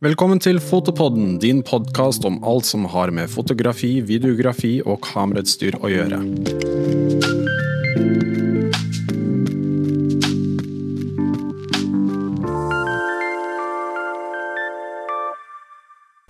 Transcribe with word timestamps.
Velkommen 0.00 0.38
til 0.40 0.56
Fotopodden, 0.64 1.34
din 1.42 1.58
podkast 1.60 2.24
om 2.24 2.38
alt 2.48 2.64
som 2.64 2.86
har 2.88 3.10
med 3.12 3.28
fotografi, 3.28 3.98
videografi 4.00 4.78
og 4.80 5.02
kamerautstyr 5.04 5.76
å 5.76 5.90
gjøre. 5.92 6.20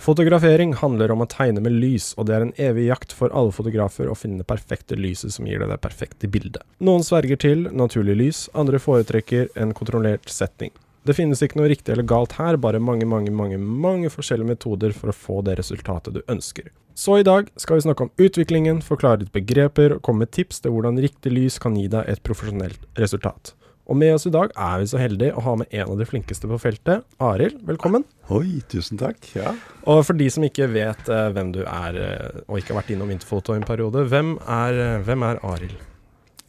Fotografering 0.02 0.74
handler 0.82 1.14
om 1.14 1.22
å 1.22 1.30
tegne 1.30 1.62
med 1.62 1.78
lys, 1.78 2.10
og 2.18 2.26
det 2.26 2.34
er 2.34 2.48
en 2.48 2.54
evig 2.58 2.90
jakt 2.90 3.14
for 3.14 3.30
alle 3.30 3.54
fotografer 3.54 4.10
å 4.10 4.18
finne 4.18 4.42
det 4.42 4.50
perfekte 4.50 4.98
lyset 4.98 5.38
som 5.38 5.46
gir 5.46 5.62
deg 5.62 5.70
det 5.70 5.78
perfekte 5.78 6.26
bildet. 6.26 6.66
Noen 6.82 7.06
sverger 7.06 7.38
til 7.38 7.68
naturlig 7.70 8.18
lys, 8.18 8.46
andre 8.50 8.82
foretrekker 8.82 9.54
en 9.54 9.78
kontrollert 9.78 10.26
setting. 10.26 10.74
Det 11.08 11.14
finnes 11.16 11.40
ikke 11.40 11.56
noe 11.56 11.70
riktig 11.72 11.94
eller 11.94 12.04
galt 12.04 12.34
her, 12.36 12.58
bare 12.60 12.80
mange, 12.82 13.06
mange, 13.08 13.32
mange, 13.32 13.56
mange 13.56 14.10
forskjellige 14.12 14.52
metoder 14.52 14.92
for 14.92 15.08
å 15.08 15.16
få 15.16 15.38
det 15.46 15.54
resultatet 15.56 16.18
du 16.18 16.20
ønsker. 16.28 16.68
Så 16.92 17.16
i 17.20 17.24
dag 17.24 17.48
skal 17.56 17.78
vi 17.78 17.86
snakke 17.86 18.04
om 18.04 18.10
utviklingen, 18.20 18.82
forklare 18.84 19.22
litt 19.22 19.32
begreper 19.32 19.94
og 19.96 20.02
komme 20.04 20.26
med 20.26 20.34
tips 20.36 20.60
til 20.60 20.74
hvordan 20.74 21.00
riktig 21.00 21.32
lys 21.32 21.56
kan 21.62 21.78
gi 21.78 21.86
deg 21.88 22.04
et 22.10 22.20
profesjonelt 22.26 22.84
resultat. 23.00 23.54
Og 23.90 23.96
med 23.96 24.12
oss 24.14 24.28
i 24.28 24.34
dag 24.34 24.52
er 24.52 24.82
vi 24.82 24.90
så 24.92 25.00
heldige 25.00 25.32
å 25.34 25.42
ha 25.46 25.54
med 25.62 25.72
en 25.72 25.94
av 25.94 25.96
de 25.98 26.06
flinkeste 26.06 26.50
på 26.50 26.60
feltet. 26.60 27.08
Arild, 27.24 27.56
velkommen. 27.66 28.04
Oi, 28.36 28.60
tusen 28.70 29.00
takk. 29.00 29.24
Ja. 29.34 29.54
Og 29.88 30.04
for 30.06 30.20
de 30.20 30.28
som 30.30 30.44
ikke 30.46 30.68
vet 30.70 31.08
uh, 31.08 31.30
hvem 31.32 31.54
du 31.56 31.62
er, 31.64 31.96
uh, 31.96 32.44
og 32.44 32.60
ikke 32.60 32.74
har 32.74 32.82
vært 32.82 32.92
innom 32.94 33.10
Interfoto 33.10 33.56
en 33.56 33.66
periode, 33.66 34.04
hvem 34.12 34.36
er, 34.44 34.78
uh, 34.84 35.00
hvem 35.08 35.26
er 35.26 35.42
Arild? 35.48 35.82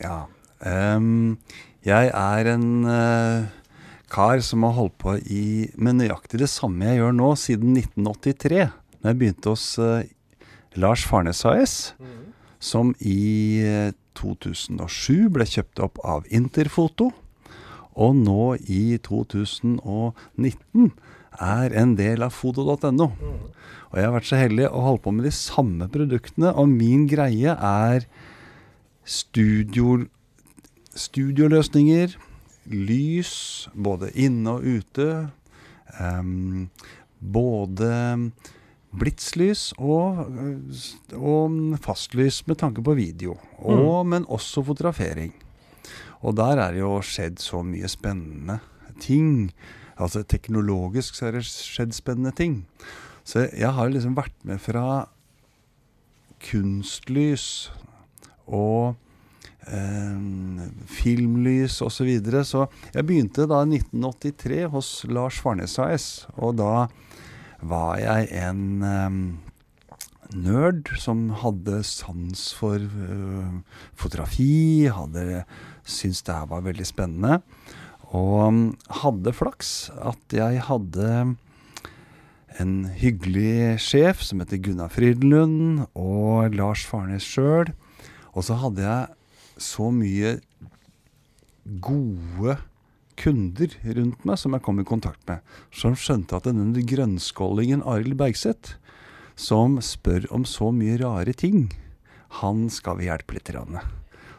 Ja, 0.04 0.20
um, 0.68 1.40
jeg 1.88 2.12
er 2.12 2.52
en 2.52 2.70
kar 4.12 4.42
som 4.44 4.66
har 4.68 4.76
holdt 4.76 4.98
på 5.02 5.16
i, 5.24 5.70
med 5.80 6.02
nøyaktig 6.02 6.42
det 6.42 6.52
samme 6.52 6.90
jeg 6.90 7.00
gjør 7.02 7.16
nå, 7.16 7.30
siden 7.40 7.78
1983. 7.80 8.68
Da 9.02 9.14
jeg 9.14 9.20
begynte 9.22 9.54
hos 9.54 9.66
Lars 10.80 11.06
Farnes 11.08 11.44
AS, 11.48 11.76
mm. 12.00 12.20
som 12.60 12.94
i 13.00 13.64
2007 14.20 15.30
ble 15.34 15.48
kjøpt 15.48 15.82
opp 15.84 16.02
av 16.04 16.28
Interfoto. 16.32 17.12
Og 18.00 18.16
nå 18.16 18.56
i 18.72 18.98
2019 19.04 20.92
er 21.42 21.76
en 21.82 21.96
del 22.00 22.24
av 22.24 22.36
foto.no. 22.36 23.08
Og 23.92 24.00
jeg 24.00 24.08
har 24.08 24.16
vært 24.16 24.30
så 24.30 24.40
heldig 24.40 24.70
å 24.70 24.84
holde 24.86 25.04
på 25.04 25.14
med 25.16 25.28
de 25.28 25.34
samme 25.36 25.88
produktene, 25.92 26.54
og 26.56 26.72
min 26.72 27.08
greie 27.12 27.52
er 27.56 28.08
studio, 29.04 30.06
studioløsninger, 30.96 32.16
lys, 32.70 33.70
både 33.74 34.12
inne 34.14 34.58
og 34.58 34.66
ute. 34.66 35.08
Um, 36.00 36.70
både 37.20 37.92
blitslys 38.92 39.72
og, 39.80 40.26
og, 41.16 41.60
fastlys 41.84 42.42
med 42.48 42.60
tanke 42.62 42.84
på 42.84 42.96
video. 42.98 43.38
Og, 43.60 44.06
mm. 44.06 44.10
Men 44.16 44.28
også 44.28 44.64
fotografering. 44.68 45.34
Og 46.22 46.36
der 46.38 46.60
er 46.60 46.74
det 46.74 46.84
jo 46.84 47.00
skjedd 47.06 47.40
så 47.42 47.64
mye 47.66 47.90
spennende 47.90 48.60
ting. 49.02 49.52
Altså 49.98 50.24
teknologisk 50.24 51.18
så 51.18 51.30
er 51.30 51.40
det 51.40 51.46
skjedd 51.48 51.96
spennende 51.98 52.34
ting. 52.36 52.62
Så 53.24 53.48
jeg 53.50 53.74
har 53.74 53.90
liksom 53.90 54.18
vært 54.18 54.36
med 54.46 54.62
fra 54.62 55.06
kunstlys 56.42 57.72
og 58.50 58.98
eh, 59.68 60.66
filmlys 60.90 61.82
osv. 61.82 62.02
Så, 62.02 62.08
videre. 62.08 62.44
så 62.48 62.66
jeg 62.96 63.06
begynte 63.06 63.48
da 63.50 63.62
i 63.64 63.78
1983 63.78 64.66
hos 64.74 64.92
Lars 65.10 65.40
Farnes 65.42 65.78
AS. 65.80 66.10
Og 66.38 66.58
da 66.62 66.88
var 67.62 68.00
jeg 68.02 68.32
en 68.42 68.64
eh, 68.82 69.20
nerd 70.36 70.90
som 71.00 71.30
hadde 71.42 71.82
sans 71.88 72.48
for 72.58 72.80
eh, 72.80 73.54
fotografi, 73.98 74.88
hadde 74.92 75.44
syntes 75.84 76.24
det 76.26 76.36
her 76.40 76.50
var 76.52 76.66
veldig 76.66 76.88
spennende. 76.88 77.42
Og 78.12 78.34
um, 78.44 78.60
hadde 79.04 79.32
flaks 79.32 79.88
at 79.96 80.36
jeg 80.36 80.60
hadde 80.68 81.12
en 82.60 82.74
hyggelig 83.00 83.80
sjef 83.80 84.20
som 84.26 84.42
heter 84.44 84.60
Gunnar 84.60 84.92
Frydenlund, 84.92 85.86
og 85.96 86.52
Lars 86.58 86.84
Farnes 86.84 87.24
sjøl. 87.24 87.72
Og 88.36 88.44
så 88.48 88.58
hadde 88.60 88.84
jeg 88.84 89.21
så 89.64 89.92
mye 89.94 90.40
gode 91.86 92.58
kunder 93.22 93.74
rundt 93.98 94.26
meg 94.26 94.40
som 94.42 94.56
jeg 94.56 94.66
kom 94.66 94.82
i 94.82 94.88
kontakt 94.88 95.22
med, 95.30 95.42
som 95.74 95.96
skjønte 95.98 96.38
at 96.38 96.48
denne 96.50 96.86
grønnskålingen 96.90 97.84
Arild 97.86 98.18
Bergseth, 98.20 98.78
som 99.38 99.78
spør 99.84 100.28
om 100.34 100.46
så 100.48 100.72
mye 100.76 100.98
rare 101.02 101.34
ting, 101.38 101.70
han 102.42 102.66
skal 102.72 103.00
vi 103.00 103.10
hjelpe 103.10 103.36
litt. 103.36 103.52
Rann 103.54 103.80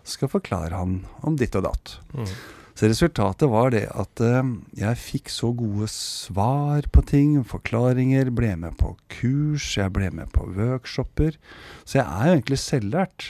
skal 0.08 0.30
forklare 0.32 0.74
han 0.74 1.02
om 1.22 1.36
ditt 1.38 1.54
og 1.58 1.66
datt. 1.68 1.96
Mm. 2.16 2.28
Så 2.72 2.88
resultatet 2.88 3.50
var 3.52 3.70
det 3.74 3.84
at 3.92 4.22
uh, 4.24 4.40
jeg 4.78 5.00
fikk 5.00 5.30
så 5.30 5.52
gode 5.54 5.86
svar 5.92 6.88
på 6.94 7.04
ting, 7.04 7.36
forklaringer, 7.44 8.32
ble 8.32 8.54
med 8.64 8.78
på 8.80 8.94
kurs, 9.12 9.74
jeg 9.76 9.92
ble 9.94 10.08
med 10.14 10.32
på 10.32 10.48
workshoper. 10.56 11.36
Så 11.84 12.00
jeg 12.00 12.06
er 12.06 12.30
jo 12.30 12.38
egentlig 12.38 12.60
selvlært. 12.62 13.28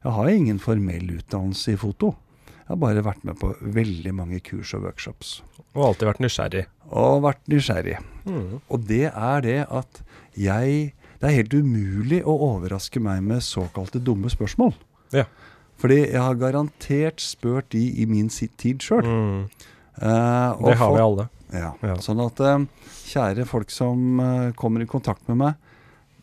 Jeg 0.00 0.16
har 0.16 0.28
ingen 0.32 0.58
formell 0.62 1.10
utdannelse 1.18 1.74
i 1.74 1.80
foto. 1.80 2.14
Jeg 2.46 2.70
har 2.70 2.78
bare 2.80 3.02
vært 3.04 3.24
med 3.26 3.36
på 3.40 3.50
veldig 3.60 4.12
mange 4.16 4.38
kurs 4.46 4.72
og 4.78 4.86
workshops. 4.86 5.40
Og 5.74 5.90
alltid 5.90 6.08
vært 6.08 6.22
nysgjerrig. 6.24 6.64
Og 6.90 7.24
vært 7.26 7.42
nysgjerrig. 7.50 7.98
Mm. 8.24 8.60
Og 8.62 8.86
det 8.88 9.06
er 9.10 9.44
det 9.44 9.60
at 9.68 10.02
jeg 10.38 10.94
Det 11.20 11.28
er 11.28 11.36
helt 11.36 11.52
umulig 11.52 12.22
å 12.24 12.32
overraske 12.46 12.96
meg 12.96 13.20
med 13.20 13.42
såkalte 13.44 14.00
dumme 14.00 14.30
spørsmål. 14.32 14.70
Ja. 15.12 15.26
Fordi 15.76 15.98
jeg 15.98 16.16
har 16.16 16.38
garantert 16.40 17.20
spurt 17.20 17.68
de 17.74 17.82
i 18.00 18.06
min 18.08 18.30
tid 18.32 18.80
sjøl. 18.80 19.04
Mm. 19.04 19.42
Uh, 20.00 20.56
det 20.64 20.78
har 20.80 20.94
vi 20.94 21.02
alle. 21.04 21.26
Ja. 21.52 21.74
ja. 21.84 21.98
Sånn 22.00 22.22
at 22.24 22.40
uh, 22.40 22.64
kjære 23.04 23.44
folk 23.44 23.68
som 23.68 24.16
uh, 24.16 24.48
kommer 24.56 24.80
i 24.80 24.88
kontakt 24.88 25.28
med 25.28 25.42
meg, 25.42 25.69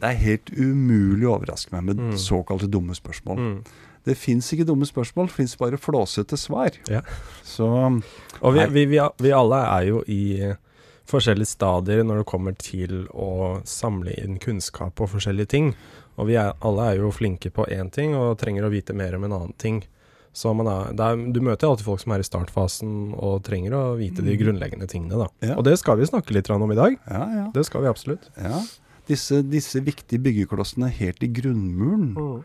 det 0.01 0.11
er 0.11 0.21
helt 0.21 0.53
umulig 0.53 1.27
å 1.27 1.35
overraske 1.37 1.73
meg 1.73 1.89
med 1.89 2.01
mm. 2.01 2.15
såkalte 2.21 2.69
dumme 2.69 2.95
spørsmål. 2.97 3.41
Mm. 3.41 3.59
Det 4.07 4.15
fins 4.15 4.47
ikke 4.53 4.67
dumme 4.67 4.87
spørsmål, 4.87 5.27
det 5.27 5.35
fins 5.35 5.57
bare 5.59 5.79
flåsete 5.81 6.37
svar. 6.39 6.77
Ja. 6.87 7.01
Så 7.43 7.67
Og 7.67 8.53
vi, 8.55 8.63
vi, 8.71 8.85
vi, 8.93 9.01
vi, 9.19 9.33
alle 9.35 9.59
er 9.65 9.89
jo 9.89 10.03
i 10.07 10.53
forskjellige 11.07 11.49
stadier 11.49 12.03
når 12.05 12.21
det 12.21 12.29
kommer 12.29 12.55
til 12.59 13.05
å 13.11 13.59
samle 13.67 14.15
inn 14.21 14.39
kunnskap 14.43 15.01
og 15.01 15.11
forskjellige 15.15 15.51
ting. 15.55 15.73
Og 16.17 16.31
vi 16.31 16.37
er, 16.39 16.55
alle 16.65 16.87
er 16.91 17.01
jo 17.01 17.11
flinke 17.13 17.51
på 17.53 17.67
én 17.73 17.91
ting 17.93 18.15
og 18.17 18.37
trenger 18.41 18.67
å 18.67 18.73
vite 18.73 18.95
mer 18.97 19.17
om 19.17 19.27
en 19.27 19.37
annen 19.41 19.59
ting. 19.59 19.83
Så 20.37 20.51
er, 20.53 20.91
er, 20.93 21.21
du 21.33 21.39
møter 21.41 21.67
alltid 21.67 21.87
folk 21.87 22.01
som 22.03 22.13
er 22.13 22.21
i 22.21 22.27
startfasen 22.27 22.97
og 23.17 23.39
trenger 23.47 23.73
å 23.73 23.85
vite 23.97 24.21
de 24.21 24.35
mm. 24.35 24.39
grunnleggende 24.43 24.87
tingene. 24.89 25.23
Da. 25.23 25.29
Ja. 25.49 25.55
Og 25.57 25.65
det 25.65 25.77
skal 25.81 25.97
vi 25.99 26.09
snakke 26.09 26.35
litt 26.35 26.49
om 26.53 26.71
i 26.71 26.77
dag. 26.77 26.99
Ja, 27.09 27.23
ja. 27.41 27.45
Det 27.55 27.65
skal 27.65 27.83
vi 27.83 27.89
absolutt. 27.89 28.29
Ja. 28.37 28.61
Disse, 29.07 29.41
disse 29.47 29.81
viktige 29.85 30.21
byggeklossene 30.23 30.89
helt 30.91 31.23
i 31.23 31.29
grunnmuren 31.31 32.09
mm. 32.17 32.41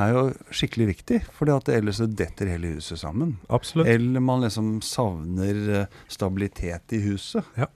er 0.00 0.10
jo 0.12 0.24
skikkelig 0.52 0.90
viktig. 0.90 1.22
For 1.36 1.48
ellers 1.72 2.02
detter 2.04 2.50
hele 2.52 2.74
huset 2.76 3.00
sammen. 3.00 3.38
Absolutt. 3.48 3.88
Eller 3.88 4.24
man 4.24 4.44
liksom 4.44 4.76
savner 4.84 5.62
eh, 5.80 5.96
stabilitet 6.12 6.96
i 6.96 7.00
huset. 7.06 7.48
Ja. 7.56 7.70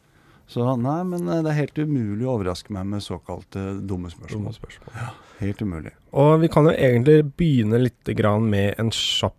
Så 0.49 0.65
nei, 0.81 1.01
men 1.05 1.29
eh, 1.29 1.43
det 1.45 1.53
er 1.53 1.61
helt 1.63 1.81
umulig 1.81 2.25
å 2.25 2.39
overraske 2.39 2.73
meg 2.73 2.89
med 2.89 3.05
såkalte 3.05 3.65
dumme 3.85 4.13
spørsmål. 4.13 4.47
Dumme 4.47 4.55
spørsmål. 4.57 4.95
Ja, 4.97 5.11
helt 5.43 5.65
umulig. 5.65 5.93
Og 6.17 6.39
vi 6.45 6.49
kan 6.53 6.69
jo 6.69 6.73
egentlig 6.73 7.19
begynne 7.37 7.83
litt 7.83 8.15
med 8.49 8.79
en 8.81 8.93
kjapp 8.95 9.38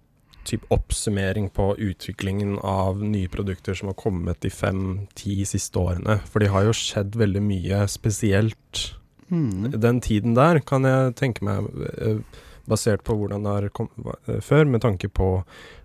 type 0.49 0.67
oppsummering 0.73 1.49
på 1.53 1.71
utviklingen 1.77 2.57
av 2.65 3.03
nye 3.03 3.29
produkter 3.31 3.77
som 3.77 3.91
har 3.91 3.97
kommet 3.99 4.41
de 4.41 4.51
fem-ti 4.53 5.43
siste 5.47 5.79
årene. 5.79 6.19
For 6.29 6.43
det 6.43 6.51
har 6.53 6.67
jo 6.67 6.75
skjedd 6.75 7.17
veldig 7.19 7.43
mye 7.45 7.85
spesielt 7.91 8.83
mm. 9.29 9.71
den 9.77 10.01
tiden 10.05 10.37
der, 10.37 10.61
kan 10.65 10.87
jeg 10.87 11.15
tenke 11.19 11.45
meg. 11.45 11.69
Eh, 12.01 12.21
basert 12.69 13.01
på 13.01 13.15
hvordan 13.17 13.45
det 13.45 13.55
har 13.55 13.71
kommet 13.73 14.29
eh, 14.29 14.41
før, 14.45 14.67
med 14.69 14.83
tanke 14.85 15.09
på 15.09 15.39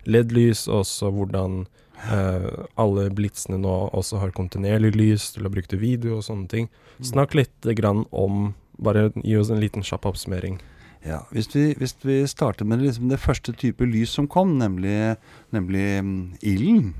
LED-lys, 0.05 0.67
og 0.69 0.85
også 0.85 1.13
hvordan 1.15 1.65
Uh, 1.95 2.67
alle 2.75 3.05
blitsene 3.15 3.55
nå 3.63 3.71
også 3.95 4.19
har 4.19 4.33
kontinuerlig 4.35 4.89
lys 4.93 5.29
til 5.31 5.47
å 5.47 5.49
bruke 5.49 5.71
til 5.71 5.79
video 5.79 6.17
og 6.17 6.25
sånne 6.27 6.49
ting. 6.51 6.67
Mm. 6.99 7.05
Snakk 7.07 7.37
litt 7.39 7.69
grann 7.79 8.03
om 8.11 8.49
Bare 8.75 9.05
gi 9.23 9.37
oss 9.39 9.47
en 9.47 9.61
liten 9.63 9.85
kjapp 9.87 10.03
oppsummering. 10.09 10.57
Ja, 11.05 11.19
hvis 11.29 11.51
vi, 11.53 11.67
hvis 11.77 11.93
vi, 12.01 12.23
starter 12.27 12.65
med 12.65 12.81
liksom 12.81 13.11
det 13.11 13.21
første 13.21 13.53
type 13.53 13.85
lys 13.85 14.15
som 14.17 14.27
kom, 14.31 14.55
nemlig, 14.57 15.15
nemlig 15.53 15.85
um, 16.01 16.15
ilden, 16.41 16.95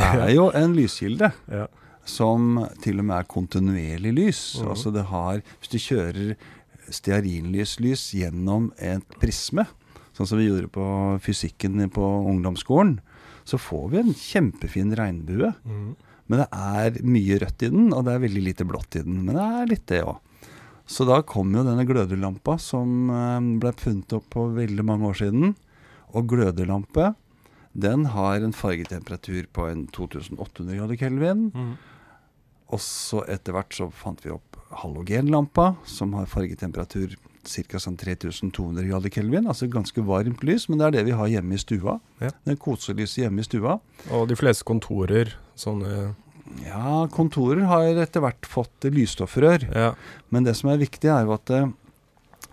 er 0.00 0.30
jo 0.32 0.48
en 0.56 0.74
lyskilde. 0.76 1.28
Ja. 1.52 1.66
Som 2.08 2.56
til 2.80 3.02
og 3.02 3.06
med 3.10 3.18
er 3.18 3.28
kontinuerlig 3.28 4.14
lys. 4.16 4.40
Mm. 4.58 4.70
Altså 4.72 4.90
det 4.90 5.04
har 5.10 5.42
Hvis 5.60 5.70
du 5.70 5.78
kjører 5.78 6.32
stearinlyslys 6.90 8.08
gjennom 8.16 8.70
et 8.80 9.04
prisme, 9.20 9.66
sånn 10.16 10.26
som 10.26 10.40
vi 10.40 10.48
gjorde 10.48 10.72
på 10.72 10.86
fysikken 11.22 11.84
på 11.92 12.06
ungdomsskolen, 12.32 12.98
så 13.44 13.60
får 13.60 13.84
vi 13.92 14.00
en 14.00 14.16
kjempefin 14.16 14.96
regnbue. 14.96 15.52
Mm. 15.64 15.92
Men 16.30 16.42
det 16.42 16.48
er 16.54 16.98
mye 17.04 17.38
rødt 17.42 17.64
i 17.66 17.70
den, 17.72 17.92
og 17.92 18.04
det 18.06 18.14
er 18.14 18.24
veldig 18.24 18.42
lite 18.48 18.66
blått 18.66 18.96
i 19.00 19.04
den. 19.04 19.20
Men 19.26 19.36
det 19.36 19.46
er 19.46 19.70
litt 19.70 19.86
det 19.90 20.02
òg. 20.06 20.18
Så 20.90 21.06
da 21.06 21.20
kom 21.22 21.52
jo 21.54 21.62
denne 21.62 21.86
glødelampa 21.86 22.56
som 22.58 23.10
eh, 23.14 23.50
ble 23.62 23.70
funnet 23.78 24.16
opp 24.16 24.26
på 24.34 24.48
veldig 24.56 24.86
mange 24.86 25.06
år 25.12 25.20
siden. 25.22 25.52
Og 26.10 26.26
glødelampe, 26.32 27.12
den 27.78 28.08
har 28.10 28.42
en 28.42 28.56
fargetemperatur 28.56 29.46
på 29.54 29.68
en 29.70 29.86
2800 29.94 30.80
grader 30.80 30.98
kelvin. 30.98 31.48
Mm. 31.54 31.74
Og 32.74 32.82
så 32.82 33.22
etter 33.30 33.54
hvert 33.54 33.74
så 33.74 33.86
fant 33.94 34.22
vi 34.24 34.32
opp 34.34 34.58
halogenlampa, 34.82 35.74
som 35.86 36.14
har 36.18 36.30
fargetemperatur 36.30 37.16
ca. 37.46 37.80
Sånn 37.80 37.96
3200 37.98 38.86
grader 38.90 39.14
kelvin. 39.14 39.46
Altså 39.50 39.70
ganske 39.70 40.02
varmt 40.06 40.42
lys, 40.46 40.68
men 40.68 40.80
det 40.80 40.88
er 40.88 40.96
det 40.98 41.06
vi 41.08 41.16
har 41.18 41.30
hjemme 41.30 41.54
i 41.54 41.62
stua. 41.62 41.98
Ja. 42.22 42.32
Er 42.50 42.58
koselyset 42.60 43.24
hjemme 43.24 43.42
i 43.42 43.46
stua. 43.46 43.78
Og 44.14 44.26
de 44.30 44.38
fleste 44.38 44.66
kontorer, 44.68 45.36
sånne 45.58 46.12
Ja, 46.66 47.06
kontorer 47.12 47.62
har 47.70 48.00
etter 48.02 48.22
hvert 48.24 48.46
fått 48.48 48.86
lysstoffrør. 48.90 49.68
Ja. 49.74 49.92
Men 50.30 50.46
det 50.46 50.56
som 50.58 50.70
er 50.72 50.80
viktig, 50.82 51.10
er 51.12 51.26
jo 51.28 51.34
at 51.36 51.50
eh, 51.54 51.68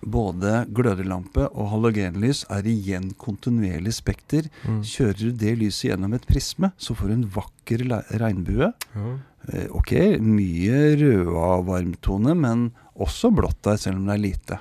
både 0.06 0.66
glødelampe 0.78 1.48
og 1.50 1.72
halogenlys 1.74 2.44
er 2.54 2.68
igjen 2.70 3.12
kontinuerlig 3.20 3.96
spekter. 3.98 4.50
Mm. 4.68 4.84
Kjører 4.86 5.22
du 5.24 5.32
det 5.42 5.56
lyset 5.64 5.90
gjennom 5.92 6.14
et 6.18 6.28
prisme, 6.30 6.72
så 6.78 6.94
får 6.98 7.10
du 7.10 7.16
en 7.18 7.32
vakker 7.40 7.88
regnbue. 8.22 8.72
ja. 8.96 9.16
Eh, 9.48 9.68
Ok, 9.72 9.94
mye 10.20 10.80
rød 11.00 11.30
varmtone, 11.70 12.34
men 12.36 12.66
også 13.00 13.30
blått 13.32 13.62
der, 13.64 13.78
selv 13.80 14.02
om 14.02 14.06
det 14.10 14.18
er 14.18 14.24
lite. 14.26 14.58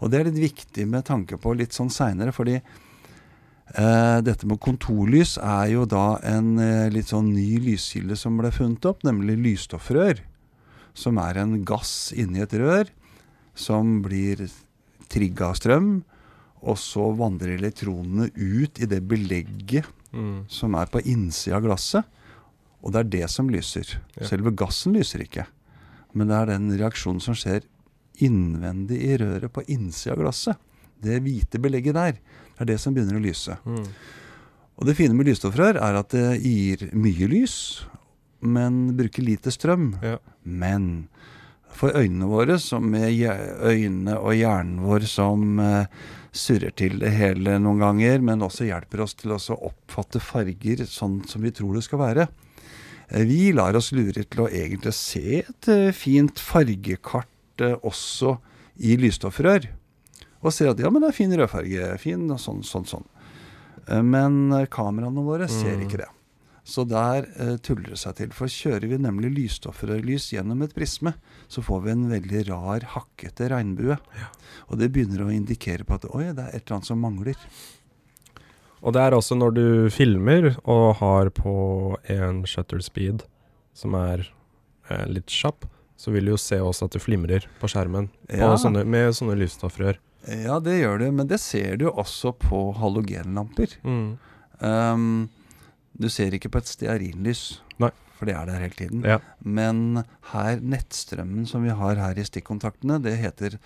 Og 0.00 0.10
det 0.10 0.20
er 0.20 0.28
litt 0.30 0.40
viktig 0.54 0.86
med 0.88 1.04
tanke 1.08 1.36
på 1.40 1.52
litt 1.56 1.72
sånn 1.76 1.90
seinere, 1.92 2.32
fordi 2.32 2.58
dette 4.22 4.46
med 4.46 4.60
kontorlys 4.62 5.36
er 5.42 5.72
jo 5.72 5.84
da 5.90 6.18
en 6.24 6.58
eh, 6.62 6.86
litt 6.92 7.10
sånn 7.10 7.32
ny 7.34 7.58
lyskilde 7.64 8.16
som 8.16 8.36
ble 8.38 8.52
funnet 8.54 8.84
opp, 8.86 9.02
nemlig 9.04 9.36
lysstoffrør. 9.42 10.20
Som 10.96 11.18
er 11.18 11.42
en 11.42 11.58
gass 11.66 12.12
inni 12.16 12.40
et 12.40 12.54
rør 12.56 12.88
som 13.56 14.02
blir 14.04 14.46
trigga 15.12 15.50
av 15.50 15.58
strøm, 15.58 15.90
og 16.66 16.78
så 16.80 17.10
vandrer 17.16 17.56
elektronene 17.58 18.30
ut 18.34 18.80
i 18.80 18.88
det 18.88 19.02
belegget 19.08 19.92
Mm. 20.16 20.46
som 20.48 20.72
er 20.74 20.86
på 20.86 21.00
innsida 21.04 21.56
av 21.58 21.64
glasset. 21.66 22.04
Og 22.82 22.92
det 22.92 23.00
er 23.00 23.08
det 23.10 23.30
som 23.30 23.50
lyser. 23.50 23.98
Ja. 24.16 24.24
Selve 24.24 24.52
gassen 24.56 24.94
lyser 24.94 25.20
ikke. 25.20 25.44
Men 26.14 26.28
det 26.30 26.36
er 26.38 26.46
den 26.54 26.70
reaksjonen 26.78 27.20
som 27.20 27.34
skjer 27.36 27.66
innvendig 28.24 28.96
i 29.02 29.16
røret 29.20 29.52
på 29.52 29.64
innsida 29.68 30.14
av 30.14 30.22
glasset. 30.22 30.56
Det 31.02 31.18
hvite 31.20 31.60
belegget 31.60 31.98
der. 31.98 32.16
Det 32.56 32.64
er 32.64 32.72
det 32.72 32.78
som 32.80 32.94
begynner 32.96 33.18
å 33.18 33.24
lyse. 33.24 33.56
Mm. 33.68 33.84
Og 34.76 34.88
det 34.88 34.96
fine 34.98 35.16
med 35.16 35.28
lysstoffrør 35.28 35.78
er 35.80 35.98
at 36.00 36.12
det 36.12 36.40
gir 36.42 36.86
mye 36.96 37.28
lys, 37.32 37.56
men 38.44 38.96
bruker 38.96 39.24
lite 39.24 39.52
strøm. 39.52 39.94
Ja. 40.04 40.18
Men 40.44 41.08
for 41.76 41.96
øynene 41.96 42.28
våre, 42.28 42.58
som 42.60 42.84
med 42.92 43.12
øynene 43.16 44.16
og 44.20 44.36
hjernen 44.36 44.80
vår 44.84 45.04
som 45.08 45.60
eh, 45.60 45.88
surrer 46.36 46.72
til 46.76 46.98
det 47.00 47.12
hele 47.16 47.58
noen 47.60 47.80
ganger, 47.82 48.20
men 48.24 48.44
også 48.44 48.68
hjelper 48.68 49.04
oss 49.04 49.16
til 49.16 49.34
å 49.36 49.40
oppfatte 49.56 50.20
farger 50.24 50.84
sånn 50.88 51.22
som 51.28 51.44
vi 51.44 51.52
tror 51.56 51.76
det 51.76 51.84
skal 51.84 52.00
være. 52.04 52.28
Eh, 53.10 53.24
Vi 53.28 53.52
lar 53.56 53.76
oss 53.76 53.92
lure 53.96 54.24
til 54.24 54.44
å 54.44 54.48
egentlig 54.48 54.92
se 54.96 55.42
et 55.42 55.68
eh, 55.72 55.92
fint 55.96 56.40
fargekart 56.40 57.64
også 57.80 58.36
i 58.84 58.96
lysstoffrør. 59.00 59.70
Og 60.42 60.52
ser 60.54 60.72
at 60.72 60.80
ja, 60.82 60.90
men 60.92 61.02
det 61.02 61.12
er 61.12 61.16
fin 61.16 61.32
rødfarge, 61.32 61.94
fin 62.02 62.26
og 62.30 62.40
sånn, 62.42 62.62
sånn, 62.66 62.86
sånn. 62.88 63.08
Eh, 63.86 64.02
Men 64.02 64.52
eh, 64.52 64.68
kameraene 64.70 65.24
våre 65.26 65.48
ser 65.50 65.80
ikke 65.82 66.02
det. 66.04 66.10
Så 66.66 66.82
der 66.82 67.28
uh, 67.38 67.54
tuller 67.62 67.92
det 67.92 68.00
seg 68.00 68.16
til. 68.18 68.32
For 68.34 68.50
kjører 68.50 68.88
vi 68.90 68.96
nemlig 68.98 69.28
lysstoffrørlys 69.36 70.32
gjennom 70.34 70.64
et 70.66 70.72
prisme, 70.74 71.12
så 71.46 71.62
får 71.62 71.84
vi 71.84 71.92
en 71.92 72.08
veldig 72.10 72.40
rar, 72.48 72.88
hakkete 72.96 73.52
regnbue. 73.52 73.94
Og 74.66 74.80
det 74.80 74.88
begynner 74.90 75.22
å 75.22 75.30
indikere 75.30 75.86
på 75.86 75.94
at 75.94 76.08
oi, 76.10 76.24
det 76.34 76.42
er 76.42 76.56
et 76.56 76.64
eller 76.64 76.80
annet 76.80 76.88
som 76.90 76.98
mangler. 76.98 77.38
Og 78.82 78.96
det 78.96 79.04
er 79.04 79.14
også 79.14 79.38
når 79.38 79.54
du 79.54 79.66
filmer 79.94 80.56
og 80.64 80.98
har 80.98 81.30
på 81.38 81.54
en 82.12 82.42
shutter 82.50 82.82
speed 82.82 83.22
som 83.76 83.94
er 83.98 84.26
eh, 84.90 85.06
litt 85.06 85.30
kjapp, 85.30 85.68
så 85.96 86.10
vil 86.12 86.26
du 86.26 86.34
jo 86.34 86.40
se 86.40 86.58
også 86.60 86.90
at 86.90 86.98
det 86.98 87.04
flimrer 87.04 87.46
på 87.60 87.70
skjermen 87.70 88.10
på 88.26 88.50
sånne, 88.60 88.82
med 88.82 89.14
sånne 89.16 89.38
lysstoffrør. 89.38 90.02
Ja, 90.26 90.58
det 90.62 90.80
gjør 90.80 91.00
det, 91.04 91.10
men 91.14 91.28
det 91.30 91.38
ser 91.42 91.78
du 91.80 91.88
også 91.90 92.32
på 92.34 92.70
halogenlamper. 92.80 93.76
Mm. 93.86 94.16
Um, 94.58 95.28
du 95.96 96.08
ser 96.12 96.34
ikke 96.34 96.50
på 96.52 96.60
et 96.62 96.70
stearinlys, 96.70 97.60
Nei. 97.82 97.92
for 98.18 98.28
det 98.28 98.36
er 98.36 98.48
der 98.48 98.64
hele 98.64 98.78
tiden. 98.78 99.04
Ja. 99.06 99.20
Men 99.40 100.02
her, 100.32 100.58
nettstrømmen 100.60 101.46
som 101.48 101.64
vi 101.66 101.74
har 101.76 102.00
her 102.00 102.18
i 102.18 102.26
stikkontaktene, 102.26 102.98
det 103.04 103.16
heter 103.20 103.58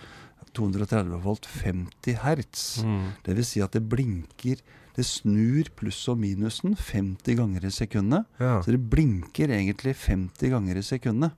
230 0.56 1.22
volt 1.24 1.46
50 1.46 2.20
hertz. 2.24 2.64
Mm. 2.84 3.12
Det 3.26 3.36
vil 3.38 3.46
si 3.46 3.64
at 3.64 3.76
det 3.76 3.86
blinker 3.88 4.62
Det 4.90 5.04
snur 5.06 5.68
pluss 5.78 6.00
og 6.10 6.18
minusen 6.18 6.74
50 6.74 7.36
ganger 7.38 7.64
i 7.64 7.70
sekundet. 7.72 8.26
Ja. 8.42 8.58
Så 8.60 8.74
det 8.74 8.82
blinker 8.90 9.48
egentlig 9.54 9.94
50 9.96 10.50
ganger 10.50 10.76
i 10.76 10.82
sekundet. 10.82 11.36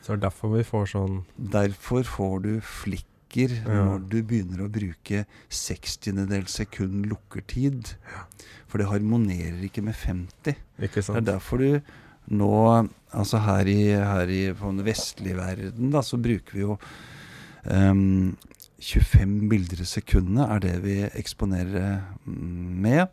Så 0.00 0.14
det 0.14 0.16
er 0.16 0.22
derfor 0.24 0.54
vi 0.56 0.64
får 0.64 0.88
sånn 0.94 1.18
Derfor 1.36 2.08
får 2.08 2.40
du 2.46 2.52
flikker 3.28 3.64
Ja. 3.66 3.84
når 3.84 4.08
du 4.08 4.22
begynner 4.22 4.62
å 4.64 4.70
bruke 4.70 5.26
sekstiendedels 5.48 6.50
sekund 6.50 7.06
lukkertid. 7.06 7.94
For 8.68 8.78
det 8.78 8.88
harmonerer 8.88 9.62
ikke 9.64 9.82
med 9.82 9.94
50. 9.94 10.56
Ikke 10.80 11.02
Det 11.02 11.16
er 11.16 11.20
derfor 11.20 11.58
du 11.58 11.80
nå 12.30 12.88
Altså 13.10 13.38
her 13.40 13.64
i, 13.64 13.88
her 13.96 14.28
i 14.28 14.52
på 14.52 14.66
den 14.68 14.84
vestlige 14.84 15.34
verden, 15.34 15.90
da, 15.90 16.02
så 16.02 16.18
bruker 16.20 16.52
vi 16.52 16.60
jo 16.60 16.78
ehm, 17.64 18.36
25 18.78 19.48
bilder 19.50 19.80
i 19.82 19.86
sekundet 19.90 20.44
er 20.54 20.60
det 20.62 20.74
vi 20.84 20.96
eksponerer 21.18 21.96
mm, 22.22 22.76
med. 22.84 23.08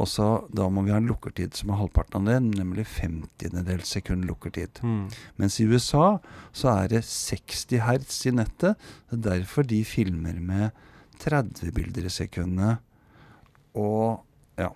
Og 0.00 0.08
så 0.08 0.28
da 0.56 0.68
må 0.72 0.80
vi 0.86 0.94
ha 0.94 1.00
en 1.00 1.10
lukkertid 1.10 1.58
som 1.58 1.72
er 1.74 1.80
halvparten 1.82 2.22
av 2.22 2.30
det, 2.30 2.38
nemlig 2.56 2.86
50-dels 2.88 3.92
sekund 3.98 4.24
lukkertid. 4.28 4.80
Mm. 4.80 5.10
Mens 5.36 5.58
i 5.60 5.66
USA 5.68 6.14
så 6.56 6.72
er 6.72 6.94
det 6.94 7.02
60 7.04 7.82
hertz 7.84 8.22
i 8.30 8.32
nettet. 8.38 8.80
Det 9.10 9.18
er 9.18 9.26
derfor 9.42 9.68
de 9.68 9.82
filmer 9.84 10.40
med 10.40 10.70
30 11.20 11.68
bilder 11.76 12.08
i 12.08 12.12
sekundet 12.14 12.80
og, 13.76 14.22
ja, 14.58 14.70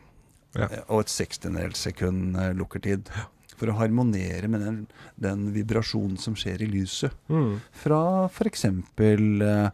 Ja. 0.55 0.69
og 0.87 1.01
et 1.07 1.11
60-dels 1.15 1.81
sekund 1.89 2.37
eh, 2.37 2.53
lukkertid. 2.55 3.09
For 3.55 3.71
å 3.71 3.77
harmonere 3.79 4.49
med 4.51 4.61
den, 4.67 4.79
den 5.17 5.49
vibrasjonen 5.55 6.19
som 6.19 6.35
skjer 6.39 6.63
i 6.67 6.69
lyset. 6.69 7.15
Mm. 7.31 7.61
Fra 7.73 8.01
f.eks. 8.27 8.65
Eh, 8.67 9.69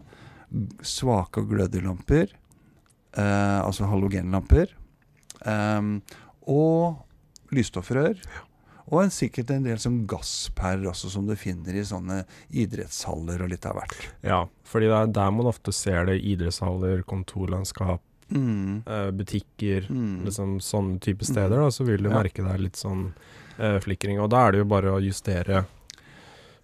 svake 0.83 1.43
og 1.43 1.51
glødelamper, 1.53 2.31
eh, 3.17 3.59
altså 3.65 3.87
halogenlamper, 3.91 4.73
eh, 5.47 5.91
og 6.51 6.97
lysstoffrør. 7.55 8.19
Og 8.91 9.05
en, 9.05 9.11
sikkert 9.15 9.51
en 9.55 9.63
del 9.63 9.79
som 9.79 10.01
gasspærer 10.11 10.89
også, 10.91 11.11
som 11.13 11.27
du 11.29 11.37
finner 11.39 11.77
i 11.79 11.85
sånne 11.87 12.25
idrettshaller 12.51 13.45
og 13.45 13.53
litt 13.53 13.67
av 13.71 13.77
hvert. 13.79 14.09
Ja, 14.27 14.41
fordi 14.67 14.89
det 14.91 14.97
er 14.99 15.13
der 15.15 15.31
man 15.37 15.47
ofte 15.47 15.71
ser 15.73 16.07
det. 16.11 16.21
Idrettshaller, 16.27 17.03
kontorlandskap, 17.07 18.01
Mm. 18.31 18.83
eh, 18.87 19.11
butikker, 19.11 19.87
Mm. 19.91 20.25
liksom 20.25 20.59
sånne 20.61 21.01
type 21.01 21.25
steder. 21.25 21.51
Da, 21.59 21.67
så 21.71 21.85
vil 21.85 22.03
du 22.03 22.09
Ja. 22.11 22.23
merke 22.23 22.43
det 22.45 22.53
er 22.55 22.59
litt 22.59 22.77
sånn 22.77 23.13
eh, 23.59 23.79
flikring. 23.81 24.19
Og 24.21 24.31
da 24.31 24.47
er 24.49 24.53
det 24.53 24.59
jo 24.59 24.65
bare 24.65 24.91
å 24.91 25.03
justere 25.03 25.67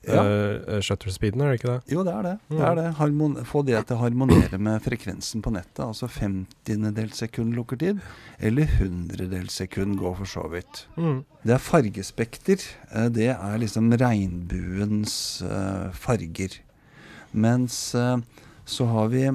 Ja. 0.06 0.22
eh, 0.24 0.80
shutter 0.80 1.10
speeden, 1.10 1.40
er 1.42 1.50
det 1.50 1.60
ikke 1.60 1.72
det? 1.72 1.92
Jo, 1.94 2.02
det 2.06 2.12
er 2.14 2.22
det. 2.22 2.34
det, 2.48 2.56
Mm. 2.58 2.64
er 2.64 2.74
det. 2.78 2.84
Harmon 2.94 3.34
få 3.44 3.62
det 3.66 3.80
til 3.86 3.96
å 3.96 4.00
harmonere 4.04 4.58
med 4.58 4.80
frekvensen 4.84 5.42
på 5.42 5.50
nettet. 5.52 5.82
Altså 5.84 6.06
50-dels 6.08 7.14
sekund 7.16 7.54
lukkertid, 7.54 8.00
eller 8.38 8.66
100-dels 8.66 9.50
sekund 9.52 9.98
går 9.98 10.14
for 10.16 10.24
så 10.26 10.44
vidt. 10.52 10.86
Mm. 10.96 11.24
Det 11.44 11.54
er 11.54 11.58
fargespekter. 11.58 12.62
eh, 12.92 13.08
Det 13.08 13.28
er 13.34 13.58
liksom 13.58 13.90
regnbuens 13.92 15.42
uh, 15.42 15.90
farger. 15.92 16.60
Mens 17.32 17.94
uh, 17.94 18.18
så 18.64 18.86
har 18.86 19.08
vi 19.08 19.30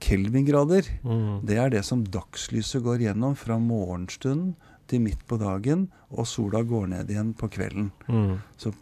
kelvingrader. 0.00 0.86
Mm. 1.04 1.40
Det 1.46 1.56
er 1.58 1.70
det 1.70 1.84
som 1.86 2.04
dagslyset 2.04 2.82
går 2.84 2.98
gjennom 3.08 3.34
fra 3.36 3.56
morgenstunden 3.58 4.54
til 4.88 5.00
midt 5.04 5.20
på 5.28 5.36
dagen, 5.40 5.88
og 6.10 6.24
sola 6.26 6.62
går 6.64 6.86
ned 6.94 7.10
igjen 7.12 7.34
på 7.36 7.48
kvelden. 7.52 7.90
Mm. 8.08 8.38
Så 8.56 8.72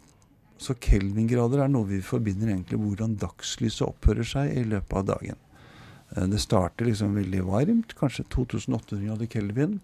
kelvingrader 0.59 1.63
er 1.63 1.67
noe 1.69 1.85
vi 1.85 2.01
forbinder 2.01 2.47
egentlig 2.49 2.79
hvordan 2.79 3.17
dagslyset 3.21 3.85
opphører 3.87 4.23
seg 4.25 4.55
i 4.57 4.63
løpet 4.63 4.93
av 4.93 5.05
dagen. 5.05 5.37
Eh, 6.15 6.25
Det 6.27 6.39
starter 6.39 6.85
liksom 6.85 7.15
veldig 7.15 7.43
varmt, 7.45 7.95
kanskje 7.95 8.25
2800 8.29 9.05
grader 9.05 9.25
kelvin, 9.27 9.79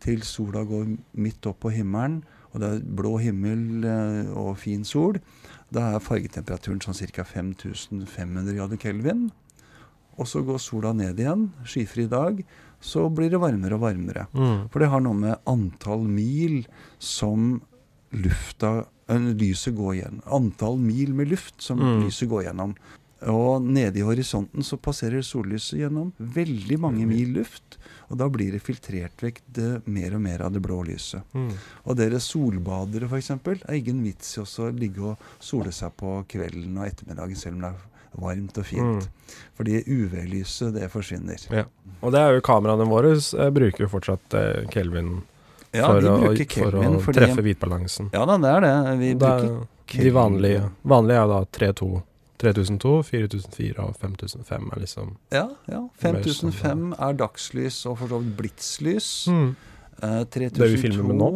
til 0.00 0.20
sola 0.22 0.64
går 0.64 0.96
midt 1.16 1.46
opp 1.46 1.60
på 1.60 1.72
himmelen, 1.72 2.22
og 2.52 2.60
det 2.60 2.68
er 2.68 2.80
blå 2.80 3.18
himmel 3.20 3.84
eh, 3.84 4.30
og 4.36 4.56
fin 4.58 4.84
sol. 4.84 5.18
Da 5.72 5.94
er 5.94 6.00
fargetemperaturen 6.00 6.80
sånn 6.80 6.94
ca. 7.12 7.24
5500 7.24 8.54
grader 8.56 8.76
kelvin. 8.76 9.30
Og 10.16 10.26
så 10.26 10.40
går 10.44 10.58
sola 10.58 10.92
ned 10.96 11.18
igjen, 11.20 11.50
skyfri 11.64 12.06
dag, 12.08 12.44
så 12.80 13.08
blir 13.12 13.30
det 13.30 13.40
varmere 13.40 13.76
og 13.76 13.82
varmere. 13.82 14.26
Mm. 14.32 14.68
For 14.72 14.80
det 14.80 14.88
har 14.88 15.00
noe 15.04 15.14
med 15.14 15.36
antall 15.48 16.06
mil 16.08 16.62
som 16.98 17.60
lufta 18.12 18.86
lyset 19.08 19.74
går 19.76 19.94
gjennom. 20.00 20.22
Antall 20.26 20.78
mil 20.78 21.14
med 21.14 21.28
luft 21.30 21.60
som 21.62 21.78
Mm. 21.78 22.04
lyset 22.04 22.28
går 22.28 22.44
gjennom. 22.48 22.76
Og 23.26 23.62
nede 23.62 23.96
i 23.98 24.02
horisonten 24.04 24.62
så 24.62 24.76
passerer 24.76 25.22
sollyset 25.24 25.78
gjennom 25.80 26.12
veldig 26.18 26.78
mange 26.78 27.06
mil 27.06 27.32
luft. 27.38 27.78
Og 28.10 28.18
da 28.18 28.28
blir 28.28 28.52
det 28.52 28.60
filtrert 28.62 29.16
vekk 29.22 29.40
det, 29.52 29.86
mer 29.86 30.14
og 30.14 30.20
mer 30.20 30.42
av 30.42 30.52
det 30.52 30.60
blå 30.62 30.82
lyset. 30.84 31.22
Mm. 31.34 31.50
Og 31.86 31.96
dere 31.96 32.20
solbadere 32.20 33.08
f.eks. 33.08 33.30
er 33.30 33.74
ingen 33.74 34.02
vits 34.04 34.36
i 34.36 34.40
å 34.44 34.70
ligge 34.70 35.00
og 35.00 35.16
sole 35.40 35.72
seg 35.72 35.96
på 35.96 36.24
kvelden 36.28 36.76
og 36.78 36.86
ettermiddagen 36.86 37.36
selv 37.36 37.54
om 37.56 37.60
det 37.62 37.70
er 37.72 38.20
varmt 38.20 38.58
og 38.58 38.64
fint. 38.66 39.08
Mm. 39.08 39.34
Fordi 39.56 39.82
UV-lyset, 39.86 40.74
det 40.74 40.90
forsvinner. 40.92 41.66
Og 42.02 42.12
det 42.12 42.20
er 42.20 42.34
jo 42.36 42.44
kameraene 42.44 42.86
våre 42.88 43.16
eh, 43.16 43.50
bruker 43.50 43.86
jo 43.86 43.88
fortsatt 43.88 44.34
eh, 44.34 44.68
Kelvin 44.70 45.22
Ja, 45.76 45.86
for, 45.92 46.02
å, 46.08 46.10
for 47.04 47.12
å 47.12 47.14
treffe 47.16 47.42
hvitbalansen. 47.44 48.06
Ja 48.16 48.22
da, 48.28 48.34
det 48.42 48.50
er 48.56 48.60
det. 48.66 48.74
Vi 49.00 49.08
Det 49.20 49.30
er, 49.32 49.40
de 50.02 50.10
vanlige, 50.14 50.62
vanlige 50.82 51.18
er 51.22 51.26
da 51.32 51.40
3200. 51.60 52.02
3002, 52.36 52.90
4004 53.08 53.80
og 53.80 53.94
5005 53.96 54.66
er 54.74 54.78
liksom 54.82 55.14
Ja, 55.32 55.46
ja. 55.72 55.78
5005 56.02 56.90
er 56.92 57.12
dagslys 57.16 57.78
og 57.88 57.94
for 58.02 58.08
så 58.12 58.18
vidt 58.20 58.34
blitslys. 58.36 59.06
mm. 59.32 59.50
Eh, 60.02 60.24
3002 60.28 60.60
Det 60.60 60.68
vi 60.74 60.80
filmer 60.82 61.04
med 61.08 61.16
nå? 61.16 61.30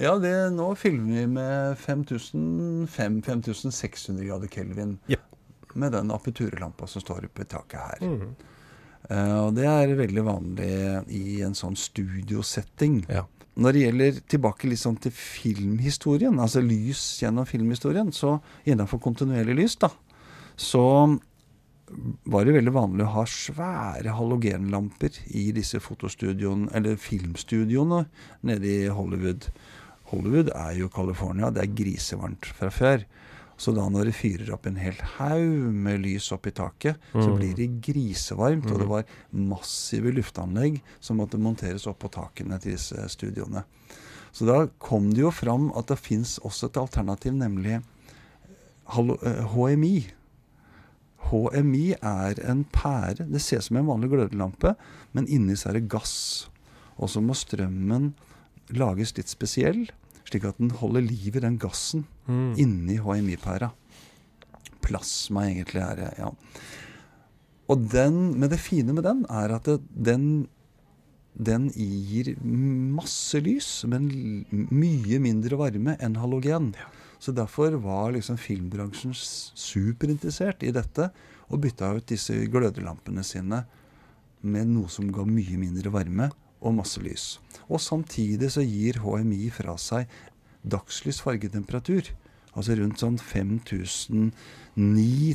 Ja, 0.00 0.12
det, 0.20 0.34
nå 0.52 0.74
filmer 0.76 1.14
vi 1.22 1.26
med 1.26 1.76
5005-5600 1.80 4.24
grader 4.28 4.48
kelvin. 4.52 4.98
Yep. 5.08 5.20
Med 5.74 5.92
den 5.92 6.10
aperturelampa 6.10 6.86
som 6.86 7.00
står 7.02 7.24
oppe 7.30 7.42
i 7.42 7.44
taket 7.48 7.80
her. 7.80 7.98
Mm. 8.04 8.34
Eh, 9.10 9.36
og 9.46 9.54
det 9.56 9.66
er 9.70 9.94
veldig 9.98 10.24
vanlig 10.26 10.70
i 11.16 11.40
en 11.46 11.54
sånn 11.56 11.76
studiosetting. 11.78 13.00
Ja. 13.08 13.24
Når 13.58 13.74
det 13.74 13.80
gjelder 13.82 14.20
tilbake 14.30 14.76
sånn 14.78 15.00
til 15.02 15.12
filmhistorien, 15.14 16.38
altså 16.38 16.62
lys 16.62 17.02
gjennom 17.22 17.48
filmhistorien, 17.48 18.12
så 18.14 18.38
innenfor 18.64 19.02
kontinuerlig 19.02 19.56
lys, 19.58 19.76
da, 19.82 19.90
så 20.54 20.84
var 22.30 22.46
det 22.46 22.54
veldig 22.54 22.72
vanlig 22.74 23.04
å 23.06 23.14
ha 23.16 23.24
svære 23.26 24.14
halogenlamper 24.14 25.16
i 25.34 25.48
disse 25.56 25.80
fotostudioene, 25.82 26.70
eller 26.78 27.00
filmstudioene 27.00 28.04
nede 28.46 28.70
i 28.70 28.92
Hollywood. 28.94 29.48
Hollywood 30.12 30.52
er 30.54 30.76
jo 30.78 30.90
California, 30.92 31.50
det 31.50 31.64
er 31.64 31.74
grisevarmt 31.82 32.46
fra 32.54 32.70
før. 32.74 33.04
Så 33.60 33.74
da 33.76 33.82
når 33.92 34.08
det 34.08 34.14
fyrer 34.16 34.54
opp 34.54 34.64
en 34.70 34.78
hel 34.80 34.96
haug 35.18 35.66
med 35.84 36.00
lys 36.00 36.30
opp 36.32 36.46
i 36.48 36.52
taket, 36.56 36.96
så 37.12 37.26
Mm. 37.28 37.36
blir 37.36 37.54
det 37.58 37.66
grisevarmt. 37.84 38.70
Og 38.72 38.78
det 38.78 38.86
Mm. 38.86 38.94
var 38.94 39.04
massive 39.32 40.12
luftanlegg 40.16 40.80
som 41.00 41.18
måtte 41.18 41.36
monteres 41.38 41.86
opp 41.86 41.98
på 42.00 42.10
takene 42.10 42.58
til 42.58 42.72
disse 42.72 42.96
studioene. 43.12 43.64
Så 44.32 44.46
da 44.46 44.66
kom 44.78 45.10
det 45.10 45.20
jo 45.20 45.30
fram 45.30 45.72
at 45.76 45.88
det 45.88 45.98
fins 45.98 46.38
også 46.42 46.66
et 46.70 46.76
alternativ, 46.80 47.32
nemlig 47.34 47.82
eh, 48.88 49.44
HMI. 49.44 50.06
HMI 51.30 51.94
er 52.02 52.40
en 52.50 52.64
pære. 52.64 53.28
Det 53.30 53.40
ser 53.42 53.58
ut 53.58 53.64
som 53.64 53.76
en 53.76 53.86
vanlig 53.86 54.10
glødelampe, 54.10 54.74
men 55.12 55.26
inni 55.28 55.52
så 55.58 55.68
er 55.70 55.72
det 55.78 55.88
gass. 55.92 56.48
Og 56.98 57.08
så 57.08 57.20
må 57.22 57.34
strømmen 57.36 58.14
lages 58.70 59.14
litt 59.16 59.28
spesiell, 59.28 59.88
slik 60.30 60.46
at 60.48 60.58
den 60.62 60.70
holder 60.80 61.02
liv 61.04 61.36
i 61.36 61.42
den 61.44 61.58
gassen 61.60 62.06
Mm. 62.30 62.54
inni 62.62 62.96
HMI-pæra. 63.02 63.72
Plasma, 64.84 65.44
egentlig, 65.50 65.82
er 65.82 65.96
det. 65.98 66.10
ja. 66.18 66.30
Og 67.70 67.84
den, 67.90 68.38
men 68.38 68.48
det 68.50 68.58
fine 68.58 68.92
med 68.94 69.04
den 69.06 69.24
er 69.30 69.52
at 69.54 69.64
det, 69.68 69.76
den, 69.94 70.48
den 71.38 71.68
gir 71.74 72.32
masse 72.42 73.38
lys, 73.42 73.84
men 73.86 74.08
mye 74.50 75.20
mindre 75.22 75.58
varme 75.60 75.94
enn 76.02 76.16
halogen. 76.18 76.72
Så 77.20 77.34
derfor 77.36 77.76
var 77.82 78.10
liksom 78.14 78.38
filmbransjen 78.40 79.12
superinteressert 79.14 80.62
i 80.66 80.72
dette, 80.74 81.10
og 81.50 81.60
bytta 81.62 81.92
ut 81.98 82.06
disse 82.10 82.34
glødelampene 82.50 83.22
sine 83.26 83.64
med 84.42 84.70
noe 84.70 84.88
som 84.88 85.10
ga 85.12 85.24
mye 85.26 85.58
mindre 85.60 85.90
varme 85.92 86.30
og 86.60 86.74
masse 86.78 87.00
lys. 87.02 87.40
Og 87.68 87.80
samtidig 87.80 88.50
så 88.54 88.62
gir 88.66 89.00
HMI 89.04 89.50
fra 89.54 89.76
seg 89.80 90.06
dagslys 90.62 91.20
fargetemperatur. 91.24 92.02
Altså 92.56 92.74
rundt 92.78 93.00
sånn 93.00 93.18
5009 93.18 94.32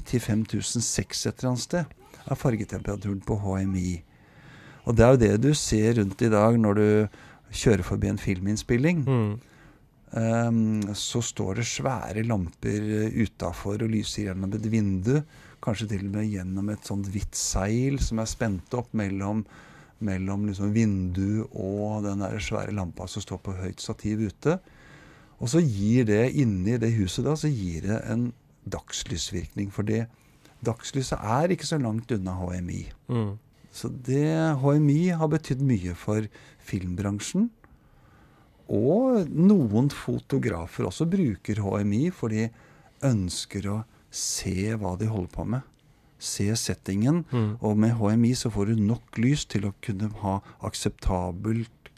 til 0.10 0.20
5006 0.22 1.26
et 1.30 1.38
eller 1.40 1.50
annet 1.54 1.66
sted 1.66 1.86
er 2.26 2.40
fargetemperaturen 2.40 3.22
på 3.26 3.36
HMI. 3.44 4.04
Og 4.86 4.98
det 4.98 5.04
er 5.06 5.12
jo 5.14 5.22
det 5.24 5.36
du 5.42 5.52
ser 5.58 5.98
rundt 6.00 6.22
i 6.22 6.32
dag 6.32 6.58
når 6.62 6.74
du 6.80 6.88
kjører 7.56 7.86
forbi 7.88 8.08
en 8.12 8.22
filminnspilling. 8.22 9.04
Mm. 9.06 9.34
Um, 10.16 10.94
så 10.96 11.20
står 11.26 11.60
det 11.60 11.68
svære 11.68 12.24
lamper 12.28 12.82
utafor 13.18 13.82
og 13.84 13.92
lyser 13.92 14.30
gjennom 14.30 14.54
et 14.56 14.68
vindu. 14.72 15.16
Kanskje 15.66 15.90
til 15.96 16.06
og 16.08 16.14
med 16.18 16.30
gjennom 16.30 16.70
et 16.72 16.86
sånt 16.88 17.10
hvitt 17.12 17.36
seil 17.36 17.98
som 18.04 18.22
er 18.22 18.30
spent 18.30 18.76
opp 18.78 18.94
mellom, 18.96 19.44
mellom 20.04 20.46
liksom 20.50 20.74
vindu 20.76 21.46
og 21.52 22.04
den 22.06 22.24
der 22.24 22.40
svære 22.44 22.74
lampa 22.76 23.08
som 23.08 23.24
står 23.24 23.40
på 23.46 23.56
høyt 23.60 23.84
stativ 23.84 24.26
ute. 24.28 24.58
Og 25.40 25.52
så 25.52 25.62
gir 25.64 26.08
det 26.08 26.34
inni 26.40 26.78
det 26.82 26.94
huset 26.98 27.26
da, 27.28 27.36
så 27.38 27.52
gir 27.52 27.88
det 27.88 28.02
en 28.12 28.30
dagslysvirkning. 28.72 29.72
For 29.74 29.88
det 29.88 30.06
dagslyset 30.66 31.20
er 31.20 31.54
ikke 31.54 31.68
så 31.68 31.80
langt 31.82 32.12
unna 32.16 32.36
HMI. 32.40 32.82
Mm. 33.12 33.36
Så 33.76 33.92
det 33.92 34.56
HMI 34.62 35.16
har 35.20 35.32
betydd 35.32 35.64
mye 35.68 35.96
for 36.00 36.28
filmbransjen. 36.64 37.50
Og 38.72 39.28
noen 39.30 39.92
fotografer 39.94 40.88
også 40.88 41.06
bruker 41.10 41.60
HMI, 41.62 42.08
for 42.16 42.34
de 42.34 42.48
ønsker 43.06 43.68
å 43.70 43.82
se 44.10 44.72
hva 44.80 44.96
de 44.98 45.10
holder 45.12 45.34
på 45.36 45.46
med. 45.56 45.75
Se 46.20 46.48
settingen. 46.56 47.24
Mm. 47.32 47.58
Og 47.60 47.78
med 47.78 47.96
HMI 48.00 48.34
så 48.38 48.50
får 48.54 48.72
du 48.72 48.82
nok 48.82 49.20
lys 49.22 49.46
til 49.52 49.68
å 49.68 49.76
kunne 49.86 50.10
ha 50.22 50.40
akseptabelt 50.66 51.92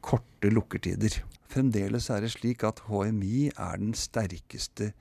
korte 0.00 0.52
lukkertider. 0.52 1.20
Fremdeles 1.48 2.10
er 2.12 2.22
det 2.22 2.32
slik 2.36 2.64
at 2.66 2.84
HMI 2.88 3.50
er 3.56 3.80
den 3.80 3.94
sterkeste 3.96 4.92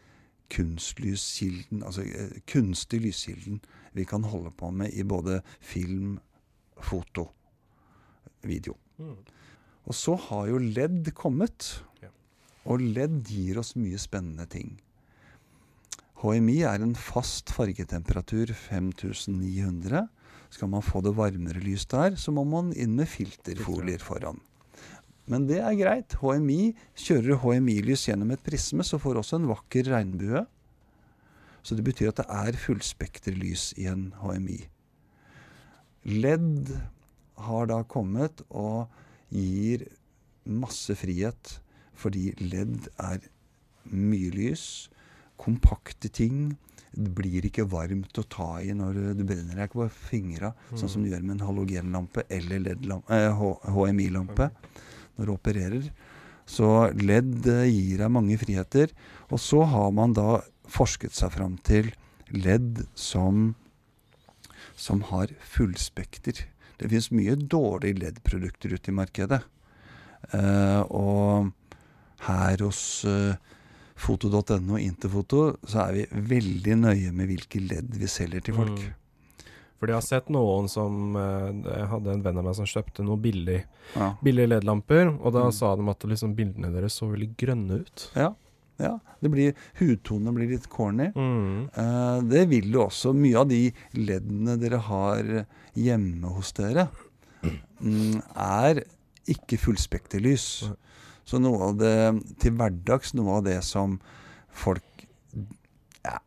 kunstlyskilden, 0.54 1.84
altså 1.84 2.06
eh, 2.08 2.38
kunstig 2.48 3.02
lyskilden 3.04 3.60
vi 3.98 4.06
kan 4.08 4.24
holde 4.24 4.52
på 4.56 4.70
med 4.72 4.94
i 4.96 5.04
både 5.04 5.42
film, 5.60 6.20
foto, 6.80 7.28
video. 8.44 8.78
Mm. 8.98 9.18
Og 9.88 9.96
så 9.96 10.16
har 10.16 10.48
jo 10.48 10.58
LED 10.58 11.12
kommet. 11.16 11.84
Ja. 12.02 12.12
Og 12.66 12.84
LED 12.84 13.24
gir 13.28 13.60
oss 13.60 13.76
mye 13.76 14.00
spennende 14.00 14.46
ting. 14.52 14.78
HMI 16.18 16.62
er 16.66 16.82
en 16.82 16.96
fast 16.98 17.52
fargetemperatur 17.54 18.50
5900. 18.58 20.08
Skal 20.50 20.72
man 20.72 20.86
få 20.86 21.04
det 21.06 21.14
varmere 21.18 21.62
lys 21.62 21.86
der, 21.92 22.16
så 22.18 22.34
må 22.34 22.46
man 22.48 22.72
inn 22.74 22.96
med 22.98 23.10
filterfolier 23.12 24.02
foran. 24.02 24.40
Men 25.28 25.46
det 25.50 25.60
er 25.60 25.76
greit. 25.78 26.16
HMI 26.22 26.72
kjører 26.98 27.42
HMI-lys 27.44 28.08
gjennom 28.08 28.32
et 28.34 28.44
prisme, 28.46 28.86
så 28.88 28.98
får 29.02 29.20
også 29.22 29.42
en 29.42 29.50
vakker 29.52 29.92
regnbue. 29.92 30.46
Så 31.62 31.76
det 31.76 31.84
betyr 31.86 32.14
at 32.14 32.22
det 32.22 32.28
er 32.32 32.60
fullspekterlys 32.64 33.74
i 33.78 33.90
en 33.92 34.10
HMI. 34.24 34.62
LED 36.08 36.72
har 37.44 37.68
da 37.70 37.82
kommet 37.86 38.42
og 38.48 38.88
gir 39.30 39.84
masse 40.48 40.96
frihet, 40.96 41.58
fordi 41.98 42.32
LED 42.40 42.88
er 42.96 43.20
mye 43.92 44.32
lys, 44.32 44.88
kompakte 45.38 46.10
ting. 46.14 46.56
Det 46.92 47.12
blir 47.18 47.46
ikke 47.46 47.68
varmt 47.70 48.18
å 48.18 48.26
ta 48.26 48.50
i 48.64 48.74
når 48.76 48.98
du, 48.98 49.24
brenner 49.24 49.54
deg 49.58 49.68
ikke 49.68 49.84
på 49.84 50.08
fingra, 50.10 50.54
sånn 50.74 50.90
som 50.90 51.04
du 51.04 51.12
gjør 51.12 51.26
med 51.26 51.38
en 51.38 51.48
halogenlampe 51.48 52.26
eller 52.34 52.64
LED-lampe, 52.64 53.18
eh, 53.18 53.44
HMI-lampe 53.76 54.50
når 55.18 55.30
du 55.30 55.34
opererer. 55.36 55.90
Så 56.48 56.90
LED 56.96 57.48
eh, 57.52 57.68
gir 57.70 58.04
deg 58.04 58.14
mange 58.14 58.38
friheter. 58.40 58.94
Og 59.30 59.42
så 59.44 59.64
har 59.68 59.92
man 59.96 60.16
da 60.18 60.42
forsket 60.72 61.16
seg 61.16 61.34
fram 61.36 61.58
til 61.68 61.92
ledd 62.32 62.86
som, 62.98 63.52
som 64.76 65.04
har 65.12 65.34
fullspekter. 65.56 66.46
Det 66.78 66.90
finnes 66.90 67.12
mye 67.14 67.36
dårlige 67.36 68.00
LED-produkter 68.02 68.78
ute 68.78 68.94
i 68.94 68.96
markedet. 68.96 69.42
Eh, 70.34 70.82
og 70.88 71.52
her 72.28 72.64
hos 72.64 72.82
eh, 73.08 73.36
foto.no 73.98 74.78
og 74.78 74.82
Interfoto 74.84 75.42
så 75.68 75.88
er 75.88 75.94
vi 75.98 76.06
veldig 76.36 76.78
nøye 76.86 77.12
med 77.18 77.30
hvilke 77.32 77.62
ledd 77.66 77.96
vi 77.98 78.08
selger 78.12 78.44
til 78.46 78.58
folk. 78.60 78.78
Mm. 78.80 78.96
Fordi 79.78 79.94
jeg 79.94 80.00
har 80.00 80.06
sett 80.08 80.30
noen 80.34 80.66
som 80.74 81.16
eh, 81.22 81.50
Jeg 81.68 81.88
hadde 81.92 82.14
en 82.16 82.22
venn 82.26 82.40
av 82.42 82.46
meg 82.48 82.56
som 82.58 82.66
kjøpte 82.66 83.04
noen 83.06 83.22
billig 83.22 83.60
Ja. 83.96 84.08
billige 84.26 84.50
LED-lamper, 84.50 85.12
og 85.22 85.34
da 85.34 85.44
Mm. 85.48 85.54
sa 85.54 85.76
de 85.76 85.90
at 85.90 86.00
liksom 86.10 86.34
bildene 86.36 86.72
deres 86.74 86.94
så 86.98 87.10
veldig 87.12 87.30
grønne 87.38 87.82
ut. 87.82 88.10
ja. 88.16 88.32
ja. 88.80 89.00
Det 89.22 89.32
blir, 89.34 89.54
hudtonene 89.80 90.34
blir 90.36 90.50
litt 90.50 90.68
corny. 90.70 91.08
Mm. 91.16 91.70
Eh, 91.74 92.22
det 92.30 92.44
vil 92.50 92.72
jo 92.72 92.84
også 92.88 93.14
mye 93.18 93.38
av 93.40 93.48
de 93.50 93.72
leddene 93.96 94.58
dere 94.60 94.78
har 94.78 95.46
hjemme 95.74 96.34
hos 96.36 96.52
dere, 96.54 96.88
mm, 97.82 98.22
er 98.36 98.84
ikke 99.28 99.58
fullspekterlys. 99.58 100.64
Nei. 100.70 100.76
Så 101.28 101.42
noe 101.44 101.60
av 101.70 101.78
det 101.82 101.94
til 102.40 102.54
hverdags, 102.56 103.12
noe 103.18 103.40
av 103.42 103.44
det 103.50 103.58
som 103.68 103.98
folk 104.56 104.84
ja, 106.06 106.18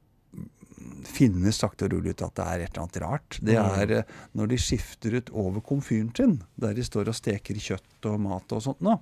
finner 1.08 1.54
sakte 1.56 1.86
og 1.88 1.94
rolig 1.94 2.12
ut 2.14 2.24
at 2.26 2.34
det 2.36 2.44
er 2.46 2.64
et 2.66 2.70
eller 2.74 2.84
annet 2.84 3.00
rart, 3.02 3.38
det 3.42 3.56
Mm. 3.56 3.70
er 3.80 3.92
eh, 4.00 4.12
når 4.36 4.48
de 4.52 4.58
skifter 4.60 5.16
ut 5.16 5.30
over 5.32 5.60
komfyren 5.64 6.12
sin, 6.16 6.36
der 6.60 6.74
de 6.76 6.84
står 6.84 7.08
og 7.08 7.16
steker 7.16 7.54
kjøtt 7.56 8.06
og 8.12 8.20
mat 8.20 8.52
og 8.52 8.62
sånt 8.62 8.80
nå. 8.84 8.98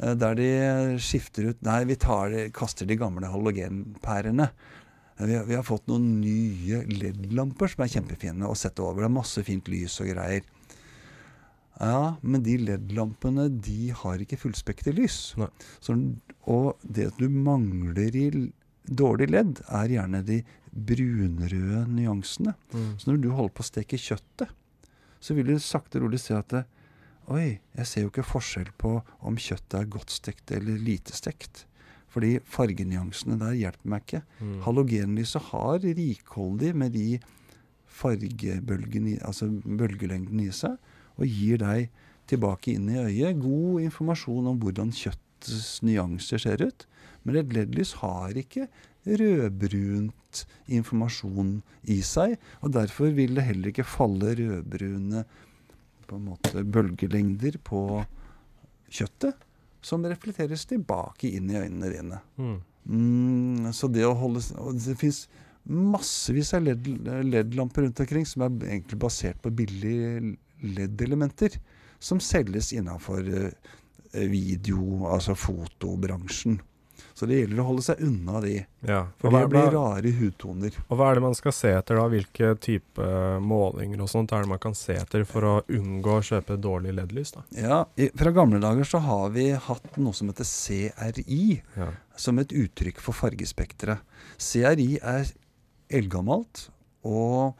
eh, 0.00 0.14
Der 0.14 0.34
de 0.34 0.48
skifter 0.98 1.50
ut 1.50 1.62
Nei, 1.62 1.84
vi 1.84 1.96
tar 1.96 2.30
kaster 2.52 2.86
de 2.86 2.96
gamle 2.96 3.26
halogenpærene. 3.28 4.50
Eh, 5.20 5.26
Vi 5.26 5.34
har, 5.34 5.44
vi 5.44 5.54
har 5.54 5.62
fått 5.66 5.86
noen 5.88 6.20
nye 6.22 6.84
LED-lamper 6.86 7.68
som 7.68 7.84
er 7.84 7.88
kjempefine 8.00 8.46
å 8.48 8.56
sette 8.56 8.80
over. 8.80 9.02
Det 9.02 9.10
er 9.10 9.20
masse 9.20 9.42
fint 9.44 9.66
lys 9.68 10.00
og 10.00 10.06
greier. 10.08 10.42
Ja, 11.78 12.16
men 12.22 12.42
de 12.42 12.56
LED-lampene 12.58 13.46
de 13.62 13.92
har 13.94 14.22
ikke 14.22 14.40
fullspektig 14.40 14.96
lys. 14.96 15.18
Så, 15.78 15.98
og 16.50 16.80
det 16.82 17.12
du 17.20 17.28
mangler 17.30 18.16
i 18.18 18.28
dårlig 18.88 19.28
LED, 19.30 19.62
er 19.68 19.94
gjerne 19.94 20.24
de 20.26 20.40
brunrøde 20.72 21.84
nyansene. 21.92 22.54
Mm. 22.72 22.90
Så 22.98 23.10
når 23.10 23.22
du 23.22 23.30
holder 23.30 23.54
på 23.54 23.64
å 23.64 23.68
steke 23.68 24.00
kjøttet, 24.00 24.50
så 25.20 25.34
vil 25.34 25.52
du 25.52 25.58
sakte 25.62 25.98
og 25.98 26.06
rolig 26.06 26.22
se 26.22 26.36
at 26.38 26.50
det, 26.54 26.66
Oi, 27.28 27.58
jeg 27.76 27.84
ser 27.84 28.04
jo 28.06 28.08
ikke 28.08 28.24
forskjell 28.24 28.70
på 28.80 28.94
om 29.28 29.34
kjøttet 29.36 29.74
er 29.76 29.90
godt 29.92 30.14
stekt 30.14 30.48
eller 30.56 30.78
lite 30.80 31.12
stekt. 31.12 31.66
Fordi 32.08 32.38
fargenyansene 32.40 33.36
der 33.36 33.58
hjelper 33.58 33.90
meg 33.92 34.06
ikke. 34.06 34.22
Mm. 34.40 34.54
Halogenlyset 34.64 35.50
har 35.50 35.82
rikholdig 35.84 36.70
med 36.72 36.96
de 36.96 37.18
fargebølgene, 37.98 39.18
altså 39.28 39.50
bølgelengden 39.52 40.40
i 40.40 40.48
seg, 40.56 40.78
og 41.18 41.26
gir 41.26 41.60
deg 41.62 41.88
tilbake 42.28 42.74
inn 42.76 42.90
i 42.92 43.00
øyet 43.00 43.40
god 43.42 43.82
informasjon 43.86 44.50
om 44.52 44.60
hvordan 44.62 44.92
kjøttets 44.94 45.80
nyanser 45.86 46.42
ser 46.42 46.62
ut. 46.64 46.86
Men 47.24 47.40
et 47.40 47.52
LED-lys 47.54 47.96
har 48.02 48.36
ikke 48.38 48.68
rødbrunt 49.08 50.44
informasjon 50.68 51.58
i 51.88 52.00
seg, 52.04 52.36
og 52.62 52.74
derfor 52.76 53.12
vil 53.16 53.38
det 53.38 53.46
heller 53.48 53.72
ikke 53.72 53.86
falle 53.88 54.34
rødbrune 54.38 55.24
på 56.08 56.16
en 56.16 56.24
måte 56.24 56.64
bølgelengder 56.64 57.58
på 57.64 57.82
kjøttet, 58.88 59.36
som 59.84 60.04
reflekteres 60.04 60.66
tilbake 60.68 61.30
inn 61.36 61.50
i 61.52 61.58
øynene 61.60 61.92
dine. 61.92 62.22
Mm. 62.40 62.56
Mm, 62.88 63.68
så 63.76 63.88
det 63.92 64.06
å 64.08 64.16
holde 64.16 64.40
og 64.56 64.78
Det 64.80 64.94
fins 64.96 65.26
massevis 65.68 66.54
av 66.56 66.64
LED-lamper 66.64 67.84
rundt 67.84 68.00
omkring 68.00 68.24
som 68.26 68.46
er 68.46 68.70
egentlig 68.70 68.96
basert 69.02 69.40
på 69.44 69.52
billige 69.52 70.36
LED-elementer, 70.62 71.58
som 71.98 72.20
selges 72.20 72.72
innafor 72.72 73.22
video, 74.12 75.04
altså 75.10 75.34
fotobransjen. 75.36 76.60
Så 77.14 77.26
det 77.26 77.40
gjelder 77.40 77.60
å 77.62 77.66
holde 77.66 77.82
seg 77.82 78.00
unna 78.02 78.40
de, 78.42 78.64
Ja. 78.86 79.06
for 79.18 79.30
det 79.34 79.48
blir 79.50 79.70
rare 79.74 80.10
hudtoner. 80.14 80.72
og 80.88 80.98
hva 80.98 81.10
er 81.10 81.14
det 81.14 81.22
man 81.22 81.34
skal 81.34 81.52
se 81.52 81.68
etter, 81.74 81.96
da? 81.96 82.08
Hvilke 82.08 82.58
type 82.60 83.06
målinger 83.42 84.00
og 84.02 84.08
sånt 84.08 84.32
er 84.32 84.42
det 84.42 84.48
man 84.48 84.58
kan 84.58 84.74
se 84.74 84.94
etter 84.94 85.24
for 85.26 85.42
å 85.42 85.62
unngå 85.68 86.06
å 86.18 86.22
kjøpe 86.22 86.56
dårlig 86.60 86.94
LED-lys? 86.94 87.32
da? 87.34 87.42
Ja, 87.56 87.84
i, 87.96 88.08
Fra 88.14 88.30
gamle 88.30 88.60
dager 88.60 88.84
så 88.84 89.00
har 89.02 89.30
vi 89.30 89.50
hatt 89.50 89.96
noe 89.98 90.12
som 90.14 90.28
heter 90.28 90.44
CRI, 90.44 91.62
Ja. 91.76 91.90
som 92.16 92.38
et 92.38 92.48
uttrykk 92.50 92.98
for 93.00 93.12
fargespekteret. 93.14 93.98
CRI 94.38 94.98
er 95.02 95.26
eldgammelt 95.90 96.68
og 97.04 97.54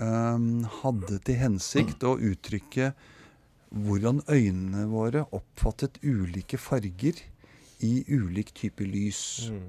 hadde 0.00 1.18
til 1.26 1.36
hensikt 1.36 2.04
å 2.08 2.14
uttrykke 2.16 2.92
hvordan 3.70 4.22
øynene 4.26 4.86
våre 4.90 5.26
oppfattet 5.36 6.00
ulike 6.02 6.58
farger 6.58 7.20
i 7.86 8.02
ulik 8.08 8.52
type 8.56 8.84
lys. 8.84 9.50
Mm. 9.50 9.68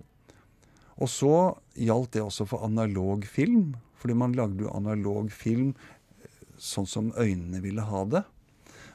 Og 1.02 1.10
så 1.10 1.36
gjaldt 1.78 2.16
det 2.18 2.26
også 2.26 2.48
for 2.50 2.66
analog 2.66 3.26
film, 3.30 3.76
fordi 4.02 4.18
man 4.18 4.36
lagde 4.38 4.66
jo 4.66 4.74
analog 4.74 5.32
film 5.34 5.74
eh, 5.74 6.30
sånn 6.58 6.90
som 6.90 7.12
øynene 7.18 7.62
ville 7.64 7.86
ha 7.86 8.04
det. 8.10 8.24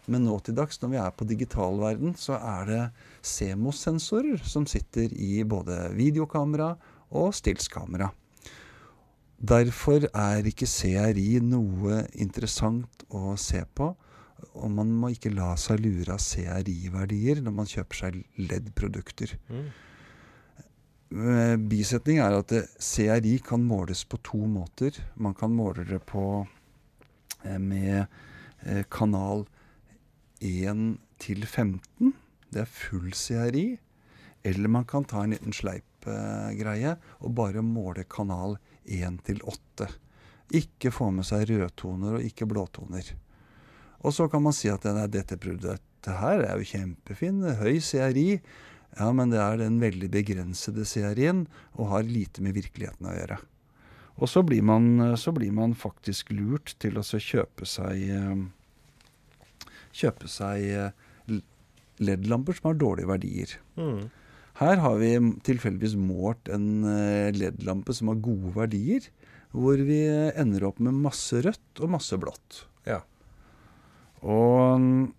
Men 0.07 0.27
nå 0.27 0.37
til 0.47 0.55
dags, 0.55 0.79
når 0.83 0.93
vi 0.93 1.01
er 1.03 1.15
på 1.19 1.27
digitalverden, 1.27 2.15
så 2.19 2.39
er 2.39 2.69
det 2.71 2.83
CMOS-sensorer 3.27 4.43
som 4.47 4.67
sitter 4.71 5.11
i 5.11 5.41
både 5.43 5.89
videokamera 5.97 6.77
og 7.11 7.35
stillskamera. 7.35 8.13
Derfor 9.37 10.07
er 10.17 10.47
ikke 10.49 10.69
CRI 10.69 11.41
noe 11.45 12.07
interessant 12.17 13.05
å 13.13 13.35
se 13.41 13.61
på. 13.77 13.93
Og 14.57 14.71
man 14.73 14.93
må 14.93 15.11
ikke 15.13 15.33
la 15.33 15.55
seg 15.61 15.83
lure 15.85 16.17
av 16.17 16.23
CRI-verdier 16.25 17.43
når 17.45 17.55
man 17.57 17.69
kjøper 17.69 18.01
seg 18.01 18.19
LED-produkter. 18.41 19.37
Mm. 19.49 19.67
Eh, 21.07 21.57
Bisetning 21.71 22.19
er 22.25 22.39
at 22.41 22.53
CRI 22.83 23.37
kan 23.45 23.65
måles 23.65 24.05
på 24.09 24.21
to 24.25 24.41
måter. 24.49 24.97
Man 25.15 25.37
kan 25.37 25.53
måle 25.57 25.85
det 25.89 26.01
på 26.09 26.47
eh, 27.45 27.59
med 27.61 28.07
eh, 28.65 28.85
kanal 28.91 29.47
1 30.41 30.97
til 31.23 31.47
15. 31.47 32.15
Det 32.53 32.65
er 32.65 32.73
full 32.73 33.13
CRI. 33.13 33.67
Eller 34.47 34.73
man 34.73 34.85
kan 34.89 35.05
ta 35.05 35.25
en 35.25 35.35
liten 35.35 35.53
sleipgreie 35.53 36.97
og 37.21 37.35
bare 37.37 37.65
måle 37.67 38.05
kanal 38.09 38.57
1 38.87 39.21
til 39.27 39.43
8. 39.43 39.89
Ikke 40.57 40.93
få 40.95 41.11
med 41.15 41.27
seg 41.27 41.49
rødtoner 41.51 42.19
og 42.19 42.27
ikke 42.27 42.49
blåtoner. 42.49 43.15
Og 44.07 44.15
så 44.15 44.29
kan 44.31 44.45
man 44.45 44.55
si 44.55 44.71
at 44.71 44.87
nei, 44.87 45.09
dette 45.11 45.39
produktet 45.41 46.21
her 46.21 46.45
er 46.47 46.61
jo 46.61 46.71
kjempefin, 46.71 47.43
høy 47.59 47.81
CRI. 47.83 48.29
Ja, 48.97 49.11
men 49.13 49.33
det 49.33 49.41
er 49.43 49.59
den 49.61 49.81
veldig 49.83 50.09
begrensede 50.13 50.87
CRI-en 50.89 51.47
og 51.75 51.91
har 51.91 52.07
lite 52.07 52.45
med 52.45 52.57
virkeligheten 52.57 53.09
å 53.11 53.17
gjøre. 53.17 53.41
Og 54.17 54.31
så 54.33 54.41
blir 54.47 54.63
man, 54.65 55.17
så 55.21 55.35
blir 55.37 55.53
man 55.53 55.75
faktisk 55.77 56.31
lurt 56.33 56.77
til 56.81 56.97
å 56.97 57.05
kjøpe 57.05 57.69
seg 57.69 58.07
eh, 58.13 58.47
Kjøpe 59.97 60.29
seg 60.29 60.65
eh, 60.77 61.39
LED-lamper 62.05 62.53
som 62.59 62.67
har 62.69 62.75
dårlige 62.77 63.09
verdier. 63.09 63.53
Mm. 63.81 64.11
Her 64.57 64.81
har 64.81 64.97
vi 65.03 65.13
tilfeldigvis 65.45 65.99
målt 66.01 66.49
en 66.53 66.87
eh, 66.89 67.33
LED-lampe 67.37 67.93
som 67.97 68.09
har 68.13 68.23
gode 68.25 68.55
verdier, 68.57 69.05
hvor 69.53 69.81
vi 69.85 70.01
ender 70.37 70.65
opp 70.69 70.81
med 70.85 70.97
masse 70.97 71.43
rødt 71.45 71.83
og 71.85 71.93
masse 71.93 72.17
blått. 72.21 72.63
Ja. 72.89 73.03
Og, 74.25 75.11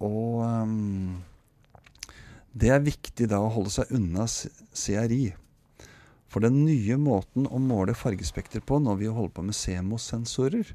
og 0.00 0.40
um, 0.42 1.18
det 2.56 2.72
er 2.72 2.84
viktig 2.84 3.28
da 3.28 3.42
å 3.44 3.52
holde 3.52 3.72
seg 3.74 3.92
unna 3.96 4.24
CRI. 4.28 5.34
For 6.32 6.44
den 6.44 6.62
nye 6.64 6.96
måten 7.00 7.46
å 7.52 7.60
måle 7.62 7.94
fargespekter 7.96 8.64
på 8.64 8.80
når 8.82 9.00
vi 9.02 9.12
holder 9.12 9.34
på 9.36 9.44
med 9.44 9.56
CMOS-sensorer, 9.56 10.72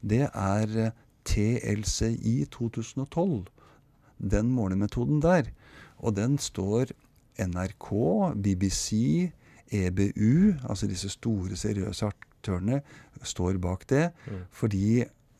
det 0.00 0.28
er 0.30 0.76
eh, 0.78 0.94
TLCI 1.26 2.36
2012. 2.54 3.48
Den 4.18 4.54
målemetoden 4.54 5.18
der. 5.22 5.50
Og 5.98 6.14
den 6.14 6.38
står 6.38 6.94
NRK, 7.38 7.90
BBC, 8.34 9.30
EBU, 9.68 10.56
altså 10.64 10.88
disse 10.90 11.10
store, 11.12 11.56
seriøse 11.58 12.08
aktørene, 12.08 12.80
står 13.22 13.60
bak 13.62 13.86
det. 13.90 14.08
Mm. 14.26 14.42
Fordi 14.50 14.88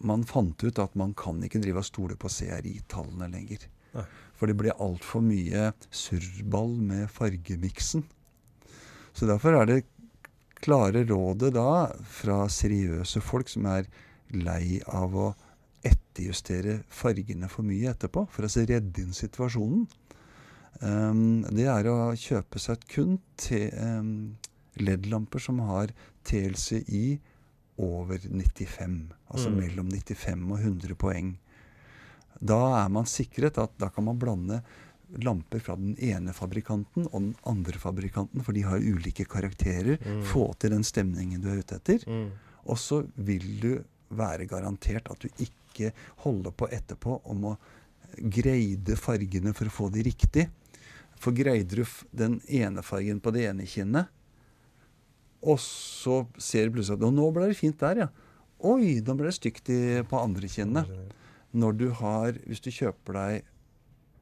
man 0.07 0.25
fant 0.29 0.63
ut 0.63 0.79
at 0.79 0.95
man 0.99 1.15
kan 1.19 1.43
ikke 1.43 1.61
drive 1.63 1.83
og 1.83 1.89
stole 1.89 2.17
på 2.21 2.31
CRI-tallene 2.31 3.31
lenger. 3.33 3.67
Nei. 3.97 4.07
For 4.39 4.51
det 4.51 4.59
ble 4.61 4.75
altfor 4.79 5.25
mye 5.25 5.73
surrball 5.91 6.77
med 6.79 7.09
fargemiksen. 7.11 8.05
Så 9.17 9.27
derfor 9.27 9.57
er 9.59 9.67
det 9.67 9.81
klare 10.63 11.03
rådet 11.07 11.53
da 11.57 11.89
fra 12.07 12.45
seriøse 12.51 13.23
folk 13.23 13.51
som 13.51 13.67
er 13.71 13.89
lei 14.35 14.79
av 14.87 15.15
å 15.17 15.33
etterjustere 15.87 16.81
fargene 16.91 17.49
for 17.51 17.67
mye 17.67 17.91
etterpå, 17.93 18.27
for 18.31 18.47
å 18.47 18.67
redde 18.69 19.03
inn 19.03 19.15
situasjonen, 19.17 19.87
ehm, 20.83 21.43
det 21.55 21.67
er 21.67 21.89
å 21.91 22.13
kjøpe 22.19 22.61
seg 22.63 22.85
kun 22.91 23.19
um, 23.83 24.37
LED-lamper 24.79 25.43
som 25.43 25.59
har 25.67 25.93
TLCI 26.29 27.19
over 27.79 28.19
95. 28.19 29.13
Altså 29.31 29.51
Mm. 29.51 29.57
mellom 29.61 29.89
95 29.91 30.53
og 30.53 30.59
100 30.61 30.95
poeng. 30.99 31.37
Da 32.41 32.85
er 32.85 32.89
man 32.89 33.05
sikret 33.05 33.59
at 33.59 33.71
da 33.79 33.89
kan 33.89 34.05
man 34.05 34.19
blande 34.19 34.63
lamper 35.25 35.59
fra 35.61 35.75
den 35.77 35.97
ene 35.99 36.33
fabrikanten 36.37 37.07
og 37.13 37.21
den 37.21 37.35
andre 37.47 37.79
fabrikanten, 37.79 38.43
for 38.45 38.53
de 38.53 38.63
har 38.63 38.79
ulike 38.79 39.25
karakterer. 39.25 39.97
Mm. 40.05 40.23
Få 40.23 40.55
til 40.59 40.71
den 40.71 40.85
stemningen 40.85 41.41
du 41.41 41.49
er 41.51 41.63
ute 41.63 41.77
etter. 41.81 42.05
Mm. 42.07 42.31
Og 42.69 42.77
så 42.79 43.03
vil 43.17 43.61
du 43.61 43.85
være 44.11 44.47
garantert 44.47 45.09
at 45.11 45.19
du 45.21 45.29
ikke 45.39 45.93
holder 46.25 46.51
på 46.51 46.69
etterpå 46.69 47.21
om 47.25 47.45
å 47.53 47.57
greide 48.19 48.97
fargene 48.97 49.53
for 49.55 49.69
å 49.69 49.75
få 49.75 49.89
de 49.93 50.03
riktig. 50.07 50.49
For 51.19 51.35
greidruf 51.35 52.05
du 52.13 52.19
den 52.25 52.41
ene 52.47 52.83
fargen 52.87 53.21
på 53.21 53.33
det 53.35 53.49
ene 53.51 53.67
kinnet, 53.67 54.09
og 55.43 55.59
så 55.63 56.25
ser 56.39 56.67
du 56.67 56.79
plutselig 56.79 56.99
at 56.99 57.07
Og 57.07 57.15
'nå 57.15 57.33
ble 57.35 57.49
det 57.49 57.57
fint 57.57 57.79
der', 57.79 58.03
ja'. 58.03 58.11
Oi, 58.61 59.01
nå 59.07 59.15
ble 59.15 59.31
det 59.31 59.39
stygt 59.39 59.71
på 60.11 60.19
andre 60.19 60.49
kinnet. 60.51 60.89
Når 61.55 61.79
du 61.79 61.91
har 61.91 62.33
Hvis 62.33 62.61
du 62.61 62.71
kjøper 62.71 63.13
deg 63.13 63.45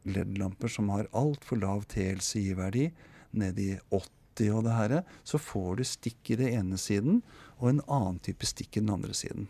LED-lamper 0.07 0.69
som 0.71 0.89
har 0.89 1.09
altfor 1.13 1.59
lav 1.59 1.87
TLCI-verdi, 1.91 2.93
ned 3.33 3.59
i 3.59 3.79
80 3.91 4.53
og 4.55 4.65
det 4.65 4.73
her, 4.77 5.05
så 5.25 5.39
får 5.39 5.77
du 5.77 5.85
stikk 5.85 6.31
i 6.31 6.37
det 6.37 6.53
ene 6.55 6.77
siden 6.79 7.23
og 7.59 7.69
en 7.71 7.81
annen 7.89 8.21
type 8.21 8.47
stikk 8.47 8.77
i 8.77 8.81
den 8.81 8.93
andre 8.93 9.15
siden. 9.17 9.49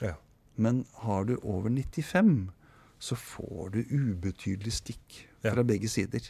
Ja. 0.00 0.14
Men 0.56 0.86
har 1.04 1.24
du 1.24 1.36
over 1.42 1.70
95, 1.70 2.50
så 2.98 3.16
får 3.16 3.70
du 3.70 3.84
ubetydelig 3.84 4.72
stikk 4.72 5.26
Ja. 5.44 5.54
fra 5.54 5.62
begge 5.62 5.88
sider. 5.88 6.20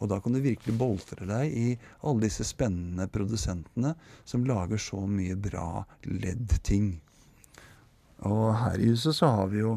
Og 0.00 0.08
da 0.10 0.18
kan 0.20 0.32
du 0.34 0.40
virkelig 0.42 0.74
boltre 0.78 1.26
deg 1.28 1.52
i 1.56 1.78
alle 2.02 2.26
disse 2.26 2.44
spennende 2.44 3.06
produsentene 3.08 3.94
som 4.24 4.44
lager 4.48 4.80
så 4.80 5.00
mye 5.06 5.36
bra 5.36 5.84
LED-ting. 6.04 7.00
Og 8.24 8.54
her 8.56 8.78
i 8.80 8.88
huset 8.92 9.16
så 9.18 9.28
har 9.36 9.46
vi 9.52 9.62
jo 9.62 9.76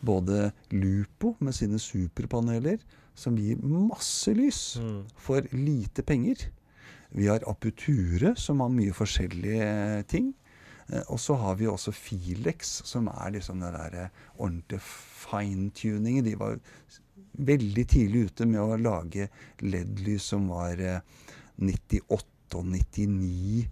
både 0.00 0.50
Lupo 0.72 1.34
med 1.44 1.54
sine 1.54 1.78
superpaneler, 1.78 2.78
som 3.14 3.36
gir 3.36 3.58
masse 3.60 4.32
lys 4.34 4.76
Mm. 4.80 5.04
for 5.16 5.42
lite 5.52 6.02
penger. 6.02 6.48
Vi 7.12 7.26
har 7.26 7.42
Aputure, 7.46 8.34
som 8.36 8.60
har 8.60 8.68
mye 8.70 8.92
forskjellige 8.92 10.06
ting. 10.08 10.34
Eh, 10.92 11.02
Og 11.08 11.18
så 11.20 11.34
har 11.36 11.54
vi 11.56 11.66
også 11.66 11.92
Filex, 11.92 12.82
som 12.84 13.06
er 13.08 13.30
liksom 13.32 13.60
det 13.60 13.72
der 13.72 14.02
eh, 14.04 14.08
ordentlige 14.38 14.80
fine-tuningen. 14.80 16.24
De 16.24 16.34
var 16.38 16.58
veldig 17.46 17.84
tidlig 17.88 18.26
ute 18.30 18.46
med 18.46 18.60
å 18.62 18.76
lage 18.80 19.28
LED-lys 19.62 20.30
som 20.32 20.48
var 20.52 20.80
eh, 20.80 21.00
98 21.60 22.58
og 22.58 22.66
99 22.66 23.66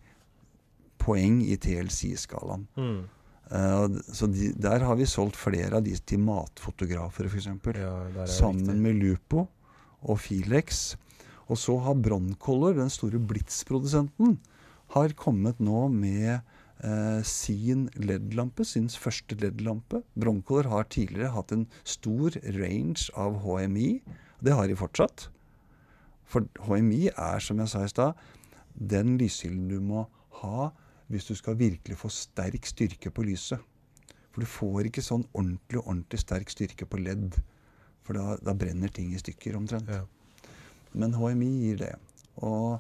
poeng 1.03 1.41
i 1.47 1.57
TLC-skalaen. 1.61 2.67
Mm. 2.79 2.99
Eh, 3.51 3.87
Så 4.13 4.27
de, 4.31 4.53
der 4.61 4.85
har 4.85 4.97
vi 4.99 5.07
solgt 5.09 5.37
flere 5.41 5.79
av 5.79 5.85
de 5.87 5.95
til 5.99 6.21
matfotografer, 6.25 7.29
f.eks. 7.31 7.49
Ja, 7.79 8.27
Sammen 8.27 8.67
riktig. 8.67 8.83
med 8.85 9.01
Lupo 9.03 9.47
og 10.03 10.21
Filex. 10.21 10.97
Og 11.49 11.57
så 11.57 11.79
har 11.81 11.95
Broncolor, 11.97 12.75
den 12.77 12.91
store 12.93 13.19
blitsprodusenten, 13.19 14.37
har 14.95 15.15
kommet 15.17 15.59
nå 15.61 15.87
med 15.93 16.41
eh, 16.85 17.23
sin 17.25 17.89
LED-lampe, 17.97 18.65
sin 18.65 18.89
første 18.89 19.37
LED-lampe. 19.39 20.03
Broncolor 20.19 20.69
har 20.71 20.89
tidligere 20.91 21.35
hatt 21.35 21.53
en 21.53 21.67
stor 21.85 22.37
range 22.59 23.09
av 23.17 23.41
HMI. 23.45 24.01
Det 24.45 24.55
har 24.55 24.69
de 24.69 24.77
fortsatt. 24.79 25.29
For 26.29 26.45
HMI 26.69 27.09
er, 27.15 27.41
som 27.41 27.59
jeg 27.63 27.73
sa 27.73 27.85
i 27.85 27.93
stad, 27.93 28.13
den 28.79 29.17
lyskilden 29.19 29.69
du 29.71 29.81
må 29.81 30.07
ha 30.43 30.71
hvis 31.09 31.25
du 31.25 31.35
skal 31.35 31.57
virkelig 31.59 31.97
få 31.97 32.11
sterk 32.13 32.67
styrke 32.69 33.11
på 33.11 33.25
lyset. 33.25 33.63
For 34.33 34.45
du 34.45 34.51
får 34.51 34.91
ikke 34.91 35.03
sånn 35.03 35.25
ordentlig 35.33 35.81
ordentlig 35.81 36.21
sterk 36.21 36.53
styrke 36.53 36.87
på 36.87 37.01
ledd. 37.01 37.39
For 38.05 38.17
da, 38.17 38.37
da 38.45 38.55
brenner 38.57 38.93
ting 38.93 39.15
i 39.15 39.21
stykker 39.21 39.57
omtrent. 39.57 39.89
Ja. 39.89 40.05
Men 40.93 41.17
HMI 41.17 41.49
gir 41.65 41.81
det. 41.81 41.95
Og 42.45 42.79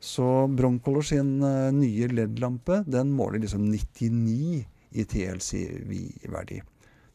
så 0.00 0.46
Broncolor 0.48 1.04
sin 1.04 1.42
eh, 1.44 1.68
nye 1.76 2.08
LED-lampe 2.08 2.80
den 2.88 3.12
måler 3.12 3.42
liksom 3.42 3.66
99 3.68 4.64
i 4.90 5.04
TLC-verdi. 5.04 6.62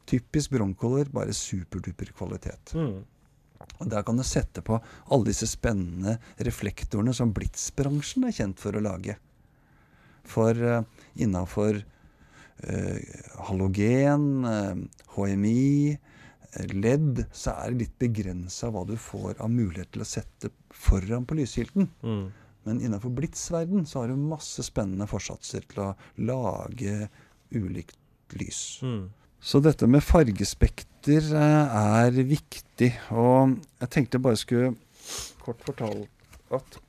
Typisk 0.06 0.54
Broncolor, 0.54 1.10
bare 1.10 1.34
superduper 1.34 2.13
kvalitet. 2.15 2.76
Mm. 2.78 3.02
Og 3.80 3.89
Der 3.89 4.06
kan 4.06 4.17
du 4.17 4.24
sette 4.24 4.62
på 4.62 4.78
alle 4.78 5.32
disse 5.32 5.50
spennende 5.50 6.19
reflektorene 6.45 7.13
som 7.17 7.34
blitsbransjen 7.34 8.28
er 8.30 8.38
kjent 8.38 8.62
for 8.62 8.78
å 8.78 8.84
lage. 8.86 9.17
For 10.26 10.54
uh, 10.54 10.86
innafor 11.17 11.82
uh, 11.82 13.00
halogen, 13.50 14.45
uh, 14.45 14.78
HMI, 15.17 15.98
LED, 16.71 17.26
så 17.36 17.58
er 17.58 17.74
det 17.74 17.82
litt 17.82 17.98
begrensa 18.00 18.69
hva 18.71 18.86
du 18.88 18.95
får 19.02 19.41
av 19.43 19.52
mulighet 19.52 19.91
til 19.91 20.06
å 20.06 20.08
sette 20.08 20.54
foran 20.71 21.26
på 21.28 21.41
lyskilten. 21.41 21.89
Mm. 22.06 22.26
Men 22.65 22.80
innenfor 22.82 23.13
blitsverden 23.13 23.86
så 23.86 24.01
har 24.04 24.10
du 24.12 24.17
masse 24.17 24.63
spennende 24.65 25.06
forsatser 25.10 25.65
til 25.69 25.84
å 25.84 25.91
lage 26.25 27.10
ulikt 27.54 27.97
lys. 28.39 28.80
Mm. 28.82 29.04
Så 29.45 29.60
dette 29.62 29.86
med 29.88 30.01
fargespekter 30.01 31.28
eh, 31.38 31.75
er 32.01 32.15
viktig. 32.25 32.89
Og 33.13 33.54
jeg 33.84 33.91
tenkte 33.93 34.21
bare 34.23 34.39
skulle 34.41 34.73
kort 35.45 35.62
fortelle 35.67 36.08
at 36.56 36.80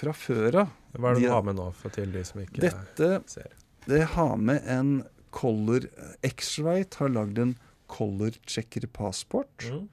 fra 0.00 0.14
før 0.16 0.62
av 0.64 0.76
Hva 0.96 1.12
er 1.12 1.14
det 1.14 1.22
De- 1.22 1.28
du 1.28 1.32
har 1.36 1.42
med 1.46 1.58
nå 1.60 1.68
for 1.78 1.94
til 1.94 2.10
de 2.10 2.24
som 2.26 2.40
ikke 2.42 2.62
Dette 2.64 3.10
ser? 3.30 3.52
det 3.86 4.02
har 4.16 4.36
med 4.36 4.66
en 4.66 4.92
Color 5.30 5.86
X-Rite 6.26 6.98
har 7.04 7.12
lagd 7.14 7.38
en 7.38 7.52
Color 7.90 8.34
Checker 8.50 8.88
Passport. 8.90 9.62
Mm. 9.70 9.84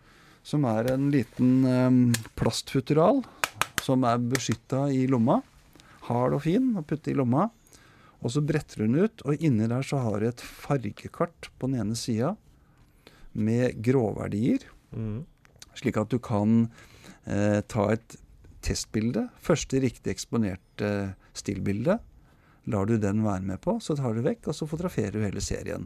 Som 0.47 0.63
er 0.65 0.89
en 0.93 1.12
liten 1.13 1.52
um, 1.67 2.00
plastfutteral 2.39 3.21
som 3.88 4.04
er 4.08 4.19
beskytta 4.19 4.88
i 4.93 5.06
lomma. 5.10 5.39
Hard 6.08 6.38
og 6.38 6.43
fin 6.45 6.73
å 6.80 6.84
putte 6.88 7.12
i 7.12 7.17
lomma. 7.17 7.47
Og 8.26 8.34
så 8.34 8.41
bretter 8.41 8.84
hun 8.84 8.97
ut, 8.97 9.21
og 9.30 9.43
inni 9.45 9.67
der 9.69 9.86
så 9.86 10.02
har 10.02 10.19
du 10.19 10.30
et 10.30 10.41
fargekart 10.41 11.52
på 11.60 11.69
den 11.69 11.84
ene 11.84 11.97
sida 11.97 12.34
med 13.38 13.78
gråverdier. 13.86 14.65
Mm. 14.91 15.21
Slik 15.78 16.00
at 16.02 16.10
du 16.10 16.17
kan 16.23 16.63
eh, 17.30 17.62
ta 17.69 17.91
et 17.93 18.17
testbilde. 18.65 19.28
Første 19.43 19.82
riktig 19.84 20.15
eksponerte 20.15 21.13
stillbilde. 21.38 22.00
Lar 22.67 22.89
du 22.89 22.97
den 23.00 23.21
være 23.23 23.45
med 23.45 23.62
på, 23.63 23.78
så 23.84 23.95
tar 23.95 24.17
du 24.17 24.26
vekk, 24.26 24.50
og 24.50 24.58
så 24.58 24.67
fotograferer 24.67 25.13
du 25.15 25.23
hele 25.23 25.43
serien. 25.43 25.86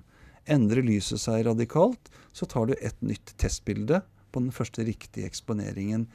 Endrer 0.50 0.82
lyset 0.86 1.22
seg 1.22 1.44
radikalt, 1.46 2.10
så 2.34 2.48
tar 2.50 2.72
du 2.72 2.78
et 2.80 2.98
nytt 3.06 3.36
testbilde 3.42 4.02
på 4.32 4.42
den 4.42 4.56
første 4.56 4.88
riktige 4.88 5.28
eksponeringen 5.28 6.08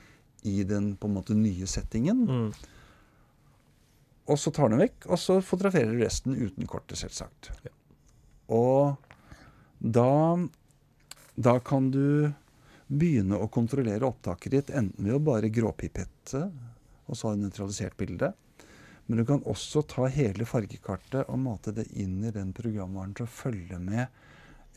i 0.42 0.64
den 0.64 0.94
på 0.96 1.08
en 1.08 1.16
måte 1.16 1.34
nye 1.34 1.66
settingen. 1.66 2.24
Mm. 2.26 2.52
Og 4.26 4.38
så 4.42 4.50
tar 4.50 4.68
du 4.68 4.74
den 4.76 4.82
vekk, 4.82 5.06
og 5.06 5.20
så 5.22 5.38
fotograferer 5.44 5.92
du 5.94 6.02
resten 6.02 6.34
uten 6.34 6.66
kortet, 6.66 6.98
selvsagt. 6.98 7.52
Ja. 7.66 7.72
Og 8.56 8.96
da, 9.78 10.38
da 11.34 11.58
kan 11.62 11.90
du 11.94 12.32
begynne 12.86 13.38
å 13.42 13.48
kontrollere 13.50 14.06
opptaket 14.06 14.52
ditt 14.54 14.72
enten 14.74 15.06
ved 15.06 15.18
å 15.18 15.22
bare 15.22 15.50
gråpipette, 15.50 16.42
og 17.06 17.18
så 17.18 17.30
ha 17.30 17.38
nøytralisert 17.38 17.96
bilde. 17.98 18.32
Men 19.06 19.20
du 19.20 19.24
kan 19.26 19.44
også 19.46 19.84
ta 19.86 20.08
hele 20.10 20.46
fargekartet 20.46 21.28
og 21.30 21.38
mate 21.38 21.74
det 21.74 21.86
inn 21.94 22.18
i 22.26 22.32
den 22.34 22.50
programvaren 22.54 23.14
til 23.14 23.26
å 23.28 23.30
følge 23.30 23.78
med 23.82 24.06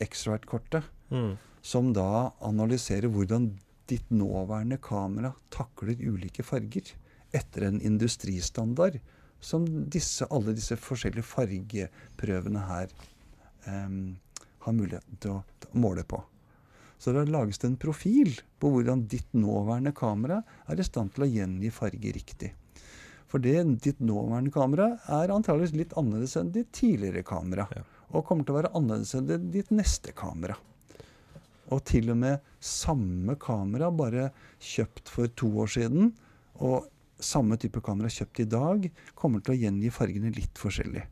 X-Rite-kortet, 0.02 0.86
Mm. 1.10 1.32
som 1.60 1.92
da 1.92 2.30
analyserer 2.46 3.10
hvordan 3.10 3.48
ditt 3.90 4.10
nåværende 4.14 4.78
kamera 4.82 5.32
takler 5.52 5.98
ulike 6.00 6.44
farger 6.46 6.92
etter 7.36 7.66
en 7.68 7.80
industristandard 7.82 8.98
som 9.40 9.64
disse, 9.90 10.26
alle 10.30 10.54
disse 10.56 10.76
forskjellige 10.76 11.26
fargeprøvene 11.26 12.64
her 12.68 12.92
um, 13.66 14.16
har 14.66 14.76
muligheten 14.76 15.20
til 15.22 15.38
å, 15.38 15.42
måle 15.72 16.04
på. 16.04 16.18
Så 17.00 17.14
da 17.16 17.22
lages 17.24 17.60
det 17.62 17.70
en 17.70 17.80
profil 17.80 18.34
på 18.60 18.72
hvordan 18.74 19.06
ditt 19.08 19.30
nåværende 19.32 19.92
kamera 19.96 20.42
er 20.68 20.80
i 20.80 20.84
stand 20.84 21.14
til 21.14 21.24
å 21.24 21.30
gjengi 21.30 21.70
farge 21.72 22.12
riktig. 22.12 22.50
For 23.30 23.40
det, 23.40 23.62
ditt 23.84 24.02
nåværende 24.02 24.52
kamera 24.52 24.90
er 25.08 25.32
antageligvis 25.32 25.76
litt 25.78 25.94
annerledes 25.96 26.34
enn 26.36 26.50
ditt 26.52 26.72
tidligere 26.76 27.22
kamera. 27.24 27.68
Ja. 27.72 27.84
Og 28.10 28.26
kommer 28.26 28.44
til 28.44 28.56
å 28.56 28.58
være 28.58 28.72
annerledes 28.76 29.14
enn 29.16 29.30
ditt 29.54 29.70
neste 29.72 30.12
kamera. 30.18 30.58
Og 31.70 31.84
til 31.88 32.10
og 32.12 32.18
med 32.20 32.40
samme 32.60 33.36
kamera, 33.40 33.90
bare 33.94 34.30
kjøpt 34.60 35.10
for 35.12 35.30
to 35.38 35.50
år 35.62 35.70
siden, 35.76 36.10
og 36.60 36.88
samme 37.20 37.56
type 37.60 37.80
kamera 37.84 38.10
kjøpt 38.12 38.42
i 38.42 38.48
dag, 38.50 38.88
kommer 39.14 39.44
til 39.44 39.54
å 39.54 39.60
gjengi 39.60 39.92
fargene 39.92 40.32
litt 40.34 40.58
forskjellig. 40.60 41.04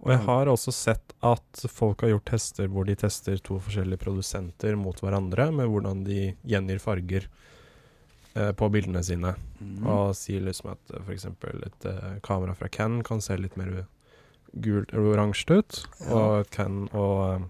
Og 0.00 0.08
jeg 0.14 0.22
har 0.24 0.48
også 0.48 0.72
sett 0.72 1.12
at 1.26 1.62
folk 1.68 2.00
har 2.04 2.14
gjort 2.14 2.30
tester 2.30 2.70
hvor 2.72 2.86
de 2.88 2.96
tester 2.96 3.36
to 3.44 3.58
forskjellige 3.60 4.00
produsenter 4.00 4.76
mot 4.80 4.96
hverandre, 5.02 5.50
med 5.52 5.68
hvordan 5.68 6.04
de 6.06 6.30
gjengir 6.48 6.80
farger 6.80 7.26
eh, 8.32 8.52
på 8.56 8.68
bildene 8.72 9.02
sine. 9.04 9.34
Mm. 9.60 9.84
Og 9.84 10.14
sier 10.16 10.44
liksom 10.46 10.72
at 10.72 10.94
uh, 10.94 11.02
f.eks. 11.04 11.28
et 11.28 11.88
eh, 11.90 12.14
kamera 12.24 12.56
fra 12.56 12.70
Ken 12.72 13.02
kan 13.04 13.20
se 13.24 13.36
litt 13.36 13.58
mer 13.60 13.82
gult 14.52 14.94
eller 14.94 15.12
oransje 15.18 15.60
ut, 15.60 15.82
Ja. 16.00 16.14
og 16.16 16.48
Ken, 16.54 16.86
og 16.96 17.20
eh, 17.26 17.48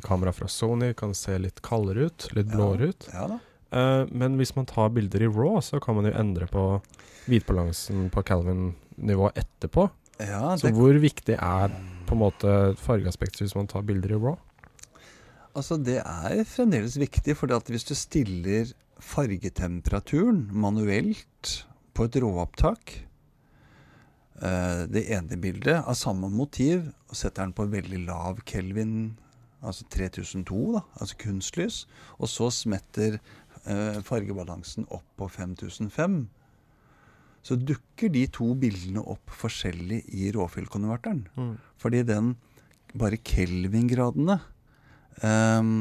kamera 0.00 0.32
fra 0.32 0.48
Sony 0.48 0.94
kan 0.96 1.12
se 1.14 1.36
litt 1.38 1.60
kaldere 1.62 2.08
ut, 2.08 2.28
litt 2.32 2.48
blåere 2.52 2.92
ut. 2.92 3.08
Ja 3.12 3.26
da. 3.34 3.40
Uh, 3.72 4.04
men 4.12 4.36
hvis 4.36 4.52
man 4.52 4.68
tar 4.68 4.90
bilder 4.92 5.22
i 5.24 5.30
RAW, 5.32 5.56
så 5.64 5.80
kan 5.80 5.96
man 5.96 6.04
jo 6.04 6.12
endre 6.12 6.44
på 6.50 6.64
hvitbalansen 7.24 8.10
på 8.12 8.22
Calvin-nivå 8.28 9.30
etterpå. 9.32 9.86
Ja, 10.20 10.52
Så 10.60 10.68
hvor 10.76 10.96
viktig 11.00 11.38
er 11.38 11.72
på 12.06 12.14
en 12.14 12.20
måte 12.20 12.56
fargeaspektet 12.76 13.46
hvis 13.46 13.56
man 13.56 13.70
tar 13.70 13.86
bilder 13.88 14.12
i 14.12 14.20
RAW? 14.20 14.36
altså 15.52 15.76
det 15.76 15.98
er 16.00 16.44
fremdeles 16.48 16.96
viktig, 16.96 17.34
for 17.36 17.52
hvis 17.68 17.84
du 17.84 17.94
stiller 17.96 18.70
fargetemperaturen 19.02 20.46
manuelt 20.52 21.66
på 21.92 22.06
et 22.08 22.16
råopptak 22.22 22.94
uh, 24.40 24.84
Det 24.88 25.04
ene 25.12 25.36
bildet 25.40 25.82
av 25.82 25.96
samme 25.98 26.30
motiv, 26.32 26.86
og 27.08 27.18
setter 27.18 27.44
den 27.44 27.56
på 27.56 27.68
veldig 27.72 28.04
lav 28.06 28.40
Kelvin 28.48 29.16
altså 29.62 29.86
3002, 29.92 30.60
da, 30.76 30.82
altså 30.98 31.18
kunstlys, 31.22 31.80
og 32.18 32.30
så 32.30 32.50
smetter 32.54 33.18
eh, 33.18 33.98
fargebalansen 34.04 34.88
opp 34.90 35.06
på 35.18 35.28
5005, 35.30 36.22
så 37.42 37.58
dukker 37.58 38.12
de 38.14 38.26
to 38.30 38.52
bildene 38.58 39.02
opp 39.02 39.32
forskjellig 39.34 40.04
i 40.14 40.30
råfyllkonverteren. 40.34 41.24
Mm. 41.34 41.54
Fordi 41.82 42.02
den 42.06 42.34
bare 42.98 43.18
Kelvin-gradene 43.18 44.38
eh, 45.26 45.72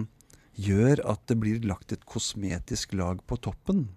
gjør 0.62 1.04
at 1.14 1.26
det 1.30 1.38
blir 1.42 1.68
lagt 1.68 1.94
et 1.94 2.06
kosmetisk 2.10 2.96
lag 2.98 3.22
på 3.28 3.38
toppen. 3.42 3.90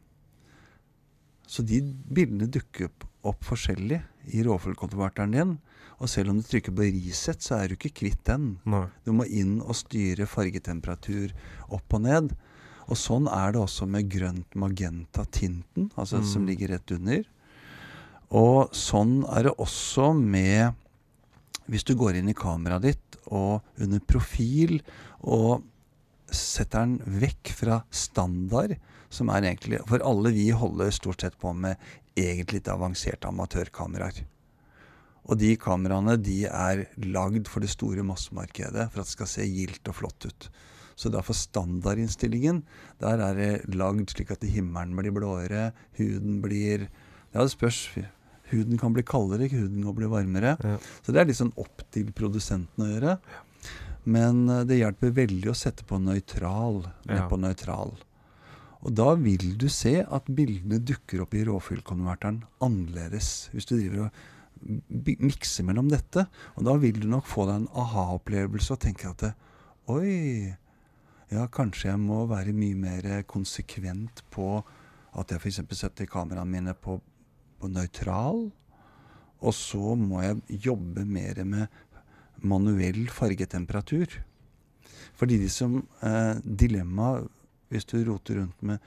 Så 1.49 1.65
de 1.67 1.81
bildene 1.85 2.49
dukker 2.49 2.91
opp, 3.25 3.45
forskjellig 3.45 4.01
i 4.37 4.43
råfyllkonverteren 4.45 5.35
din. 5.37 5.57
Og 6.03 6.11
selv 6.11 6.31
om 6.33 6.41
du 6.41 6.47
trykker 6.47 6.75
på 6.75 6.89
reset, 6.91 7.43
så 7.45 7.61
er 7.61 7.69
du 7.69 7.77
ikke 7.77 7.95
kvitt 8.03 8.25
den. 8.27 8.59
Nei. 8.65 8.87
Du 9.07 9.13
må 9.13 9.27
inn 9.27 9.61
og 9.63 9.77
styre 9.79 10.27
fargetemperatur 10.27 11.35
opp 11.71 11.95
og 11.95 12.03
ned. 12.03 12.35
Og 12.89 12.99
sånn 13.01 13.29
er 13.33 13.55
det 13.55 13.63
også 13.63 13.87
med 13.89 14.11
grønt 14.13 14.57
magenta-tinten, 14.59 15.91
altså 15.97 16.19
Mm. 16.21 16.27
som 16.33 16.47
ligger 16.47 16.69
rett 16.69 16.91
under. 16.93 17.25
Og 18.31 18.73
sånn 18.73 19.25
er 19.37 19.45
det 19.45 19.57
også 19.59 20.13
med 20.17 20.75
Hvis 21.67 21.85
du 21.85 21.95
går 21.95 22.17
inn 22.17 22.29
i 22.29 22.35
kameraet 22.35 22.83
ditt 22.83 23.17
og 23.33 23.63
under 23.81 23.99
profil 24.01 24.83
og 25.23 25.63
setter 26.31 26.81
den 26.85 26.99
vekk 27.23 27.53
fra 27.57 27.79
standard, 27.91 28.77
som 29.09 29.31
er 29.31 29.41
egentlig 29.41 29.81
For 29.89 29.99
alle 30.05 30.31
vi 30.31 30.51
holder 30.51 30.91
stort 30.91 31.23
sett 31.23 31.39
på 31.41 31.55
med 31.57 31.77
egentlig 32.15 32.61
litt 32.61 32.69
avanserte 32.69 33.29
amatørkameraer. 33.29 34.27
Og 35.25 35.41
de 35.41 35.55
kameraene 35.61 36.19
de 36.21 36.45
er 36.51 36.85
lagd 37.01 37.49
for 37.49 37.65
det 37.65 37.73
store 37.73 38.05
massemarkedet 38.05 38.91
for 38.93 39.01
at 39.03 39.09
det 39.09 39.15
skal 39.15 39.31
se 39.31 39.47
gildt 39.49 39.89
og 39.89 39.99
flott 40.03 40.29
ut. 40.29 40.49
Så 40.95 41.11
derfor 41.11 41.35
standardinnstillingen, 41.35 42.63
der 43.03 43.23
er 43.25 43.39
det 43.39 43.75
lagd 43.75 44.13
slik 44.13 44.31
at 44.35 44.45
himmelen 44.47 44.95
blir 44.99 45.15
blåere, 45.15 45.73
huden 45.99 46.43
blir 46.45 46.89
Ja, 47.35 47.43
det 47.43 47.51
spørs. 47.51 47.89
Huden 48.53 48.79
kan 48.79 48.93
bli 48.95 49.03
kaldere, 49.03 49.49
huden 49.51 49.83
kan 49.83 49.97
bli 49.97 50.07
varmere. 50.07 50.53
Ja. 50.63 50.77
Så 51.03 51.11
det 51.11 51.23
er 51.23 51.27
litt 51.27 51.41
sånn 51.41 51.57
opp 51.59 51.83
til 51.91 52.13
produsenten 52.15 52.85
å 52.85 52.91
gjøre. 52.93 53.17
Men 54.05 54.45
eh, 54.53 54.67
det 54.69 54.79
hjelper 54.79 55.17
veldig 55.17 55.51
å 55.51 55.57
sette 55.59 55.87
på 55.89 55.99
nøytral. 55.99 56.85
Ja. 57.09 57.25
på 57.27 57.41
nøytral. 57.41 57.97
Og 58.85 58.93
da 58.93 59.15
vil 59.17 59.57
du 59.59 59.67
se 59.73 59.97
at 60.05 60.29
bildene 60.29 60.79
dukker 60.79 61.25
opp 61.25 61.35
i 61.35 61.43
råfyllkonverteren 61.49 62.43
annerledes. 62.63 63.49
Hvis 63.55 63.67
du 63.67 63.75
driver 63.79 64.07
og 64.07 64.23
mikser 64.65 65.67
mellom 65.69 65.89
dette. 65.93 66.27
Og 66.57 66.67
da 66.69 66.77
vil 66.81 67.01
du 67.03 67.09
nok 67.11 67.29
få 67.29 67.47
deg 67.49 67.63
en 67.63 67.71
aha-opplevelse 67.85 68.77
og 68.77 68.83
tenke 68.85 69.11
at 69.11 69.27
Oi, 69.93 70.49
ja, 71.29 71.45
kanskje 71.53 71.91
jeg 71.91 72.01
må 72.01 72.23
være 72.31 72.55
mye 72.57 72.79
mer 72.79 73.09
konsekvent 73.29 74.23
på 74.33 74.49
at 75.15 75.31
jeg 75.31 75.43
f.eks. 75.43 75.61
setter 75.77 76.09
kameraene 76.09 76.51
mine 76.51 76.75
på, 76.75 76.97
på 77.61 77.69
nøytral. 77.69 78.47
Og 79.45 79.53
så 79.53 79.93
må 80.01 80.23
jeg 80.25 80.63
jobbe 80.71 81.05
mer 81.05 81.43
med 81.45 81.83
manuell 82.41 83.05
fargetemperatur. 83.13 84.09
Fordi 85.15 85.37
de 85.43 85.51
som 85.53 85.83
eh, 86.01 86.41
dilemma 86.45 87.19
hvis 87.75 87.87
du 87.91 87.99
roter 88.07 88.39
rundt 88.41 88.61
med 88.63 88.79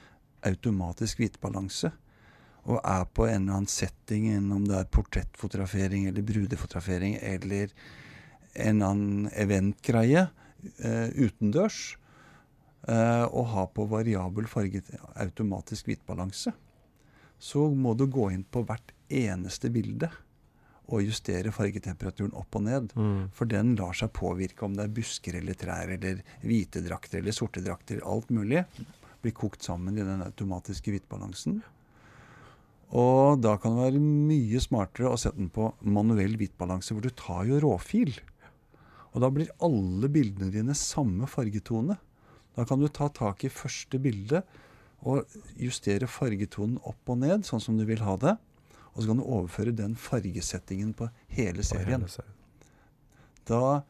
automatisk 0.48 1.20
hvitbalanse, 1.20 1.90
og 2.68 2.82
er 2.84 3.06
på 3.16 3.24
en 3.26 3.46
eller 3.46 3.60
annen 3.62 3.70
setting, 3.70 4.28
om 4.52 4.66
det 4.68 4.76
er 4.76 4.90
portrettfotografering 4.92 6.08
eller 6.10 6.26
brudefotografering 6.26 7.16
eller 7.22 7.72
en 8.58 8.76
eller 8.76 8.92
annen 8.92 9.30
eventgreie 9.32 10.26
eh, 10.84 11.08
utendørs, 11.16 11.96
eh, 12.88 13.24
og 13.24 13.50
har 13.54 13.68
på 13.72 13.88
variabel 13.88 14.48
farget 14.50 14.90
automatisk 15.16 15.88
hvitbalanse, 15.88 16.52
så 17.38 17.68
må 17.70 17.94
du 17.94 18.08
gå 18.10 18.30
inn 18.34 18.44
på 18.44 18.64
hvert 18.66 18.92
eneste 19.08 19.70
bilde 19.72 20.10
og 20.88 21.04
justere 21.04 21.52
fargetemperaturen 21.52 22.36
opp 22.36 22.56
og 22.58 22.64
ned. 22.64 22.92
Mm. 22.96 23.28
For 23.36 23.48
den 23.48 23.74
lar 23.78 23.96
seg 23.96 24.12
påvirke 24.16 24.64
om 24.66 24.76
det 24.76 24.86
er 24.86 24.94
busker 24.96 25.36
eller 25.40 25.56
trær 25.58 25.92
eller 25.94 26.22
hvite 26.42 26.82
drakter 26.84 27.20
eller 27.20 27.36
sorte 27.36 27.62
drakter. 27.64 28.00
Alt 28.08 28.32
mulig 28.34 28.64
blir 29.22 29.34
kokt 29.36 29.66
sammen 29.66 29.98
i 29.98 30.06
den 30.06 30.24
automatiske 30.24 30.94
hvitbalansen. 30.94 31.60
Og 32.96 33.40
da 33.44 33.54
kan 33.60 33.76
det 33.76 33.84
være 33.84 34.00
mye 34.00 34.60
smartere 34.64 35.10
å 35.12 35.18
sette 35.20 35.40
den 35.40 35.50
på 35.52 35.68
manuell 35.84 36.38
hvitbalanse, 36.40 36.94
hvor 36.94 37.04
du 37.04 37.12
tar 37.12 37.44
jo 37.48 37.60
råfil. 37.60 38.14
Og 39.12 39.20
da 39.24 39.28
blir 39.32 39.52
alle 39.64 40.08
bildene 40.12 40.52
dine 40.54 40.76
samme 40.78 41.28
fargetone. 41.28 41.98
Da 42.56 42.64
kan 42.68 42.80
du 42.80 42.88
ta 42.88 43.10
tak 43.12 43.44
i 43.44 43.52
første 43.52 44.00
bilde 44.02 44.42
og 45.06 45.28
justere 45.60 46.08
fargetonen 46.10 46.80
opp 46.88 47.12
og 47.12 47.20
ned, 47.20 47.44
sånn 47.46 47.62
som 47.62 47.76
du 47.78 47.84
vil 47.88 48.02
ha 48.06 48.16
det. 48.18 48.34
Og 48.94 49.02
så 49.02 49.10
kan 49.10 49.20
du 49.20 49.26
overføre 49.28 49.76
den 49.76 49.94
fargesettingen 50.00 50.94
på 50.96 51.10
hele 51.36 51.62
serien. 51.66 52.06
Da, 53.48 53.84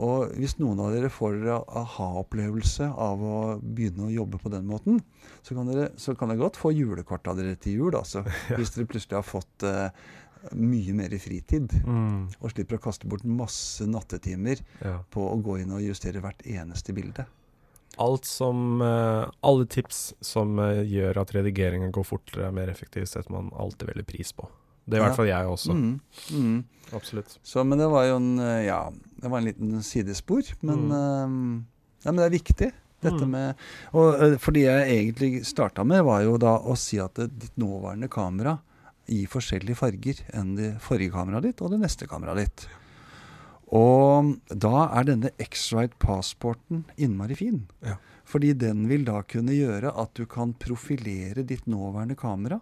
og 0.00 0.32
hvis 0.40 0.54
noen 0.58 0.78
av 0.80 0.92
dere 0.94 1.10
får 1.12 1.34
dere 1.42 1.58
aha-opplevelse 1.82 2.86
av 2.96 3.20
å 3.22 3.36
begynne 3.60 4.06
å 4.08 4.12
jobbe 4.14 4.38
på 4.40 4.48
den 4.52 4.64
måten, 4.66 5.02
så 5.44 5.54
kan 5.58 5.68
dere, 5.68 5.90
så 6.00 6.14
kan 6.16 6.32
dere 6.32 6.40
godt 6.40 6.56
få 6.60 6.72
julekort 6.72 7.28
av 7.28 7.36
dere 7.36 7.56
til 7.60 7.76
jul. 7.82 7.96
Altså, 7.98 8.24
Hvis 8.56 8.72
dere 8.74 8.88
plutselig 8.88 9.18
har 9.18 9.26
fått 9.28 9.66
uh, 9.68 9.90
mye 10.56 10.94
mer 10.96 11.12
i 11.14 11.20
fritid 11.22 11.70
Mm. 11.84 12.30
og 12.40 12.50
slipper 12.54 12.78
å 12.80 12.82
kaste 12.88 13.06
bort 13.10 13.22
masse 13.28 13.84
nattetimer 13.86 14.64
Ja. 14.80 14.96
på 15.12 15.28
å 15.28 15.36
gå 15.44 15.60
inn 15.60 15.70
og 15.76 15.84
justere 15.84 16.22
hvert 16.24 16.40
eneste 16.48 16.94
bilde. 16.96 17.26
Alt 18.00 18.24
som 18.24 18.80
uh, 18.80 19.28
Alle 19.44 19.66
tips 19.68 20.14
som 20.24 20.56
uh, 20.58 20.80
gjør 20.80 21.20
at 21.20 21.34
redigeringen 21.36 21.92
går 21.92 22.08
fortere 22.08 22.48
og 22.48 22.56
mer 22.56 22.72
effektivt, 22.72 23.10
setter 23.12 23.30
man 23.36 23.52
alltid 23.52 23.92
veldig 23.92 24.06
pris 24.08 24.32
på. 24.32 24.48
Det 24.86 24.96
er 24.96 25.00
i 25.00 25.02
Ja. 25.02 25.08
hvert 25.08 25.16
fall 25.16 25.26
jeg 25.30 25.46
også. 25.46 25.72
Mm, 25.74 26.00
mm. 26.32 26.64
Absolutt. 26.92 27.38
Så, 27.42 27.64
men 27.64 27.78
det 27.78 27.88
var 27.88 28.04
jo 28.08 28.16
en 28.16 28.38
eh, 28.38 28.64
Ja, 28.66 28.90
det 29.22 29.30
var 29.30 29.38
en 29.38 29.44
liten 29.46 29.82
sidespor. 29.82 30.42
Men, 30.62 30.88
Mm. 30.88 30.92
eh, 30.92 32.04
ja, 32.04 32.12
men 32.12 32.16
det 32.16 32.26
er 32.32 32.38
viktig. 32.38 32.72
Dette 33.02 33.24
Mm. 33.26 33.30
med 33.30 33.54
Og 33.94 34.14
eh, 34.22 34.36
for 34.38 34.52
det 34.52 34.62
jeg 34.62 34.88
egentlig 34.88 35.44
starta 35.46 35.84
med, 35.84 36.04
var 36.04 36.22
jo 36.22 36.36
da 36.38 36.58
å 36.58 36.76
si 36.76 36.98
at 36.98 37.14
det, 37.14 37.30
ditt 37.38 37.56
nåværende 37.58 38.08
kamera 38.10 38.58
gir 39.08 39.26
forskjellige 39.26 39.74
farger 39.76 40.20
enn 40.32 40.54
det 40.56 40.78
forrige 40.80 41.10
kameraet 41.12 41.42
ditt 41.42 41.60
og 41.62 41.70
det 41.72 41.80
neste 41.80 42.06
kameraet 42.06 42.36
ditt. 42.46 42.66
Og 43.72 44.36
da 44.52 44.88
er 44.98 45.04
denne 45.08 45.30
X-Ride 45.40 45.96
Passporten 45.98 46.84
innmari 47.00 47.34
fin. 47.36 47.62
Ja. 47.82 47.96
Fordi 48.28 48.52
den 48.56 48.86
vil 48.88 49.04
da 49.04 49.22
kunne 49.22 49.52
gjøre 49.56 49.92
at 49.98 50.12
du 50.14 50.26
kan 50.26 50.52
profilere 50.54 51.42
ditt 51.44 51.66
nåværende 51.66 52.16
kamera. 52.16 52.60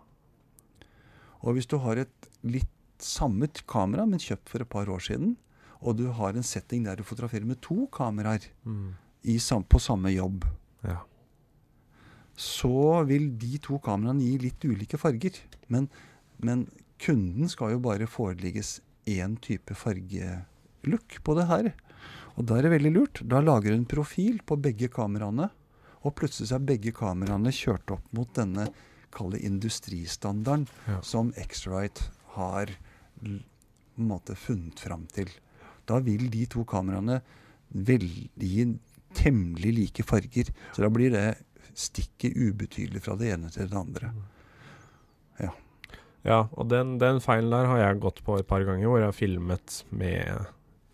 Og 1.42 1.54
hvis 1.56 1.66
du 1.70 1.78
har 1.78 1.96
et 2.02 2.28
litt 2.44 2.68
samme 3.00 3.48
kamera, 3.66 4.04
men 4.06 4.20
kjøpt 4.20 4.48
for 4.52 4.60
et 4.60 4.68
par 4.68 4.86
år 4.92 5.00
siden, 5.00 5.36
og 5.80 5.96
du 5.96 6.10
har 6.12 6.36
en 6.36 6.44
setting 6.44 6.84
der 6.84 6.96
du 7.00 7.02
fotograferer 7.02 7.46
med 7.48 7.60
to 7.64 7.86
kameraer 7.92 8.44
Mm. 8.66 8.94
i 9.24 9.38
sam 9.38 9.62
på 9.64 9.80
samme 9.80 10.12
jobb, 10.12 10.44
Ja. 10.84 10.98
så 12.36 13.04
vil 13.06 13.30
de 13.38 13.58
to 13.58 13.78
kameraene 13.78 14.22
gi 14.24 14.38
litt 14.38 14.64
ulike 14.64 14.98
farger. 14.98 15.32
Men, 15.68 15.88
men 16.42 16.66
kunden 16.98 17.48
skal 17.48 17.72
jo 17.72 17.78
bare 17.84 18.06
foreligges 18.06 18.80
én 19.06 19.36
type 19.40 19.74
fargelook 19.74 21.18
på 21.24 21.36
det 21.36 21.46
her. 21.48 21.72
Og 22.36 22.46
da 22.46 22.56
er 22.58 22.62
det 22.62 22.72
veldig 22.76 22.92
lurt. 22.94 23.20
Da 23.28 23.40
lager 23.40 23.70
du 23.72 23.76
en 23.80 23.84
profil 23.88 24.40
på 24.46 24.56
begge 24.60 24.88
kameraene, 24.92 25.50
og 26.04 26.14
plutselig 26.16 26.52
er 26.56 26.64
begge 26.64 26.92
kameraene 26.96 27.52
kjørt 27.52 27.90
opp 27.92 28.06
mot 28.16 28.30
denne 28.34 28.68
kalde 29.14 29.40
industristandarden 29.44 30.66
Ja. 30.86 31.00
som 31.02 31.32
X-Rite 31.36 32.08
har 32.36 32.66
på 33.20 33.26
en 33.26 33.42
måte 34.08 34.34
funnet 34.38 34.80
fram 34.80 35.06
til. 35.12 35.28
Da 35.86 35.98
vil 36.00 36.30
de 36.30 36.46
to 36.46 36.64
kameraene 36.64 37.20
veldig 37.74 38.78
temmelig 39.14 39.72
like 39.74 40.02
farger. 40.06 40.52
Så 40.72 40.82
da 40.82 40.88
blir 40.88 41.10
det 41.10 41.38
stikket 41.74 42.36
ubetydelig 42.36 43.02
fra 43.02 43.16
det 43.16 43.32
ene 43.34 43.50
til 43.50 43.68
det 43.68 43.76
andre. 43.76 44.12
Ja, 46.22 46.42
og 46.52 46.66
den, 46.68 46.98
den 47.00 47.16
feilen 47.24 47.48
der 47.48 47.64
har 47.64 47.78
jeg 47.80 48.00
gått 48.02 48.18
på 48.26 48.34
et 48.36 48.46
par 48.48 48.60
ganger, 48.68 48.90
hvor 48.90 48.98
jeg 49.00 49.08
har 49.08 49.16
filmet 49.16 49.78
med 49.88 50.42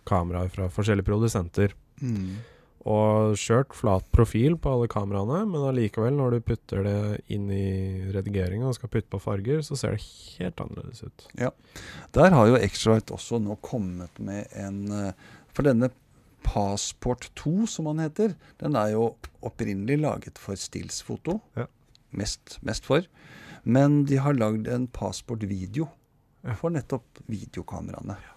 kameraer 0.07 0.53
fra 0.55 0.69
forskjellige 0.71 1.09
produsenter. 1.09 1.75
Mm. 1.99 2.37
Og 2.87 3.35
kjørt 3.41 3.75
flat 3.75 4.05
profil 4.15 4.55
på 4.63 4.71
alle 4.71 4.87
kameraene, 4.93 5.41
men 5.51 5.65
allikevel, 5.67 6.15
når 6.15 6.37
du 6.37 6.45
putter 6.53 6.85
det 6.87 6.99
inn 7.35 7.49
i 7.51 7.65
redigeringa 8.15 8.69
og 8.71 8.77
skal 8.79 8.93
putte 8.93 9.11
på 9.11 9.19
farger, 9.25 9.65
så 9.67 9.75
ser 9.79 9.97
det 9.97 10.05
helt 10.39 10.63
annerledes 10.63 11.03
ut. 11.03 11.25
Ja. 11.41 11.51
Der 12.15 12.31
har 12.37 12.47
jo 12.53 12.61
X-Rite 12.63 13.17
også 13.17 13.41
nå 13.43 13.57
kommet 13.67 14.21
med 14.23 14.47
en 14.55 14.85
eh, 14.95 15.33
For 15.57 15.67
denne 15.67 15.91
Passport 16.47 17.27
2, 17.35 17.67
som 17.67 17.89
han 17.91 18.05
heter, 18.05 18.37
den 18.63 18.77
er 18.79 18.93
jo 18.95 19.09
opprinnelig 19.43 19.97
laget 20.05 20.39
for 20.39 20.55
stillsfoto. 20.55 21.41
Ja. 21.59 21.67
Mest, 22.15 22.61
mest 22.63 22.87
for. 22.87 23.03
Men 23.67 24.05
de 24.07 24.21
har 24.23 24.39
lagd 24.39 24.69
en 24.71 24.87
Passport 24.87 25.43
video 25.43 25.89
Ja. 26.47 26.55
for 26.55 26.71
nettopp 26.71 27.19
videokameraene. 27.27 28.15
Eh, 28.15 28.36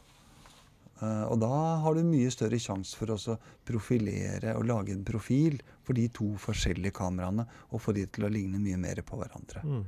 og 1.02 1.38
da 1.40 1.50
har 1.84 1.96
du 1.96 2.02
mye 2.04 2.32
større 2.34 2.60
sjanse 2.60 2.98
for 3.00 3.14
å 3.14 3.36
profilere 3.68 4.56
og 4.60 4.66
lage 4.68 4.92
en 4.92 5.06
profil 5.08 5.60
for 5.88 5.96
de 5.96 6.10
to 6.12 6.34
forskjellige 6.42 6.98
kameraene, 6.98 7.46
og 7.72 7.84
få 7.84 7.96
de 7.96 8.04
til 8.12 8.28
å 8.28 8.32
ligne 8.34 8.60
mye 8.60 8.80
mer 8.82 9.00
på 9.08 9.20
hverandre. 9.20 9.64
Mm. 9.64 9.86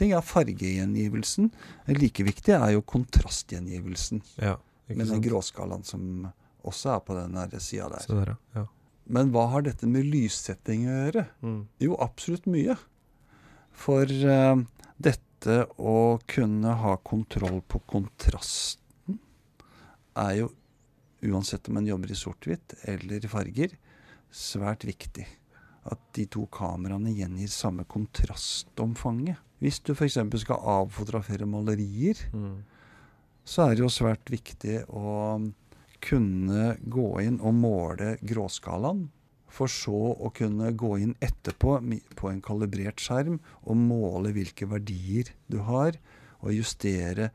Ting 0.00 0.16
er 0.16 0.26
fargegjengivelsen. 0.26 1.52
Like 1.94 2.26
viktig 2.26 2.56
er 2.56 2.74
jo 2.74 2.82
kontrastgjengivelsen. 2.82 4.24
Ja, 4.42 4.58
Med 4.90 5.06
den 5.06 5.22
gråskalaen 5.22 5.86
som 5.86 6.26
også 6.66 6.96
er 6.96 7.00
på 7.06 7.14
den 7.14 7.38
sida 7.62 7.88
der. 7.94 8.10
Der, 8.10 8.34
ja. 8.58 8.66
Men 9.10 9.30
hva 9.34 9.46
har 9.54 9.64
dette 9.66 9.86
med 9.90 10.06
lyssetting 10.10 10.86
å 10.86 10.98
gjøre? 11.04 11.24
Mm. 11.46 11.62
Jo, 11.82 11.94
absolutt 12.02 12.50
mye. 12.50 12.76
For 13.70 14.06
uh, 14.06 14.58
dette 14.98 15.64
å 15.78 16.18
kunne 16.28 16.74
ha 16.82 16.98
kontroll 17.06 17.62
på 17.70 17.80
kontrasten 17.90 18.79
er 20.16 20.34
jo, 20.40 20.48
uansett 21.30 21.68
om 21.68 21.76
en 21.80 21.86
jobber 21.86 22.10
i 22.12 22.16
sort-hvitt 22.18 22.74
eller 22.88 23.24
i 23.24 23.30
farger, 23.30 23.76
svært 24.32 24.86
viktig. 24.88 25.26
At 25.90 26.00
de 26.16 26.26
to 26.28 26.46
kameraene 26.52 27.12
gjengir 27.16 27.48
samme 27.52 27.86
kontrastomfanget. 27.88 29.38
Hvis 29.60 29.80
du 29.84 29.92
f.eks. 29.92 30.18
skal 30.40 30.56
avfotografere 30.80 31.46
malerier, 31.46 32.16
Mm. 32.32 32.62
så 33.44 33.68
er 33.70 33.74
det 33.74 33.82
jo 33.84 33.88
svært 33.92 34.30
viktig 34.30 34.84
å 34.88 35.52
kunne 36.00 36.76
gå 36.80 37.20
inn 37.20 37.40
og 37.40 37.54
måle 37.54 38.16
gråskalaen. 38.22 39.08
For 39.50 39.66
så 39.66 40.14
å 40.14 40.30
kunne 40.32 40.70
gå 40.72 40.98
inn 41.02 41.16
etterpå 41.20 41.80
på 42.16 42.30
en 42.30 42.40
kalibrert 42.40 43.00
skjerm 43.02 43.40
og 43.66 43.76
måle 43.76 44.32
hvilke 44.32 44.68
verdier 44.70 45.32
du 45.50 45.58
har, 45.58 45.98
og 46.40 46.54
justere 46.54 47.30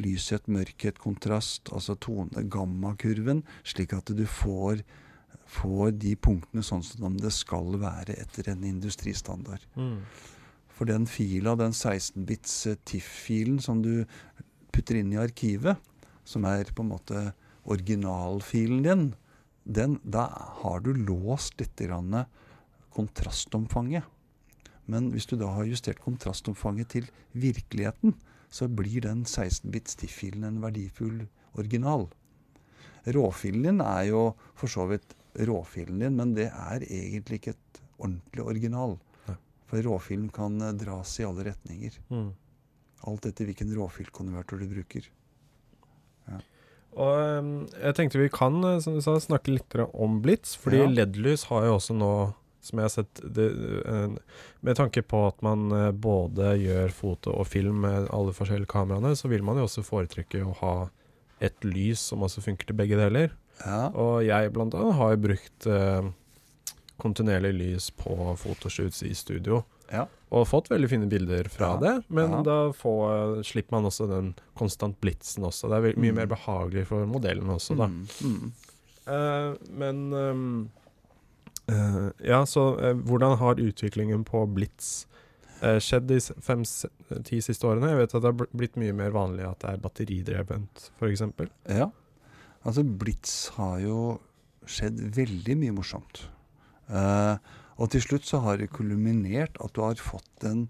lyshet, 0.00 0.46
mørkhet, 0.50 0.98
kontrast, 1.02 1.70
altså 1.72 1.96
tone, 2.00 2.44
gammakurven, 2.50 3.42
slik 3.66 3.94
at 3.96 4.10
du 4.10 4.24
får, 4.28 4.82
får 5.50 5.92
de 6.02 6.14
punktene 6.18 6.64
sånn 6.66 6.84
som 6.86 7.18
det 7.20 7.32
skal 7.34 7.78
være 7.82 8.16
etter 8.18 8.50
en 8.52 8.64
industristandard. 8.66 9.62
Mm. 9.78 10.00
For 10.76 10.88
den 10.88 11.06
fila, 11.08 11.54
den 11.56 11.72
16-bits 11.72 12.56
eh, 12.68 12.80
TIFF-filen 12.84 13.60
som 13.64 13.80
du 13.84 14.04
putter 14.74 14.98
inn 15.00 15.14
i 15.14 15.20
arkivet, 15.20 15.78
som 16.26 16.44
er 16.48 16.68
på 16.74 16.84
en 16.84 16.92
måte 16.92 17.22
originalfilen 17.66 18.82
din, 18.84 19.06
den, 19.66 19.96
da 20.04 20.28
har 20.62 20.82
du 20.84 20.92
låst 20.94 21.56
litt 21.58 21.80
kontrastomfanget. 22.94 24.04
Men 24.86 25.10
hvis 25.10 25.26
du 25.26 25.34
da 25.38 25.50
har 25.56 25.66
justert 25.66 26.02
kontrastomfanget 26.04 26.92
til 26.94 27.08
virkeligheten, 27.34 28.14
så 28.50 28.68
blir 28.68 29.02
den 29.04 29.24
16-bit-stiff-filen 29.24 30.44
en 30.46 30.60
verdifull 30.62 31.26
original. 31.58 32.06
Råfilen 33.06 33.62
din 33.68 33.82
er 33.84 34.08
jo 34.10 34.22
for 34.58 34.70
så 34.70 34.86
vidt 34.90 35.14
råfilen 35.46 36.00
din, 36.02 36.16
men 36.18 36.34
det 36.34 36.48
er 36.50 36.82
egentlig 36.86 37.40
ikke 37.40 37.54
et 37.56 37.82
ordentlig 37.98 38.44
original. 38.44 38.96
For 39.66 39.82
råfilen 39.82 40.28
kan 40.30 40.60
eh, 40.62 40.74
dras 40.78 41.16
i 41.20 41.24
alle 41.26 41.48
retninger. 41.48 41.96
Mm. 42.12 42.28
Alt 43.10 43.26
etter 43.26 43.48
hvilken 43.48 43.72
råfilkonverter 43.76 44.60
du 44.62 44.68
bruker. 44.70 45.08
Og 46.96 47.12
ehm, 47.20 47.48
jeg 47.76 47.96
tenkte 47.98 48.20
vi 48.22 48.30
kan 48.32 48.56
eh, 48.64 48.78
som 48.80 48.96
du 48.96 49.02
sa, 49.04 49.18
snakke 49.20 49.52
litt 49.52 49.74
om 49.92 50.20
Blitz, 50.24 50.54
fordi 50.56 50.80
Ja. 50.84 50.88
LED-lys 50.88 51.44
har 51.50 51.66
jo 51.66 51.74
også 51.76 51.96
nå, 51.98 52.12
som 52.66 52.80
jeg 52.82 52.88
har 52.88 52.92
sett 52.94 53.22
det, 53.36 53.46
eh, 53.86 54.16
Med 54.66 54.76
tanke 54.76 55.02
på 55.06 55.22
at 55.28 55.40
man 55.46 55.70
eh, 55.72 55.90
både 55.92 56.52
gjør 56.60 56.92
foto 56.92 57.32
og 57.38 57.46
film 57.46 57.80
med 57.86 58.08
alle 58.14 58.34
forskjellige 58.36 58.70
kameraene, 58.74 59.14
så 59.16 59.30
vil 59.30 59.42
man 59.46 59.56
jo 59.60 59.64
også 59.68 59.84
foretrekke 59.86 60.42
å 60.44 60.54
ha 60.60 60.74
et 61.40 61.64
lys 61.64 62.00
som 62.12 62.22
også 62.24 62.42
funker 62.44 62.66
til 62.70 62.76
begge 62.78 62.96
deler. 62.96 63.32
Ja. 63.64 63.88
Og 63.94 64.22
jeg 64.24 64.52
blant 64.54 64.74
annet 64.76 64.96
har 64.98 65.16
brukt 65.20 65.66
eh, 65.70 66.10
kontinuerlig 66.96 67.52
lys 67.58 67.90
på 67.92 68.14
fotoshoots 68.40 69.02
i 69.04 69.12
studio. 69.14 69.62
Ja. 69.92 70.06
Og 70.34 70.46
fått 70.50 70.66
veldig 70.72 70.88
fine 70.90 71.06
bilder 71.06 71.46
fra 71.52 71.74
Ja, 71.74 71.80
det, 71.82 71.92
men 72.10 72.32
ja. 72.32 72.40
da 72.42 72.56
får, 72.74 73.42
slipper 73.46 73.76
man 73.76 73.84
også 73.86 74.08
den 74.10 74.32
konstant 74.58 74.96
blitsen 75.04 75.44
også. 75.46 75.68
Det 75.70 75.76
er 75.76 76.00
mye 76.00 76.10
Mm. 76.10 76.16
mer 76.22 76.26
behagelig 76.32 76.86
for 76.88 77.06
modellen 77.06 77.52
også, 77.52 77.76
da. 77.78 77.86
Mm, 77.86 78.08
mm. 78.24 78.52
Eh, 79.06 79.52
men 79.70 80.00
ehm, 80.12 80.70
eh, 81.72 82.00
Ja, 82.28 82.44
så 82.46 82.68
uh, 82.78 82.94
hvordan 83.06 83.36
har 83.40 83.62
utviklingen 83.62 84.24
på 84.28 84.44
blits 84.54 85.06
uh, 85.62 85.78
skjedd 85.82 86.08
de 86.10 86.20
fem-ti 86.20 87.42
siste 87.44 87.68
årene? 87.68 87.92
Jeg 87.92 88.02
vet 88.04 88.16
at 88.16 88.24
det 88.24 88.32
har 88.32 88.56
blitt 88.56 88.80
mye 88.80 88.96
mer 88.96 89.14
vanlig 89.16 89.46
at 89.48 89.62
det 89.64 89.74
er 89.74 89.84
batteridrevent, 89.84 90.88
f.eks. 90.98 91.26
Ja. 91.70 91.90
Altså, 92.66 92.82
Blitz 92.82 93.36
har 93.56 93.78
jo 93.84 94.00
skjedd 94.66 94.98
veldig 95.14 95.54
mye 95.60 95.76
morsomt. 95.76 96.24
Eh, 96.90 97.54
og 97.76 97.92
til 97.92 98.02
slutt 98.02 98.26
så 98.26 98.40
har 98.44 98.60
det 98.60 98.72
kulminert 98.74 99.58
at 99.62 99.74
du 99.76 99.82
har 99.84 99.98
fått 100.00 100.46
en 100.48 100.66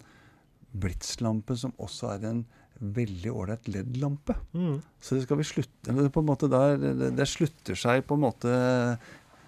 blitslampe 0.76 1.56
som 1.56 1.74
også 1.80 2.10
er 2.16 2.26
en 2.28 2.42
veldig 2.76 3.32
ålreit 3.32 3.68
LED-lampe. 3.72 4.36
Mm. 4.52 4.80
Så 5.00 5.16
det 5.16 5.24
skal 5.24 5.40
vi 5.40 5.48
slutte 5.48 5.92
eller 5.92 6.10
på 6.12 6.20
en 6.20 6.28
måte 6.28 6.50
der, 6.52 6.76
det, 6.82 7.12
det 7.16 7.28
slutter 7.30 7.78
seg 7.78 8.04
på 8.04 8.18
en 8.18 8.24
måte 8.26 8.52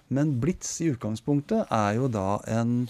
Men 0.09 0.39
blits 0.41 0.79
i 0.81 0.91
utgangspunktet 0.93 1.69
er 1.75 1.97
jo 1.99 2.09
da 2.13 2.39
en, 2.49 2.87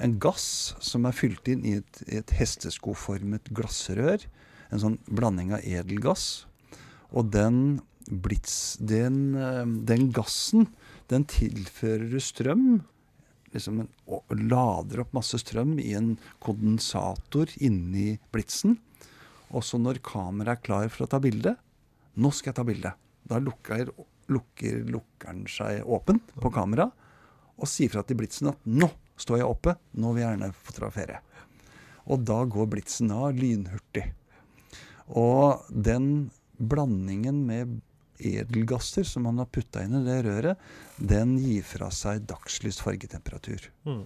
en 0.00 0.14
gass 0.20 0.74
som 0.84 1.04
er 1.04 1.16
fylt 1.16 1.48
inn 1.52 1.64
i 1.66 1.76
et, 1.80 2.00
et 2.08 2.36
hesteskoformet 2.38 3.50
glassrør. 3.56 4.24
En 4.72 4.80
sånn 4.80 4.96
blanding 5.06 5.52
av 5.54 5.66
edelgass. 5.66 6.46
Og 7.12 7.28
den 7.34 7.82
blits 8.04 8.76
Den, 8.80 9.34
eh, 9.34 9.64
den 9.64 10.10
gassen, 10.12 10.68
den 11.08 11.24
tilfører 11.24 12.10
du 12.10 12.18
strøm. 12.20 12.82
Liksom 13.54 13.84
en, 13.84 13.88
lader 14.50 15.04
opp 15.04 15.14
masse 15.16 15.38
strøm 15.40 15.78
i 15.80 15.94
en 15.96 16.14
kondensator 16.44 17.52
inni 17.60 18.18
blitsen. 18.34 18.78
Og 19.54 19.64
så 19.64 19.78
når 19.80 20.02
kameraet 20.04 20.58
er 20.58 20.64
klar 20.66 20.90
for 20.90 21.06
å 21.06 21.12
ta 21.12 21.20
bilde 21.22 21.54
Nå 22.14 22.30
skal 22.30 22.52
jeg 22.52 22.58
ta 22.60 22.64
bilde. 22.66 22.90
Da 23.26 23.40
lukker, 23.42 23.88
lukker 24.32 24.84
lukkeren 24.88 25.44
seg 25.50 25.84
åpen 25.84 26.20
på 26.40 26.52
kamera 26.54 26.88
og 27.54 27.70
sier 27.70 27.92
fra 27.92 28.02
til 28.02 28.18
blitsen 28.18 28.50
at 28.50 28.66
'nå 28.66 28.88
står 29.16 29.38
jeg 29.38 29.46
oppe, 29.46 29.76
nå 29.94 30.12
vil 30.12 30.24
jeg 30.24 30.30
gjerne 30.32 30.54
fotografere'. 30.66 31.20
Og 32.10 32.24
da 32.26 32.44
går 32.44 32.66
blitsen 32.66 33.12
av 33.14 33.32
lynhurtig. 33.32 34.12
Og 35.08 35.62
den 35.70 36.30
blandingen 36.58 37.46
med 37.46 37.80
edelgasser 38.18 39.04
som 39.06 39.26
man 39.26 39.38
har 39.38 39.46
putta 39.46 39.82
inn 39.84 39.96
i 39.98 40.04
det 40.04 40.18
røret, 40.26 40.58
den 40.98 41.36
gir 41.38 41.62
fra 41.66 41.90
seg 41.94 42.26
dagslys 42.28 42.80
fargetemperatur. 42.82 43.70
Mm. 43.86 44.04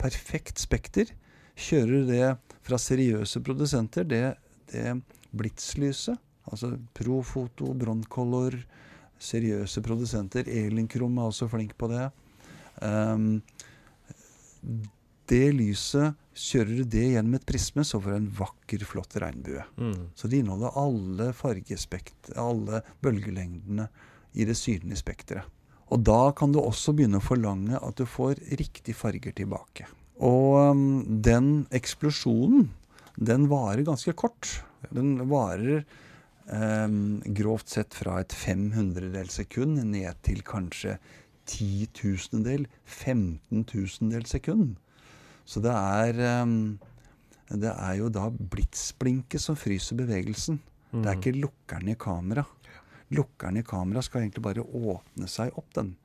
Perfekt 0.00 0.60
spekter. 0.60 1.10
Kjører 1.56 1.92
du 1.92 2.10
det 2.10 2.36
fra 2.66 2.78
seriøse 2.80 3.40
produsenter, 3.40 4.04
det, 4.04 4.36
det 4.72 5.00
blitslyset, 5.36 6.18
altså 6.50 6.74
Profoto, 6.96 7.72
Broncolor, 7.74 8.58
seriøse 9.22 9.82
produsenter, 9.84 10.48
Elinkrom 10.48 11.18
er 11.18 11.30
også 11.30 11.48
flink 11.50 11.74
på 11.78 11.88
det. 11.92 12.08
Um, 12.82 13.40
det 15.30 15.46
lyset, 15.56 16.14
kjører 16.36 16.72
du 16.78 16.84
det 16.96 17.04
gjennom 17.14 17.36
et 17.38 17.46
prisme, 17.48 17.84
så 17.86 17.98
får 18.02 18.12
du 18.12 18.18
en 18.20 18.30
vakker, 18.38 18.84
flott 18.86 19.16
regnbue. 19.22 19.64
Mm. 19.80 20.08
Så 20.14 20.30
det 20.30 20.42
inneholder 20.42 20.78
alle 20.78 21.30
fargespekt, 21.36 22.32
alle 22.38 22.82
bølgelengdene 23.02 23.88
i 24.36 24.46
det 24.46 24.56
synlige 24.58 25.00
spekteret. 25.00 25.52
Og 25.86 26.02
da 26.02 26.32
kan 26.34 26.50
du 26.50 26.58
også 26.58 26.96
begynne 26.96 27.20
å 27.20 27.24
forlange 27.24 27.78
at 27.78 27.98
du 27.98 28.06
får 28.10 28.40
riktige 28.58 28.96
farger 28.98 29.34
tilbake. 29.38 29.86
Og 30.18 30.72
um, 30.72 31.20
den 31.22 31.66
eksplosjonen, 31.74 32.70
den 33.16 33.46
varer 33.50 33.84
ganske 33.86 34.12
kort. 34.18 34.50
Den 34.90 35.14
varer 35.30 35.84
um, 36.52 37.20
grovt 37.36 37.68
sett 37.74 37.94
fra 37.94 38.20
et 38.22 38.34
500-del 38.34 39.30
sekund 39.32 39.80
ned 39.84 40.18
til 40.26 40.42
kanskje 40.46 40.96
10 41.46 41.86
tusendel, 41.94 42.66
15 42.84 43.64
tusendel 43.70 44.26
sekund. 44.26 44.76
Så 45.46 45.62
det 45.62 45.72
er 45.74 46.42
um, 46.42 46.78
det 47.46 47.70
er 47.70 47.94
jo 48.00 48.08
da 48.10 48.24
blitsblinket 48.34 49.38
som 49.42 49.54
fryser 49.58 49.98
bevegelsen. 50.00 50.58
Det 50.90 51.06
er 51.06 51.14
Mm. 51.14 51.20
ikke 51.20 51.40
lukkeren 51.40 51.88
i 51.88 51.94
kamera. 51.94 52.44
Lukkeren 53.10 53.56
i 53.58 53.62
kamera 53.62 54.02
skal 54.02 54.22
egentlig 54.22 54.42
bare 54.42 54.62
åpne 54.64 55.28
seg 55.28 55.52
opp, 55.58 55.68
den. 55.74 55.96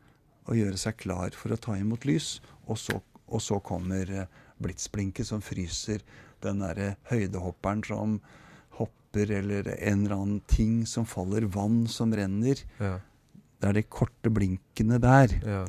Og 0.46 0.56
gjøre 0.58 0.78
seg 0.78 0.98
klar 0.98 1.32
for 1.34 1.50
å 1.54 1.58
ta 1.58 1.74
imot 1.78 2.06
lys. 2.06 2.42
Og 2.68 2.78
så, 2.78 3.00
og 3.28 3.42
så 3.42 3.60
kommer 3.62 4.10
eh, 4.12 4.26
blitsblinket 4.62 5.26
som 5.26 5.42
fryser 5.42 6.02
den 6.42 6.60
derre 6.62 6.96
høydehopperen 7.10 7.82
som 7.88 8.20
hopper, 9.12 9.32
eller 9.32 9.68
en 9.80 10.06
eller 10.06 10.16
annen 10.16 10.42
ting 10.48 10.86
som 10.86 11.06
faller, 11.06 11.42
vann 11.46 11.88
som 11.88 12.14
renner. 12.14 12.56
Ja, 12.80 13.00
Det 13.62 13.70
er 13.70 13.74
de 13.74 13.84
korte 13.84 14.30
blinkene 14.32 15.00
der 15.00 15.28
ja. 15.46 15.66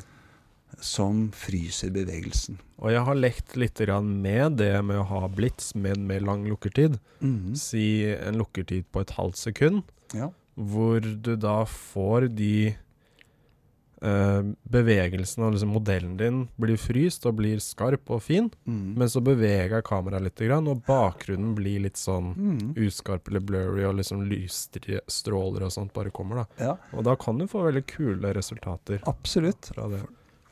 som 0.81 1.31
fryser 1.33 1.91
bevegelsen. 1.93 2.59
Og 2.79 2.91
jeg 2.93 3.05
har 3.05 3.15
lekt 3.15 3.57
litt 3.57 3.79
med 3.79 4.57
det 4.57 4.83
med 4.83 4.97
å 4.97 5.05
ha 5.05 5.29
blits 5.29 5.75
med 5.75 5.97
en 5.99 6.07
mer 6.07 6.21
lang 6.21 6.47
lukkertid. 6.47 6.99
Mhm. 7.21 7.55
Si 7.55 8.05
en 8.15 8.39
lukkertid 8.39 8.85
på 8.91 9.01
et 9.03 9.11
halvt 9.11 9.37
sekund. 9.37 9.83
Ja. 10.15 10.31
hvor 10.55 11.01
du 11.01 11.35
da 11.37 11.65
får 11.65 12.29
de 12.37 12.77
eh, 14.03 14.43
bevegelsene 14.69 15.47
og 15.47 15.53
liksom 15.55 15.73
modellen 15.73 16.17
din 16.19 16.41
blir 16.61 16.77
fryst 16.81 17.27
og 17.31 17.37
blir 17.39 17.61
skarp 17.63 18.11
og 18.11 18.23
fin, 18.23 18.51
Mm. 18.67 18.95
men 18.99 19.09
så 19.09 19.23
beveger 19.23 19.83
kameraet 19.83 20.23
litt, 20.23 20.41
og 20.69 20.83
bakgrunnen 20.87 21.55
blir 21.55 21.81
litt 21.83 21.97
sånn 21.97 22.35
Mm. 22.37 22.75
uskarp 22.77 23.29
eller 23.29 23.41
blurry, 23.41 23.85
og 23.85 23.97
liksom 23.97 24.27
lysstråler 24.29 25.63
og 25.63 25.71
sånt 25.73 25.93
bare 25.93 26.11
kommer, 26.11 26.37
da. 26.37 26.47
Ja, 26.65 26.77
Og 26.93 27.05
da 27.05 27.15
kan 27.17 27.39
du 27.39 27.47
få 27.47 27.63
veldig 27.71 27.87
kule 27.87 28.33
resultater 28.35 29.01
absolutt. 29.07 29.71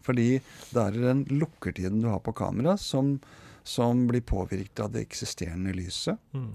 Fordi 0.02 0.40
det 0.72 0.76
er 0.76 0.90
den 0.92 1.24
lukkertiden 1.26 2.00
du 2.00 2.08
har 2.08 2.20
på 2.20 2.32
kamera 2.34 2.78
som, 2.78 3.20
som 3.62 4.06
blir 4.08 4.22
påvirket 4.22 4.80
av 4.80 4.92
det 4.92 5.06
eksisterende 5.08 5.74
lyset. 5.74 6.18
Mm. 6.34 6.52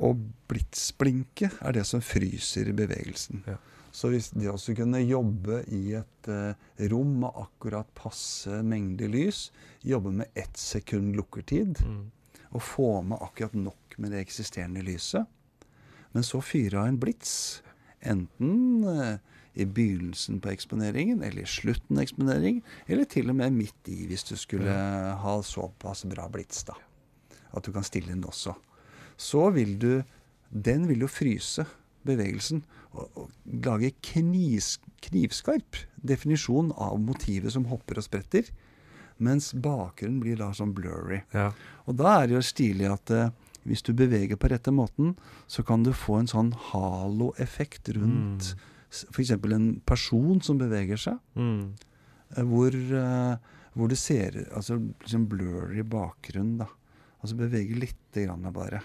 Og 0.00 0.16
blitsblinket 0.48 1.62
er 1.62 1.72
det 1.72 1.86
som 1.86 2.00
fryser 2.00 2.72
bevegelsen. 2.76 3.42
Ja. 3.46 3.56
Så 3.96 4.10
hvis 4.12 4.26
det 4.36 4.50
også 4.52 4.74
kunne 4.76 4.98
jobbe 5.08 5.62
i 5.72 5.94
et 5.96 6.28
eh, 6.28 6.58
rom 6.92 7.14
med 7.22 7.38
akkurat 7.40 7.88
passe 7.96 8.58
mengde 8.66 9.08
lys, 9.08 9.46
jobbe 9.88 10.12
med 10.18 10.28
ett 10.36 10.56
sekund 10.60 11.16
lukkertid, 11.16 11.80
Mm. 11.80 12.10
og 12.52 12.62
få 12.62 12.88
med 13.04 13.18
akkurat 13.24 13.54
nok 13.56 13.96
med 13.98 14.12
det 14.12 14.20
eksisterende 14.26 14.82
lyset, 14.84 15.24
men 16.12 16.22
så 16.22 16.42
fyre 16.44 16.78
av 16.82 16.90
en 16.90 16.98
blits, 17.00 17.62
enten 18.04 18.84
eh, 18.84 19.16
i 19.56 19.64
begynnelsen 19.64 20.42
på 20.44 20.50
eksponeringen, 20.52 21.22
eller 21.24 21.42
i 21.42 21.48
slutten 21.48 21.96
av 21.96 22.04
eksponering, 22.04 22.60
eller 22.86 23.08
til 23.08 23.30
og 23.32 23.36
med 23.40 23.56
midt 23.56 23.88
i, 23.88 24.02
hvis 24.10 24.24
du 24.28 24.34
skulle 24.36 24.76
ha 25.24 25.34
såpass 25.42 26.04
bra 26.04 26.28
blits, 26.28 26.64
da. 26.68 26.76
At 27.56 27.64
du 27.64 27.72
kan 27.72 27.84
stille 27.88 28.12
den 28.12 28.24
også. 28.28 28.52
Så 29.16 29.48
vil 29.56 29.78
du 29.80 30.02
Den 30.52 30.84
vil 30.86 31.00
jo 31.00 31.08
fryse 31.10 31.64
bevegelsen 32.06 32.62
og, 32.94 33.08
og 33.18 33.30
lage 33.66 33.92
knis, 34.06 34.76
knivskarp 35.06 35.82
definisjon 36.06 36.72
av 36.76 36.96
motivet 37.02 37.52
som 37.52 37.66
hopper 37.70 37.98
og 38.00 38.06
spretter, 38.06 38.48
mens 39.18 39.50
bakgrunnen 39.54 40.20
blir 40.22 40.36
da 40.40 40.50
sånn 40.56 40.74
blurry. 40.76 41.22
Ja. 41.34 41.50
Og 41.88 41.96
da 41.98 42.18
er 42.22 42.26
det 42.30 42.36
jo 42.36 42.44
stilig 42.44 42.88
at 42.92 43.12
uh, 43.16 43.30
hvis 43.66 43.82
du 43.82 43.92
beveger 43.96 44.36
på 44.38 44.50
rette 44.52 44.70
måten, 44.74 45.14
så 45.50 45.64
kan 45.66 45.82
du 45.82 45.90
få 45.96 46.20
en 46.20 46.28
sånn 46.30 46.52
halo-effekt 46.70 47.88
rundt 47.96 48.52
Mm. 48.56 49.08
f.eks. 49.10 49.30
en 49.52 49.80
person 49.84 50.40
som 50.40 50.58
beveger 50.60 50.96
seg, 50.96 51.18
Mm. 51.36 51.74
eh, 52.36 52.42
hvor, 52.44 52.70
uh, 52.94 53.36
hvor 53.74 53.88
du 53.88 53.96
ser 53.96 54.46
altså 54.54 54.78
liksom 55.02 55.26
blurry 55.28 55.82
bakgrunn, 55.82 56.58
da. 56.58 56.66
Altså 57.22 57.36
bevege 57.36 57.74
lite 57.74 58.26
grann 58.26 58.46
bare. 58.52 58.82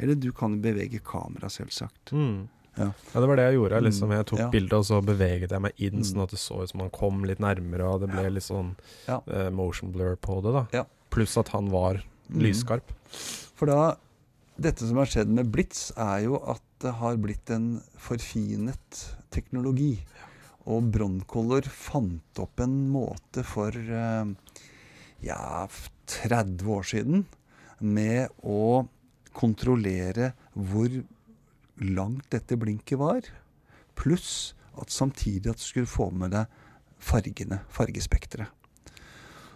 Eller 0.00 0.14
du 0.16 0.32
kan 0.32 0.60
bevege 0.60 0.98
kameraet, 1.04 1.52
selvsagt. 1.52 2.12
Mm. 2.12 2.48
Ja. 2.76 2.88
Ja, 3.14 3.20
det 3.20 3.28
var 3.28 3.36
det 3.36 3.44
jeg 3.52 3.54
gjorde. 3.58 3.80
Liksom. 3.82 4.10
Jeg 4.10 4.26
tok 4.26 4.38
Ja. 4.38 4.48
bildet, 4.50 4.72
og 4.72 4.84
så 4.84 5.00
beveget 5.04 5.50
jeg 5.50 5.60
meg 5.62 5.72
inn, 5.78 5.98
Mm. 6.00 6.04
sånn 6.04 6.22
at 6.24 6.30
det 6.30 6.38
så 6.38 6.62
ut 6.62 6.68
som 6.70 6.80
han 6.80 6.90
kom 6.90 7.24
litt 7.24 7.38
nærmere, 7.38 7.84
og 7.86 8.00
det 8.00 8.10
ble 8.10 8.30
litt 8.30 8.42
sånn 8.42 8.74
Ja. 9.06 9.20
uh, 9.28 9.50
motion 9.50 9.92
blur 9.92 10.16
på 10.16 10.42
det, 10.42 10.52
da. 10.52 10.66
Ja. 10.72 10.84
Pluss 11.10 11.36
at 11.38 11.48
han 11.48 11.70
var 11.70 12.02
Mm. 12.30 12.40
lysskarp. 12.42 12.82
For 13.54 13.66
da 13.66 13.96
Dette 14.56 14.86
som 14.86 14.96
har 14.98 15.06
skjedd 15.06 15.26
med 15.26 15.50
Blitz, 15.50 15.90
er 15.96 16.22
jo 16.22 16.36
at 16.46 16.60
det 16.78 16.92
har 16.94 17.16
blitt 17.16 17.50
en 17.50 17.82
forfinet 17.98 19.14
teknologi. 19.32 19.98
Og 20.68 20.92
Broncolor 20.92 21.62
fant 21.64 22.38
opp 22.38 22.60
en 22.60 22.88
måte 22.88 23.44
for 23.44 23.70
uh, 23.70 24.24
ja, 25.20 25.66
30 26.06 26.62
år 26.70 26.84
siden 26.84 27.24
med 27.80 28.28
å 28.44 28.86
kontrollere 29.34 30.32
hvor 30.56 31.02
langt 31.80 32.28
dette 32.32 32.58
blinket 32.60 32.98
var, 33.00 33.26
pluss 33.98 34.54
at 34.80 34.90
samtidig 34.90 35.52
at 35.52 35.60
du 35.60 35.64
skulle 35.64 35.90
få 35.90 36.10
med 36.14 36.34
deg 36.34 36.60
fargene, 37.04 37.60
fargespekteret. 37.72 38.50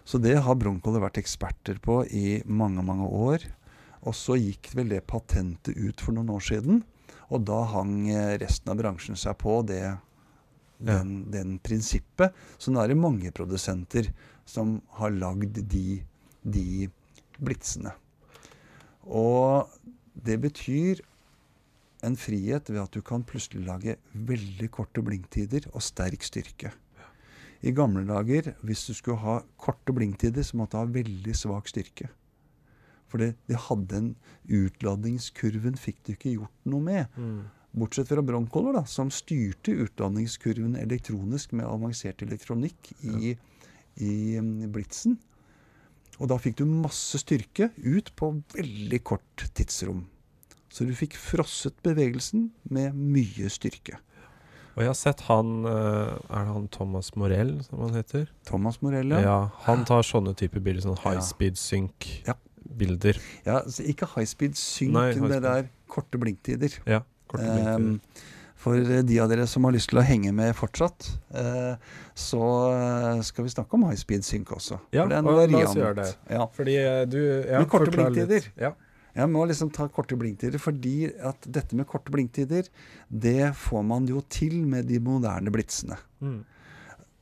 Så 0.09 0.17
det 0.17 0.39
har 0.41 0.57
Broncolor 0.57 1.03
vært 1.03 1.19
eksperter 1.21 1.77
på 1.83 2.01
i 2.05 2.39
mange, 2.49 2.81
mange 2.81 3.05
år. 3.05 3.43
Og 4.09 4.15
så 4.17 4.39
gikk 4.39 4.71
vel 4.77 4.89
det 4.89 5.03
patentet 5.09 5.77
ut 5.77 6.01
for 6.01 6.15
noen 6.15 6.31
år 6.33 6.45
siden, 6.47 6.79
og 7.29 7.43
da 7.45 7.59
hang 7.75 8.07
eh, 8.09 8.37
resten 8.41 8.71
av 8.71 8.79
bransjen 8.79 9.19
seg 9.19 9.35
på 9.37 9.59
det, 9.69 9.83
den, 10.81 11.27
den 11.29 11.57
prinsippet. 11.61 12.33
Så 12.57 12.73
nå 12.73 12.81
er 12.81 12.89
det 12.89 12.97
mange 12.97 13.33
produsenter 13.35 14.09
som 14.49 14.79
har 14.97 15.13
lagd 15.13 15.59
de, 15.69 15.99
de 16.41 16.87
blitsene. 17.37 17.93
Og 19.05 19.69
det 20.15 20.39
betyr 20.41 21.03
en 22.05 22.15
frihet 22.19 22.69
ved 22.71 22.81
at 22.81 22.93
du 22.95 23.01
kan 23.05 23.25
plutselig 23.27 23.65
lage 23.67 23.97
veldig 24.13 24.69
korte 24.71 25.03
blinktider 25.05 25.67
og 25.73 25.83
sterk 25.83 26.23
styrke. 26.25 26.71
I 27.59 27.73
gamle 27.75 28.05
dager, 28.07 28.53
hvis 28.63 28.85
du 28.87 28.93
skulle 28.95 29.19
ha 29.19 29.39
korte 29.59 29.93
blinktider, 29.95 30.45
så 30.47 30.57
måtte 30.57 30.77
du 30.77 30.85
ha 30.85 30.97
veldig 31.01 31.35
svak 31.35 31.67
styrke. 31.67 32.07
For 33.09 33.19
det 33.19 33.63
hadde 33.67 33.97
en 33.97 34.11
Utladningskurven 34.49 35.75
fikk 35.77 36.03
du 36.05 36.13
ikke 36.13 36.35
gjort 36.37 36.69
noe 36.69 36.85
med. 36.85 37.17
Mm. 37.17 37.41
Bortsett 37.79 38.09
fra 38.09 38.23
Broncolor, 38.25 38.79
da, 38.79 38.85
som 38.89 39.11
styrte 39.13 39.75
utladningskurven 39.83 40.77
elektronisk 40.79 41.51
med 41.57 41.67
avansert 41.69 42.23
elektronikk 42.25 42.93
i, 43.05 43.35
i 44.01 44.13
um, 44.41 44.55
blitsen. 44.73 45.19
Og 46.17 46.31
da 46.31 46.39
fikk 46.41 46.57
du 46.59 46.65
masse 46.69 47.19
styrke 47.21 47.69
ut 47.77 48.09
på 48.17 48.31
veldig 48.55 49.01
kort 49.05 49.45
tidsrom. 49.57 50.07
Så 50.79 50.85
du 50.87 50.93
fikk 50.95 51.17
frosset 51.19 51.75
bevegelsen 51.83 52.53
med 52.71 52.95
mye 52.95 53.49
styrke. 53.51 53.97
Og 54.77 54.85
jeg 54.85 54.87
har 54.87 54.95
sett 54.95 55.25
han 55.27 55.65
eh, 55.67 56.13
Er 56.15 56.45
det 56.45 56.53
han 56.55 56.69
Thomas 56.71 57.09
Morell, 57.19 57.57
som 57.65 57.81
han 57.83 57.97
heter? 57.99 58.29
Thomas 58.47 58.79
Morell, 58.79 59.11
Ja. 59.11 59.19
ja. 59.25 59.39
Han 59.65 59.83
tar 59.83 60.07
sånne 60.07 60.31
typer 60.39 60.63
bilder, 60.63 60.85
sånn 60.87 61.01
high 61.03 61.19
Ja. 61.19 61.25
speed 61.27 61.59
Ja. 62.23 62.37
ja 63.43 63.59
ikke 63.83 64.07
high 64.15 64.25
speed 64.29 64.55
synk, 64.55 64.93
Nei, 64.95 65.13
men 65.19 65.27
high 65.27 65.33
det 65.35 65.41
der 65.43 65.69
korte 65.91 66.17
blinktider. 66.17 66.79
Ja. 66.87 67.01
Korte 67.27 67.43
blinktider. 67.43 67.75
Um, 67.75 67.99
for 68.55 68.75
eh, 68.79 69.03
de 69.03 69.19
av 69.19 69.27
dere 69.27 69.47
som 69.51 69.67
har 69.67 69.75
lyst 69.75 69.91
til 69.91 69.99
å 69.99 70.07
henge 70.07 70.31
med 70.31 70.55
fortsatt, 70.55 71.09
eh, 71.35 71.75
så 72.15 72.43
eh, 72.71 73.21
skal 73.27 73.49
vi 73.49 73.51
snakke 73.51 73.75
om 73.75 73.83
high 73.89 73.99
speed 73.99 74.23
synk 74.23 74.55
også. 74.55 74.79
Ja, 74.95 75.03
er 75.03 75.27
og 75.27 75.43
la 75.43 75.65
oss 75.65 75.75
gjøre 75.75 75.95
det. 76.05 76.11
Ja. 76.29 76.47
Fordi 76.55 76.75
eh, 76.79 77.03
du 77.03 77.19
ja, 77.19 77.59
Med 77.59 77.67
korte 77.67 77.91
blinktider. 77.91 78.47
Ja. 78.55 78.77
Jeg 79.15 79.31
må 79.31 79.43
liksom 79.49 79.71
ta 79.73 79.87
korte 79.91 80.17
blinktider, 80.19 80.61
fordi 80.61 81.09
at 81.09 81.45
dette 81.49 81.77
med 81.77 81.87
korte 81.89 82.13
blinktider, 82.13 82.69
det 83.09 83.51
får 83.57 83.85
man 83.85 84.07
jo 84.09 84.21
til 84.29 84.61
med 84.69 84.89
de 84.89 84.99
moderne 85.03 85.53
blitsene. 85.53 85.97
Mm. 86.21 86.41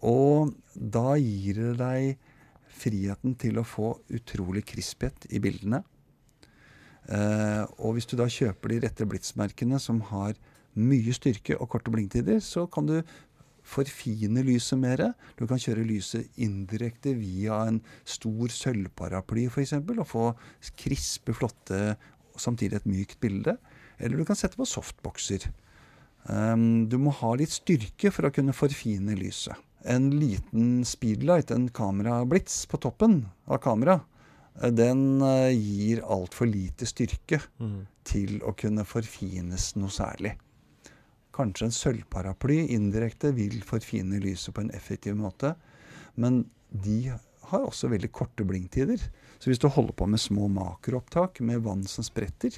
Og 0.08 0.54
da 0.76 1.16
gir 1.18 1.62
det 1.62 1.78
deg 1.80 2.34
friheten 2.78 3.38
til 3.40 3.58
å 3.58 3.66
få 3.66 3.96
utrolig 4.14 4.66
krisphet 4.68 5.30
i 5.34 5.42
bildene. 5.42 5.82
Eh, 7.08 7.64
og 7.80 7.96
hvis 7.96 8.10
du 8.10 8.18
da 8.20 8.28
kjøper 8.30 8.74
de 8.74 8.84
rette 8.84 9.08
blitsmerkene 9.08 9.80
som 9.82 10.04
har 10.12 10.36
mye 10.78 11.14
styrke 11.16 11.56
og 11.58 11.72
korte 11.74 11.92
blinktider, 11.94 12.42
så 12.44 12.68
kan 12.70 12.86
du 12.90 13.00
forfine 13.68 14.44
lyset 14.48 14.80
mer. 14.80 15.04
Du 15.38 15.46
kan 15.50 15.60
kjøre 15.60 15.86
lyset 15.88 16.30
indirekte 16.40 17.14
via 17.20 17.62
en 17.68 17.82
stor 18.08 18.54
sølvparaply 18.54 19.48
f.eks. 19.52 19.76
og 19.82 20.08
få 20.08 20.26
krispe, 20.80 21.36
flotte 21.36 21.98
samtidig 22.40 22.80
et 22.80 22.90
mykt 22.90 23.20
bilde. 23.24 23.58
Eller 24.00 24.18
du 24.20 24.26
kan 24.28 24.38
sette 24.40 24.60
på 24.60 24.68
softboxer. 24.68 25.50
Um, 26.28 26.88
du 26.92 26.98
må 27.00 27.14
ha 27.22 27.32
litt 27.40 27.54
styrke 27.56 28.12
for 28.12 28.28
å 28.28 28.34
kunne 28.36 28.56
forfine 28.56 29.16
lyset. 29.18 29.56
En 29.88 30.10
liten 30.20 30.82
speedlight, 30.88 31.52
en 31.54 31.70
kamerablits 31.72 32.66
på 32.68 32.80
toppen 32.84 33.22
av 33.48 33.62
kamera, 33.64 34.02
eh, 34.60 34.72
den 34.74 35.22
eh, 35.24 35.54
gir 35.56 36.02
altfor 36.04 36.50
lite 36.50 36.88
styrke 36.90 37.40
Mm. 37.62 37.86
til 38.04 38.40
å 38.42 38.52
kunne 38.58 38.84
forfines 38.84 39.76
noe 39.78 39.90
særlig. 39.94 40.34
Kanskje 41.38 41.68
en 41.70 41.76
sølvparaply 41.76 42.64
indirekte 42.74 43.32
vil 43.38 43.60
forfine 43.66 44.20
lyset 44.24 44.56
på 44.56 44.64
en 44.64 44.74
effektiv 44.74 45.18
måte, 45.20 45.54
men 46.18 46.48
de 46.74 47.14
har 47.52 47.64
også 47.64 47.92
veldig 47.92 48.10
korte 48.12 48.46
blinktider. 48.48 49.02
Så 49.40 49.52
hvis 49.52 49.62
du 49.62 49.70
holder 49.72 49.94
på 49.94 50.08
med 50.10 50.22
små 50.22 50.50
makroopptak 50.52 51.40
med 51.46 51.62
vann 51.68 51.86
som 51.88 52.06
spretter, 52.06 52.58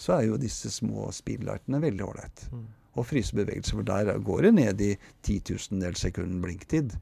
så 0.00 0.16
er 0.16 0.28
jo 0.28 0.40
disse 0.40 0.72
små 0.72 1.10
speedlightene 1.14 1.82
veldig 1.84 2.06
ålreit. 2.06 2.46
Mm. 2.50 2.64
Og 2.94 3.06
frysebevegelser, 3.10 3.78
for 3.78 3.86
der 3.86 4.18
går 4.24 4.48
det 4.48 4.54
ned 4.56 4.82
i 4.82 4.92
titusendels 5.26 6.02
sekund 6.06 6.40
blinktid. 6.42 6.96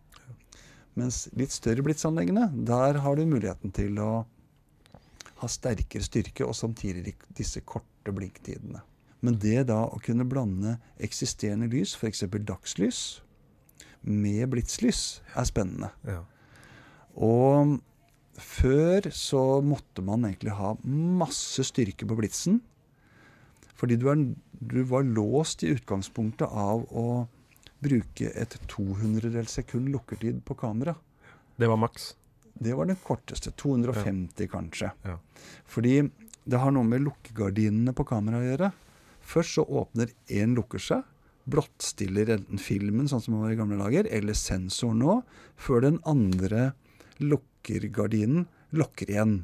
Mens 0.99 1.25
litt 1.39 1.55
større 1.55 1.85
blitsanleggene, 1.85 2.51
der 2.69 3.01
har 3.05 3.17
du 3.17 3.25
muligheten 3.29 3.73
til 3.73 3.97
å 4.03 4.13
ha 5.43 5.49
sterkere 5.51 6.05
styrke 6.05 6.45
og 6.47 6.57
samtidig 6.57 7.15
disse 7.37 7.63
korte 7.65 8.13
blinktidene. 8.15 8.83
Men 9.23 9.39
det 9.43 9.69
da 9.71 9.85
å 9.87 10.01
kunne 10.03 10.27
blande 10.27 10.77
eksisterende 11.03 11.69
lys, 11.71 11.95
f.eks. 11.95 12.25
dagslys, 12.43 13.01
med 14.03 14.49
blitslys, 14.51 15.23
er 15.39 15.47
spennende. 15.47 15.93
Ja. 16.03 16.25
Og 17.15 17.79
før 18.43 19.07
så 19.15 19.61
måtte 19.63 20.03
man 20.03 20.27
egentlig 20.27 20.57
ha 20.59 20.75
masse 20.83 21.63
styrke 21.69 22.09
på 22.09 22.19
blitsen. 22.19 22.59
Fordi 23.79 23.99
du, 23.99 24.09
er, 24.11 24.25
du 24.59 24.83
var 24.91 25.07
låst 25.07 25.63
i 25.63 25.71
utgangspunktet 25.75 26.51
av 26.51 26.85
å 26.91 27.07
bruke 27.83 28.31
et 28.39 28.59
200 28.71 29.47
sekund 29.51 29.91
lukkertid 29.91 30.43
på 30.47 30.55
kamera. 30.59 30.95
Det 31.59 31.71
var 31.71 31.79
maks. 31.79 32.13
Det 32.55 32.75
var 32.79 32.87
den 32.87 32.99
korteste. 33.03 33.51
250 33.59 34.51
kanskje. 34.51 34.93
Ja. 35.03 35.19
Fordi 35.67 36.01
det 36.45 36.59
har 36.59 36.75
noe 36.75 36.87
med 36.87 37.05
lukkegardinene 37.07 37.95
på 37.95 38.07
kameraet 38.07 38.43
å 38.43 38.51
gjøre. 38.51 38.71
Først 39.33 39.57
så 39.57 39.65
åpner 39.65 40.11
én 40.29 40.53
lukker 40.59 40.83
seg, 40.83 41.07
blottstiller 41.49 42.29
enten 42.37 42.61
filmen, 42.61 43.09
sånn 43.11 43.23
som 43.25 43.35
man 43.35 43.47
var 43.47 43.55
i 43.55 43.59
gamle 43.59 43.79
dager, 43.81 44.07
eller 44.13 44.37
sensoren 44.37 45.01
nå, 45.03 45.15
før 45.57 45.87
den 45.87 45.99
andre 46.09 46.73
lukkergardinen 47.23 48.47
lukker 48.77 49.11
igjen. 49.11 49.35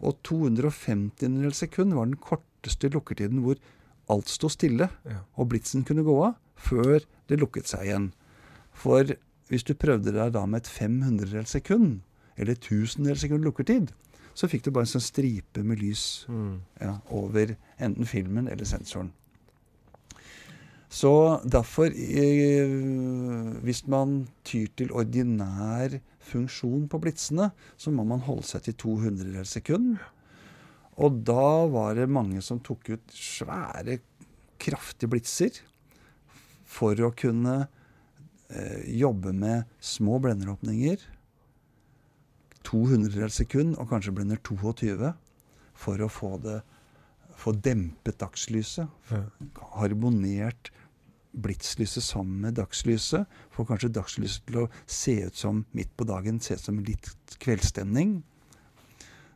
Og 0.00 0.16
250 0.24 1.52
sekund 1.58 1.94
var 1.96 2.08
den 2.08 2.20
korteste 2.22 2.90
lukkertiden 2.94 3.42
hvor 3.44 3.58
alt 4.10 4.28
sto 4.30 4.48
stille, 4.50 4.88
Ja. 5.04 5.20
og 5.36 5.48
blitsen 5.50 5.84
kunne 5.84 6.02
gå 6.06 6.14
av 6.24 6.36
før 6.56 7.00
det 7.28 7.38
lukket 7.40 7.66
seg 7.66 7.86
igjen. 7.86 8.12
For 8.72 9.04
hvis 9.48 9.64
du 9.64 9.74
prøvde 9.74 10.12
deg 10.12 10.32
da 10.32 10.46
med 10.46 10.62
et 10.62 10.68
500 10.70 11.44
sekund, 11.46 12.00
eller 12.36 12.54
1000 12.54 13.14
sekund 13.16 13.44
lukkertid, 13.44 13.90
så 14.34 14.48
fikk 14.48 14.64
du 14.64 14.70
bare 14.70 14.86
en 14.86 14.94
sånn 14.94 15.04
stripe 15.04 15.62
med 15.66 15.80
lys 15.82 16.26
Mm. 16.28 16.60
ja, 16.80 16.98
over 17.10 17.56
enten 17.78 18.06
filmen 18.06 18.48
eller 18.48 18.64
sensoren. 18.64 19.12
Så 20.90 21.40
derfor, 21.46 21.86
eh, 21.86 22.66
hvis 23.62 23.86
man 23.86 24.26
tyr 24.42 24.66
til 24.74 24.90
ordinær 24.90 26.00
funksjon 26.18 26.88
på 26.90 26.98
blitsene, 26.98 27.52
så 27.78 27.92
må 27.94 28.04
man 28.04 28.24
holde 28.26 28.42
seg 28.48 28.64
til 28.66 28.74
200 28.74 29.44
sekund. 29.46 30.00
Og 30.98 31.22
da 31.24 31.66
var 31.70 31.94
det 31.94 32.08
mange 32.10 32.42
som 32.42 32.58
tok 32.58 32.90
ut 32.90 33.14
svære, 33.14 34.00
kraftige 34.60 35.08
blitser 35.08 35.62
for 36.68 36.98
å 37.00 37.14
kunne 37.16 37.68
eh, 38.50 38.82
jobbe 38.98 39.32
med 39.32 39.70
små 39.80 40.18
blenderåpninger. 40.20 40.98
200 42.70 43.30
sekund, 43.34 43.76
og 43.76 43.90
kanskje 43.90 44.14
blender 44.14 44.40
22, 44.46 45.12
for 45.80 46.02
å 46.04 46.10
få 46.12 46.36
det 46.44 46.60
få 47.40 47.54
dempet 47.56 48.20
dagslyset. 48.20 48.88
Ja. 49.10 49.24
Harmonert 49.78 50.70
blitslyset 51.30 52.04
sammen 52.04 52.40
med 52.44 52.58
dagslyset. 52.58 53.28
Får 53.54 53.68
kanskje 53.70 53.92
dagslyset 53.96 54.46
til 54.48 54.64
å 54.64 54.68
se 54.90 55.16
ut 55.28 55.38
som 55.38 55.64
midt 55.76 55.92
på 55.96 56.06
dagen, 56.08 56.40
se 56.42 56.58
ut 56.58 56.66
som 56.66 56.80
litt 56.84 57.36
kveldsstemning. 57.42 58.18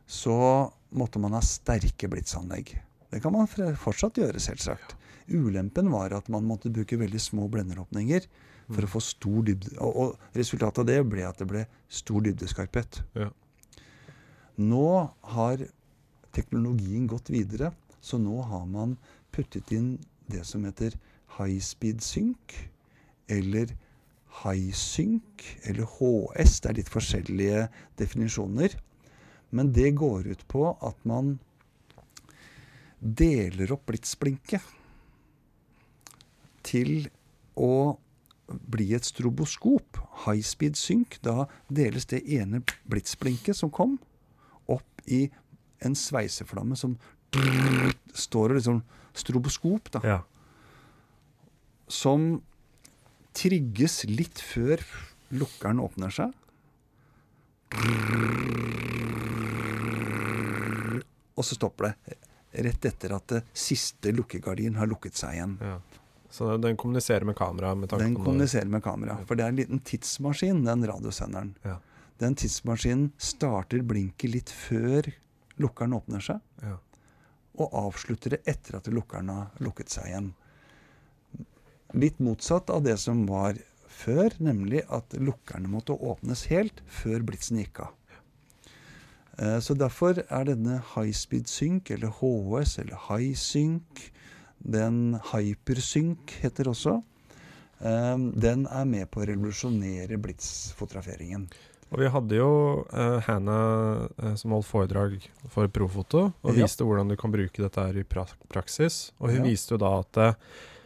Så 0.05 0.35
måtte 0.95 1.21
man 1.21 1.33
ha 1.33 1.41
sterke 1.43 2.09
blitsanlegg. 2.11 2.75
Det 3.09 3.21
kan 3.23 3.33
man 3.33 3.49
fortsatt 3.49 4.19
gjøre, 4.19 4.41
selvsagt. 4.43 4.97
Ulempen 5.31 5.89
var 5.89 6.13
at 6.13 6.27
man 6.29 6.45
måtte 6.45 6.69
bruke 6.73 6.99
veldig 6.99 7.21
små 7.21 7.47
blenderåpninger 7.49 8.27
for 8.71 8.85
å 8.85 8.91
få 8.95 9.01
stor 9.03 9.41
dybde. 9.47 9.75
Og, 9.83 9.95
og 9.95 10.37
resultatet 10.37 10.83
av 10.83 10.89
det 10.89 10.99
ble 11.09 11.25
at 11.27 11.41
det 11.41 11.49
ble 11.49 11.65
stor 11.91 12.23
dybdeskarphet. 12.25 13.01
Ja. 13.17 13.29
Nå 14.55 14.87
har 15.35 15.65
teknologien 16.35 17.07
gått 17.11 17.31
videre, 17.33 17.73
så 18.01 18.19
nå 18.21 18.39
har 18.49 18.65
man 18.69 18.95
puttet 19.35 19.71
inn 19.75 19.95
det 20.31 20.45
som 20.47 20.65
heter 20.65 20.95
high 21.37 21.59
speed 21.63 22.03
sync, 22.03 22.55
eller 23.31 23.73
high 24.43 24.71
sync, 24.75 25.43
eller 25.63 25.87
HS. 25.97 26.61
Det 26.61 26.71
er 26.71 26.79
litt 26.79 26.93
forskjellige 26.93 27.65
definisjoner. 27.99 28.77
Men 29.55 29.71
det 29.75 29.93
går 29.99 30.31
ut 30.31 30.47
på 30.51 30.69
at 30.83 30.97
man 31.07 31.37
deler 32.99 33.71
opp 33.75 33.85
blitsblinket 33.91 34.63
til 36.65 37.05
å 37.55 37.95
bli 38.47 38.91
et 38.95 39.05
stroboskop, 39.05 39.99
high 40.25 40.43
speed 40.45 40.77
synk. 40.79 41.19
Da 41.25 41.45
deles 41.69 42.07
det 42.11 42.23
ene 42.37 42.61
blitsblinket 42.89 43.57
som 43.57 43.71
kom, 43.73 43.97
opp 44.69 45.05
i 45.05 45.27
en 45.85 45.95
sveiseflamme 45.97 46.77
som 46.79 46.95
står 48.15 48.53
og 48.53 48.59
liksom 48.59 48.81
stroboskop, 49.15 49.91
da. 49.95 50.01
Ja. 50.05 50.19
Som 51.91 52.39
trigges 53.35 54.03
litt 54.09 54.39
før 54.41 54.81
lukkeren 55.35 55.81
åpner 55.83 56.13
seg. 56.13 56.31
Og 61.35 61.43
så 61.43 61.57
stopper 61.57 61.91
det 61.91 62.19
rett 62.65 62.87
etter 62.87 63.11
at 63.17 63.27
det 63.33 63.41
siste 63.51 64.13
lukkegardin 64.15 64.77
har 64.79 64.87
lukket 64.87 65.17
seg 65.19 65.35
igjen. 65.39 65.57
ja. 65.61 65.77
Så 66.35 66.49
den 66.59 66.75
kommuniserer 66.75 67.23
med 67.27 67.37
kamera 67.39 67.71
med 67.79 67.89
tanke 67.89 68.03
Den 68.03 68.15
kommuniserer 68.17 68.67
med 68.67 68.83
kamera. 68.83 69.15
For 69.27 69.37
det 69.39 69.45
er 69.45 69.53
en 69.53 69.59
liten 69.61 69.79
tidsmaskin, 69.87 70.63
den 70.65 70.83
radiosenderen. 70.89 71.53
Ja. 71.63 71.77
Den 72.19 72.35
tidsmaskinen 72.35 73.11
starter 73.17 73.83
blinket 73.87 74.31
litt 74.33 74.51
før 74.51 75.07
lukkeren 75.63 75.95
åpner 75.95 76.19
seg, 76.23 76.41
Ja. 76.63 76.77
og 77.57 77.71
avslutter 77.85 78.35
det 78.35 78.41
etter 78.51 78.75
at 78.81 78.87
lukkeren 78.91 79.29
har 79.31 79.51
lukket 79.63 79.89
seg 79.95 80.09
igjen. 80.11 80.33
Litt 81.95 82.19
motsatt 82.19 82.69
av 82.69 82.83
det 82.83 82.97
som 82.99 83.25
var 83.29 83.55
før, 83.87 84.33
nemlig 84.43 84.81
at 84.91 85.13
lukkerne 85.15 85.69
måtte 85.71 85.95
åpnes 85.95 86.45
helt 86.51 86.81
før 86.91 87.23
blitsen 87.23 87.61
gikk 87.61 87.79
av. 87.85 87.93
Eh, 89.39 89.59
Så 89.59 89.75
derfor 89.75 90.19
er 90.29 90.43
denne 90.45 90.81
high 90.95 91.11
speed 91.15 91.47
synk, 91.47 91.91
eller 91.91 92.07
HS, 92.19 92.77
eller 92.79 92.99
high 93.07 93.33
sync, 93.35 94.11
den 94.65 95.19
hypersynk 95.31 96.33
heter 96.41 96.69
også, 96.71 96.97
eh, 97.81 98.17
den 98.33 98.65
er 98.67 98.85
med 98.89 99.09
på 99.11 99.21
å 99.21 99.27
revolusjonere 99.29 100.17
blitsfotograferingen. 100.21 101.47
Og 101.93 101.99
vi 102.01 102.07
hadde 102.09 102.35
jo 102.39 102.47
uh, 102.91 103.19
Hannah 103.27 104.07
uh, 104.17 104.31
som 104.35 104.51
holdt 104.55 104.65
foredrag 104.67 105.19
for 105.53 105.69
Profoto, 105.71 106.33
og 106.43 106.55
Ja. 106.57 106.63
viste 106.65 106.83
hvordan 106.83 107.07
du 107.07 107.15
kan 107.15 107.31
bruke 107.31 107.61
dette 107.61 107.77
her 107.79 107.99
i 108.01 108.03
pra 108.03 108.25
praksis. 108.49 109.11
Og 109.21 109.29
hun 109.29 109.45
Ja. 109.45 109.51
viste 109.51 109.75
jo 109.75 109.77
da 109.77 109.99
at 109.99 110.17
eh, 110.17 110.33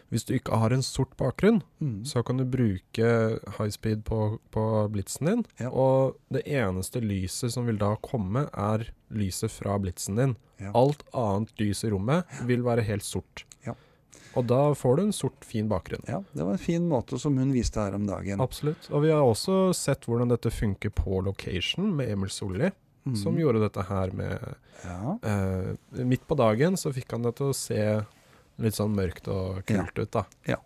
hvis 0.10 0.26
du 0.26 0.34
ikke 0.34 0.58
har 0.58 0.74
en 0.74 0.82
sort 0.86 1.12
bakgrunn, 1.18 1.62
Mm. 1.80 2.04
så 2.06 2.24
kan 2.26 2.38
du 2.38 2.46
bruke 2.46 3.40
high 3.58 3.70
speed 3.70 4.04
på, 4.06 4.40
på 4.52 4.64
blitsen 4.92 5.26
din. 5.30 5.46
Ja. 5.60 5.70
Og 5.70 6.16
det 6.32 6.44
eneste 6.48 7.02
lyset 7.02 7.52
som 7.54 7.66
vil 7.70 7.78
da 7.78 7.96
komme, 8.02 8.48
er 8.54 8.88
lyset 9.12 9.52
fra 9.52 9.78
blitsen 9.80 10.16
din. 10.18 10.36
Ja. 10.60 10.72
Alt 10.76 11.04
annet 11.14 11.54
lys 11.60 11.84
i 11.84 11.90
rommet 11.94 12.26
vil 12.46 12.64
være 12.66 12.82
helt 12.84 13.04
sort. 13.06 13.46
Ja. 13.66 13.74
Og 14.36 14.46
da 14.50 14.74
får 14.78 14.98
du 14.98 15.02
en 15.04 15.14
sort, 15.16 15.40
fin 15.46 15.70
bakgrunn. 15.70 16.04
Ja, 16.08 16.20
det 16.36 16.44
var 16.46 16.52
en 16.54 16.58
fin 16.62 16.90
måte 16.90 17.18
som 17.20 17.38
hun 17.38 17.54
viste 17.54 17.80
her 17.82 17.96
om 17.96 18.06
dagen. 18.06 18.40
Absolutt. 18.42 18.90
Og 18.92 19.02
vi 19.06 19.10
har 19.14 19.22
også 19.26 19.74
sett 19.74 20.06
hvordan 20.06 20.30
dette 20.30 20.52
funker 20.54 20.90
på 20.94 21.24
location 21.26 21.96
med 21.96 22.10
Emil 22.10 22.30
Solli, 22.30 22.72
Mm. 23.08 23.16
som 23.16 23.38
gjorde 23.40 23.62
dette 23.64 23.82
her 23.88 24.12
med 24.14 24.56
Ja. 24.84 25.18
eh, 25.24 26.04
Midt 26.04 26.28
på 26.28 26.36
dagen 26.38 26.76
så 26.78 26.92
fikk 26.94 27.12
han 27.12 27.22
det 27.24 27.36
til 27.38 27.48
å 27.48 27.56
se 27.56 28.06
litt 28.64 28.78
sånn 28.78 28.96
mørkt 28.96 29.30
og 29.32 29.64
kult 29.68 30.00
ut, 30.00 30.12
da. 30.16 30.26
Ja 30.50 30.60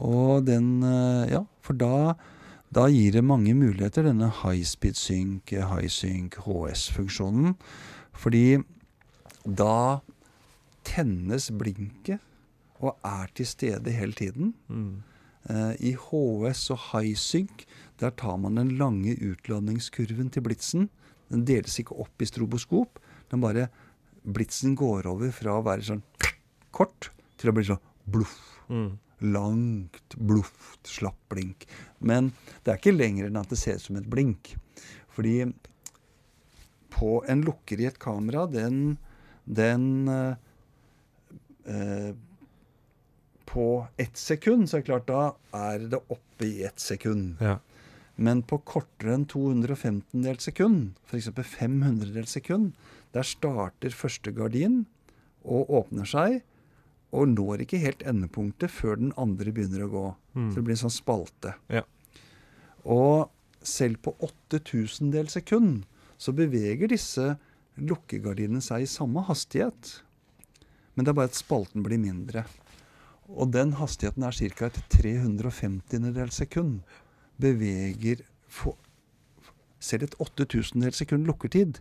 Og 0.00 0.46
den 0.46 0.82
eh, 0.86 1.32
Ja, 1.34 1.44
for 1.64 1.76
da, 1.76 2.14
da 2.72 2.86
gir 2.88 3.18
det 3.18 3.24
mange 3.26 3.54
muligheter, 3.58 4.06
denne 4.06 4.30
high 4.42 4.64
speed 4.64 4.96
sync, 4.96 5.50
high 5.50 5.90
sync, 5.90 6.38
HS-funksjonen. 6.46 7.56
Fordi 8.16 8.60
da 9.44 10.00
tennes 10.86 11.50
blinket 11.52 12.20
og 12.80 12.96
er 13.04 13.28
til 13.36 13.48
stede 13.48 13.92
hele 13.92 14.16
tiden. 14.16 14.54
Mm. 14.68 15.02
Eh, 15.50 15.74
I 15.90 15.92
HS 15.98 16.70
og 16.72 16.80
high 16.92 17.16
sync 17.16 17.66
der 18.00 18.14
tar 18.16 18.38
man 18.40 18.56
den 18.56 18.76
lange 18.80 19.16
utladningskurven 19.20 20.32
til 20.32 20.46
blitsen. 20.46 20.88
Den 21.30 21.44
deles 21.44 21.76
ikke 21.78 21.98
opp 22.00 22.22
i 22.22 22.28
stroboskop. 22.28 22.98
Den 23.30 23.44
bare 23.44 23.68
Blitsen 24.20 24.74
går 24.76 25.06
over 25.08 25.30
fra 25.32 25.54
å 25.56 25.64
være 25.64 25.86
sånn 25.86 26.02
kort 26.74 27.10
til 27.40 27.50
å 27.50 27.56
bli 27.56 27.66
sånn 27.68 27.82
bluff. 28.10 28.38
Mm. 28.70 28.90
Langt, 29.34 30.16
bluft, 30.16 30.80
slapp 30.88 31.18
blink. 31.32 31.66
Men 31.98 32.32
det 32.64 32.72
er 32.72 32.80
ikke 32.80 32.96
lenger 32.96 33.28
enn 33.28 33.40
at 33.40 33.52
det 33.52 33.58
ser 33.60 33.76
ut 33.76 33.84
som 33.84 33.98
et 34.00 34.08
blink. 34.10 34.54
Fordi 35.12 35.42
på 36.94 37.20
en 37.28 37.44
lukker 37.46 37.80
i 37.80 37.88
et 37.88 37.98
kamera, 38.00 38.46
den, 38.50 38.98
den 39.44 40.08
eh, 40.08 40.34
eh, 41.70 42.10
På 43.50 43.86
ett 43.98 44.16
sekund, 44.16 44.68
så 44.70 44.76
er 44.76 44.82
det 44.82 44.86
klart, 44.86 45.08
da 45.08 45.22
er 45.72 45.88
det 45.90 45.98
oppe 46.06 46.46
i 46.46 46.62
ett 46.62 46.78
sekund. 46.78 47.40
Ja. 47.42 47.56
Men 48.14 48.44
på 48.46 48.60
kortere 48.62 49.16
enn 49.16 49.24
215 49.26 50.22
delt 50.22 50.44
sekund, 50.44 50.92
f.eks. 51.08 51.32
500 51.34 52.12
delt 52.14 52.30
sekund, 52.30 52.76
der 53.10 53.26
starter 53.26 53.96
første 53.96 54.30
gardin 54.36 54.84
og 55.42 55.72
åpner 55.80 56.06
seg, 56.06 56.44
og 57.10 57.30
når 57.32 57.64
ikke 57.64 57.80
helt 57.82 58.02
endepunktet 58.06 58.70
før 58.70 59.00
den 59.00 59.14
andre 59.18 59.52
begynner 59.54 59.86
å 59.86 59.92
gå. 59.92 60.06
Mm. 60.36 60.50
Så 60.50 60.58
det 60.58 60.64
blir 60.66 60.76
en 60.76 60.82
sånn 60.84 60.94
spalte. 60.94 61.54
Ja. 61.72 61.82
Og 62.86 63.30
selv 63.66 64.00
på 64.04 64.14
8000 64.24 65.10
del 65.12 65.28
sekund 65.32 65.84
så 66.20 66.32
beveger 66.36 66.90
disse 66.92 67.34
lukkegardinene 67.80 68.62
seg 68.64 68.84
i 68.84 68.90
samme 68.90 69.24
hastighet. 69.26 70.00
Men 70.94 71.06
det 71.06 71.12
er 71.12 71.18
bare 71.18 71.32
at 71.32 71.38
spalten 71.38 71.84
blir 71.84 72.00
mindre. 72.00 72.44
Og 73.30 73.52
den 73.54 73.76
hastigheten 73.78 74.26
er 74.26 74.36
ca. 74.36 74.66
et 74.66 74.80
350 74.90 76.30
sekund. 76.34 76.80
Beveger 77.40 78.24
for, 78.48 78.76
Selv 79.80 80.02
et 80.02 80.14
8000 80.20 80.92
sekund 80.92 81.26
lukkertid 81.26 81.78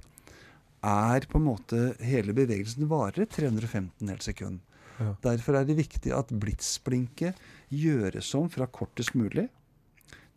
er 0.84 1.26
på 1.28 1.36
en 1.38 1.44
måte 1.50 1.80
Hele 2.00 2.32
bevegelsen 2.32 2.88
varer 2.88 3.26
315 3.26 4.22
sekund. 4.24 4.60
Ja. 5.00 5.14
Derfor 5.24 5.56
er 5.60 5.66
det 5.68 5.78
viktig 5.80 6.12
at 6.16 6.32
blitsblinket 6.42 7.40
gjøres 7.72 8.34
om 8.36 8.50
fra 8.52 8.68
kortest 8.68 9.16
mulig 9.16 9.48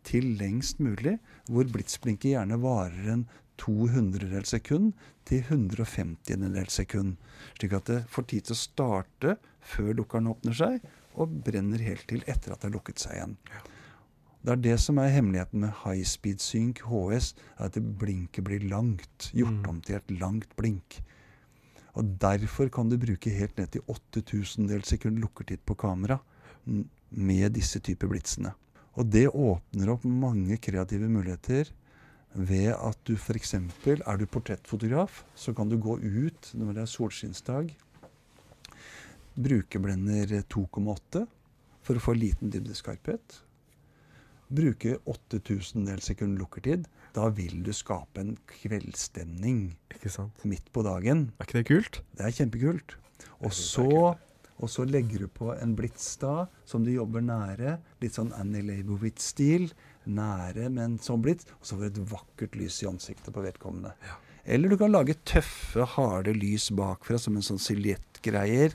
til 0.07 0.33
lengst 0.39 0.81
mulig, 0.83 1.17
hvor 1.47 1.67
blitsblinket 1.71 2.33
gjerne 2.33 2.59
varer 2.63 3.11
en 3.13 3.25
200 3.61 4.43
sekund 4.49 4.93
til 5.27 5.43
150 5.45 6.71
sekund. 6.73 7.15
Slik 7.59 7.73
at 7.77 7.85
det 7.91 8.01
får 8.11 8.27
tid 8.27 8.47
til 8.47 8.55
å 8.55 8.59
starte 8.59 9.37
før 9.63 9.93
lukkeren 9.99 10.27
åpner 10.31 10.57
seg, 10.57 10.81
og 11.15 11.29
brenner 11.45 11.79
helt 11.85 12.07
til 12.09 12.23
etter 12.27 12.51
at 12.55 12.61
det 12.63 12.71
har 12.71 12.75
lukket 12.75 12.99
seg 12.99 13.15
igjen. 13.19 13.37
Det 14.43 14.51
er 14.51 14.63
det 14.65 14.79
som 14.83 14.97
er 14.99 15.13
hemmeligheten 15.13 15.61
med 15.63 15.75
high 15.85 16.03
speed 16.03 16.41
sync 16.43 16.81
HS, 16.83 17.31
er 17.55 17.69
at 17.69 17.77
det 17.77 17.85
blinket 18.01 18.43
blir 18.43 18.65
langt. 18.67 19.29
Gjort 19.31 19.61
Mm. 19.61 19.69
om 19.69 19.81
til 19.81 19.95
et 19.95 20.11
langt 20.19 20.55
blink. 20.57 20.99
Og 21.93 22.15
Derfor 22.21 22.71
kan 22.73 22.89
du 22.89 22.97
bruke 22.97 23.29
helt 23.29 23.57
ned 23.57 23.69
til 23.75 23.85
8000 23.87 24.85
sekund 24.85 25.19
lukkertid 25.21 25.61
på 25.65 25.75
kamera 25.75 26.19
med 26.65 27.53
disse 27.53 27.79
typer 27.79 28.09
blitsene. 28.09 28.53
Og 28.97 29.05
det 29.09 29.27
åpner 29.29 29.89
opp 29.93 30.05
mange 30.05 30.57
kreative 30.57 31.09
muligheter 31.09 31.69
ved 32.33 32.73
at 32.73 32.97
du 33.05 33.13
f.eks. 33.13 33.53
er 33.53 34.17
du 34.17 34.25
portrettfotograf, 34.25 35.23
så 35.35 35.53
kan 35.53 35.69
du 35.69 35.77
gå 35.77 35.99
ut 36.01 36.51
når 36.53 36.73
det 36.73 36.81
er 36.81 36.89
solskinnsdag, 36.89 37.73
bruke 39.35 39.79
blender 39.81 40.41
2,8 40.49 41.25
for 41.83 41.97
å 41.97 42.03
få 42.03 42.15
liten 42.17 42.49
dybdeskarphet. 42.53 43.41
Bruke 44.53 44.97
8000 45.09 45.89
sekund 46.01 46.37
lukkertid. 46.37 46.85
Da 47.13 47.27
vil 47.29 47.61
du 47.65 47.69
skape 47.75 48.21
en 48.23 48.33
kveldsstemning 48.49 49.75
Ikke 49.93 50.09
sant. 50.09 50.43
midt 50.49 50.71
på 50.73 50.81
dagen. 50.85 51.27
Er 51.37 51.45
ikke 51.47 51.59
det 51.59 51.67
kult? 51.69 51.99
Det 52.17 52.25
er 52.25 52.33
kjempekult. 52.39 52.95
Og 53.45 53.53
så, 53.53 53.85
og 54.57 54.69
så 54.71 54.85
legger 54.89 55.25
du 55.25 55.27
på 55.29 55.51
en 55.53 55.75
blits 55.77 56.07
da, 56.21 56.47
som 56.65 56.83
du 56.85 56.89
jobber 56.93 57.21
nære. 57.21 57.77
Litt 58.01 58.17
sånn 58.17 58.33
Annie 58.39 58.65
Leibovitz-stil. 58.65 59.69
Nære 60.09 60.67
men 60.73 60.97
som 60.97 61.19
sånn 61.19 61.25
blits. 61.27 61.47
Og 61.59 61.69
så 61.69 61.77
får 61.77 61.85
du 61.85 61.89
et 62.01 62.13
vakkert 62.17 62.57
lys 62.59 62.81
i 62.83 62.89
ansiktet 62.89 63.33
på 63.35 63.45
vedkommende. 63.45 63.93
Eller 64.43 64.73
du 64.73 64.75
kan 64.81 64.91
lage 64.91 65.15
tøffe, 65.23 65.85
harde 65.95 66.33
lys 66.35 66.71
bakfra 66.75 67.19
som 67.21 67.37
en 67.37 67.45
sånn 67.45 67.61
silhuettgreier 67.61 68.73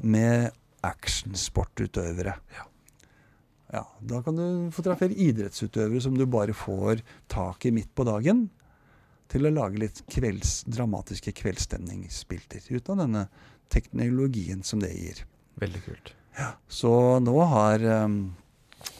med 0.00 0.52
actionsportutøvere. 0.86 2.38
Ja. 2.56 2.68
Ja, 3.72 3.86
Da 4.00 4.20
kan 4.22 4.36
du 4.36 4.70
fotografere 4.74 5.16
idrettsutøvere 5.16 6.00
som 6.04 6.16
du 6.18 6.26
bare 6.28 6.52
får 6.52 7.00
tak 7.32 7.64
i 7.66 7.72
midt 7.72 7.94
på 7.96 8.04
dagen, 8.04 8.50
til 9.32 9.48
å 9.48 9.52
lage 9.52 9.80
litt 9.80 10.02
kvelds, 10.12 10.66
dramatiske 10.68 11.32
kveldsstemningsbilder. 11.38 12.66
Uten 12.68 13.00
denne 13.00 13.26
teknologien 13.72 14.60
som 14.62 14.82
det 14.82 14.92
gir. 14.92 15.22
Veldig 15.62 15.80
kult. 15.86 16.12
Ja, 16.36 16.52
Så 16.68 16.92
nå 17.24 17.38
har 17.48 17.84
um, 18.04 18.18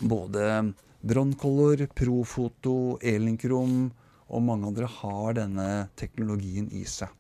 både 0.01 0.73
Broncolor, 1.05 1.85
Profoto, 1.93 2.97
Elinkrom 3.03 3.91
og 4.33 4.45
mange 4.47 4.71
andre 4.71 4.89
har 4.89 5.37
denne 5.37 5.69
teknologien 6.01 6.71
i 6.73 6.87
seg. 6.89 7.13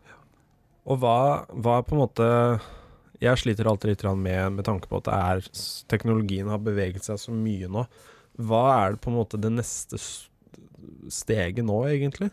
Og 0.88 0.98
hva, 1.02 1.44
hva 1.52 1.80
på 1.84 1.94
en 1.94 2.02
måte 2.02 2.28
Jeg 3.22 3.38
sliter 3.38 3.68
alltid 3.70 3.92
litt 3.92 4.04
med, 4.18 4.56
med 4.58 4.66
tanke 4.66 4.88
på 4.90 4.98
at 4.98 5.06
det 5.06 5.14
er, 5.14 5.42
teknologien 5.92 6.48
har 6.50 6.58
beveget 6.62 7.06
seg 7.06 7.20
så 7.22 7.34
mye 7.34 7.68
nå. 7.70 7.84
Hva 8.42 8.62
er 8.80 8.94
det 8.96 9.02
på 9.04 9.12
en 9.12 9.18
måte 9.20 9.38
det 9.38 9.52
neste 9.54 10.00
steget 11.12 11.64
nå, 11.66 11.76
egentlig? 11.90 12.30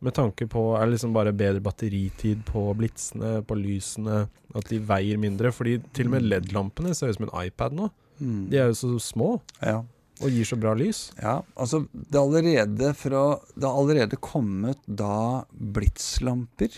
Med 0.00 0.14
tanke 0.16 0.46
på 0.48 0.62
Er 0.78 0.86
det 0.86 0.94
liksom 0.94 1.12
bare 1.12 1.32
bedre 1.36 1.60
batteritid 1.60 2.40
på 2.48 2.62
blitsene, 2.78 3.42
på 3.44 3.56
lysene, 3.60 4.22
at 4.56 4.68
de 4.72 4.78
veier 4.88 5.20
mindre? 5.20 5.52
Fordi 5.52 5.76
til 5.94 6.08
og 6.08 6.14
med 6.16 6.24
LED-lampene 6.26 6.94
ser 6.96 7.12
ut 7.12 7.18
som 7.20 7.28
en 7.28 7.34
iPad 7.44 7.76
nå. 7.76 7.90
Mm. 8.20 8.46
De 8.52 8.60
er 8.60 8.70
jo 8.72 8.78
så 8.80 8.94
små 9.00 9.28
Ja. 9.62 9.82
og 10.20 10.28
gir 10.32 10.44
så 10.48 10.56
bra 10.60 10.72
lys. 10.76 11.12
Ja, 11.20 11.42
altså 11.56 11.82
det 11.92 12.16
er 12.16 12.24
allerede 12.24 12.94
fra 12.96 13.22
Det 13.54 13.64
har 13.68 13.76
allerede 13.78 14.16
kommet 14.20 14.80
da 14.86 15.44
blitslamper 15.52 16.74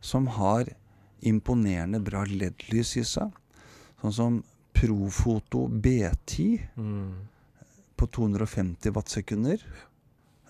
som 0.00 0.26
har 0.26 0.74
imponerende 1.22 2.00
bra 2.04 2.24
LED-lys 2.24 2.96
i 2.96 3.04
seg. 3.04 3.30
Sånn 4.02 4.12
som 4.16 4.42
Profoto 4.72 5.66
B10 5.68 6.60
Mm. 6.76 7.26
på 7.96 8.06
250 8.06 8.90
wattsekunder. 8.94 9.60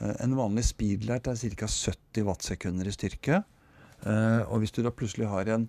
Eh, 0.00 0.14
En 0.20 0.36
vanlig 0.36 0.64
speedlight 0.64 1.26
er 1.26 1.34
ca. 1.56 1.66
70 1.66 2.22
wattsekunder 2.24 2.86
i 2.86 2.90
styrke. 2.92 3.44
Eh, 4.06 4.42
og 4.48 4.60
hvis 4.60 4.72
du 4.72 4.82
da 4.82 4.90
plutselig 4.90 5.26
har 5.28 5.48
en 5.48 5.68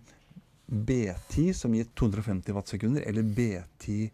B10 0.71 1.53
som 1.53 1.73
gir 1.73 1.85
250 1.95 2.53
wattsekunder, 2.53 3.03
eller 3.07 3.23
B10 3.23 4.11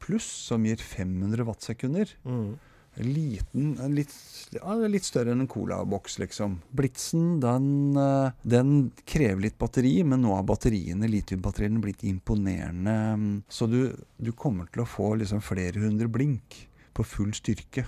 pluss 0.00 0.24
som 0.48 0.64
gir 0.64 0.76
500 0.76 1.44
wattsekunder, 1.44 2.08
Mm. 2.24 2.58
Liten, 3.00 3.78
en 3.80 3.94
litt, 3.96 4.12
ja, 4.52 4.74
litt 4.84 5.06
større 5.06 5.32
enn 5.32 5.46
en 5.46 5.48
colaboks, 5.48 6.18
liksom. 6.20 6.58
Blitsen 6.76 7.38
den, 7.40 7.96
eh, 7.96 8.34
den 8.44 8.90
krever 9.08 9.46
litt 9.46 9.56
batteri, 9.58 9.94
men 10.04 10.20
nå 10.20 10.34
har 10.36 10.44
batteriene, 10.44 11.08
litiumbatteriene 11.08 11.80
blitt 11.80 12.04
imponerende. 12.04 13.42
Så 13.48 13.66
du, 13.66 13.96
du 14.20 14.32
kommer 14.36 14.68
til 14.68 14.84
å 14.84 14.88
få 14.88 15.14
liksom 15.22 15.40
flere 15.40 15.80
hundre 15.80 16.10
blink 16.12 16.66
på 16.92 17.06
full 17.08 17.32
styrke. 17.32 17.86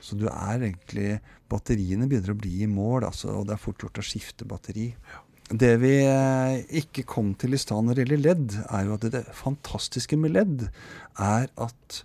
Så 0.00 0.16
du 0.16 0.28
er 0.30 0.62
egentlig 0.62 1.18
Batteriene 1.48 2.04
begynner 2.04 2.34
å 2.34 2.38
bli 2.38 2.58
i 2.60 2.66
mål, 2.68 3.06
altså, 3.08 3.30
og 3.38 3.46
det 3.48 3.54
er 3.54 3.62
fort 3.62 3.80
gjort 3.80 4.00
å 4.02 4.04
skifte 4.04 4.44
batteri. 4.48 4.90
Det 5.48 5.70
vi 5.80 5.94
eh, 6.04 6.58
ikke 6.82 7.06
kom 7.08 7.30
til 7.40 7.56
i 7.56 7.60
stad 7.60 7.86
når 7.86 7.96
det 7.96 8.04
gjelder 8.04 8.20
LED, 8.26 8.56
er 8.68 8.82
jo 8.84 8.96
at 8.98 9.06
det, 9.14 9.22
fantastiske 9.32 10.18
med 10.20 10.34
LED 10.36 10.66
er 11.24 11.48
at 11.56 12.02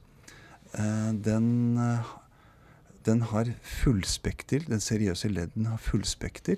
den, 0.73 1.77
eh, 1.77 2.13
den 3.05 3.21
har 3.21 3.53
fullspekter. 3.61 4.65
Den 4.67 4.81
seriøse 4.81 5.29
LED-en 5.29 5.65
har 5.65 5.77
fullspekter. 5.77 6.57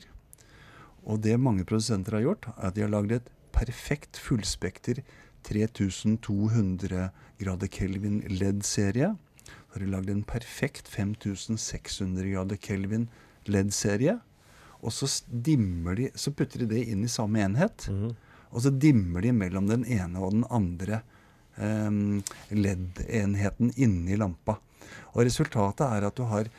Og 1.05 1.21
det 1.21 1.39
mange 1.39 1.65
produsenter 1.65 2.17
har 2.17 2.21
gjort, 2.21 2.47
er 2.55 2.67
at 2.69 2.75
de 2.75 2.81
har 2.85 2.93
lagd 2.93 3.11
et 3.11 3.29
perfekt 3.55 4.17
fullspekter 4.17 5.03
3200 5.45 7.09
grader 7.39 7.67
kelvin 7.67 8.21
LED-serie. 8.29 9.15
Så 9.45 9.73
har 9.73 9.85
de 9.85 9.91
lagd 9.91 10.09
en 10.09 10.23
perfekt 10.23 10.87
5600 10.87 12.31
grader 12.31 12.57
kelvin 12.57 13.09
LED-serie. 13.45 14.19
Og 14.81 14.93
så 14.93 15.09
de, 15.29 15.57
så 16.15 16.31
putter 16.31 16.63
de 16.63 16.71
det 16.73 16.87
inn 16.89 17.03
i 17.05 17.11
samme 17.11 17.41
enhet. 17.43 17.89
Mhm. 17.89 18.15
Og 18.55 18.63
så 18.63 18.71
dimmer 18.71 19.21
de 19.21 19.33
mellom 19.35 19.67
den 19.67 19.85
ene 19.85 20.19
og 20.21 20.31
den 20.31 20.45
andre 20.49 21.01
LED-enheten 21.57 23.73
inni 23.75 24.17
lampa. 24.19 24.59
Og 25.15 25.25
resultatet 25.25 25.87
er 25.87 26.07
at 26.07 26.17
du 26.17 26.23
har, 26.29 26.49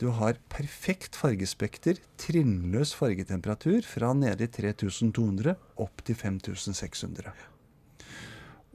du 0.00 0.08
har 0.16 0.40
perfekt 0.52 1.16
fargespekter, 1.18 2.00
trinnløs 2.20 2.94
fargetemperatur 2.96 3.82
fra 3.86 4.14
nede 4.16 4.48
i 4.48 4.52
3200 4.52 5.56
opp 5.76 6.04
til 6.06 6.18
5600. 6.18 7.32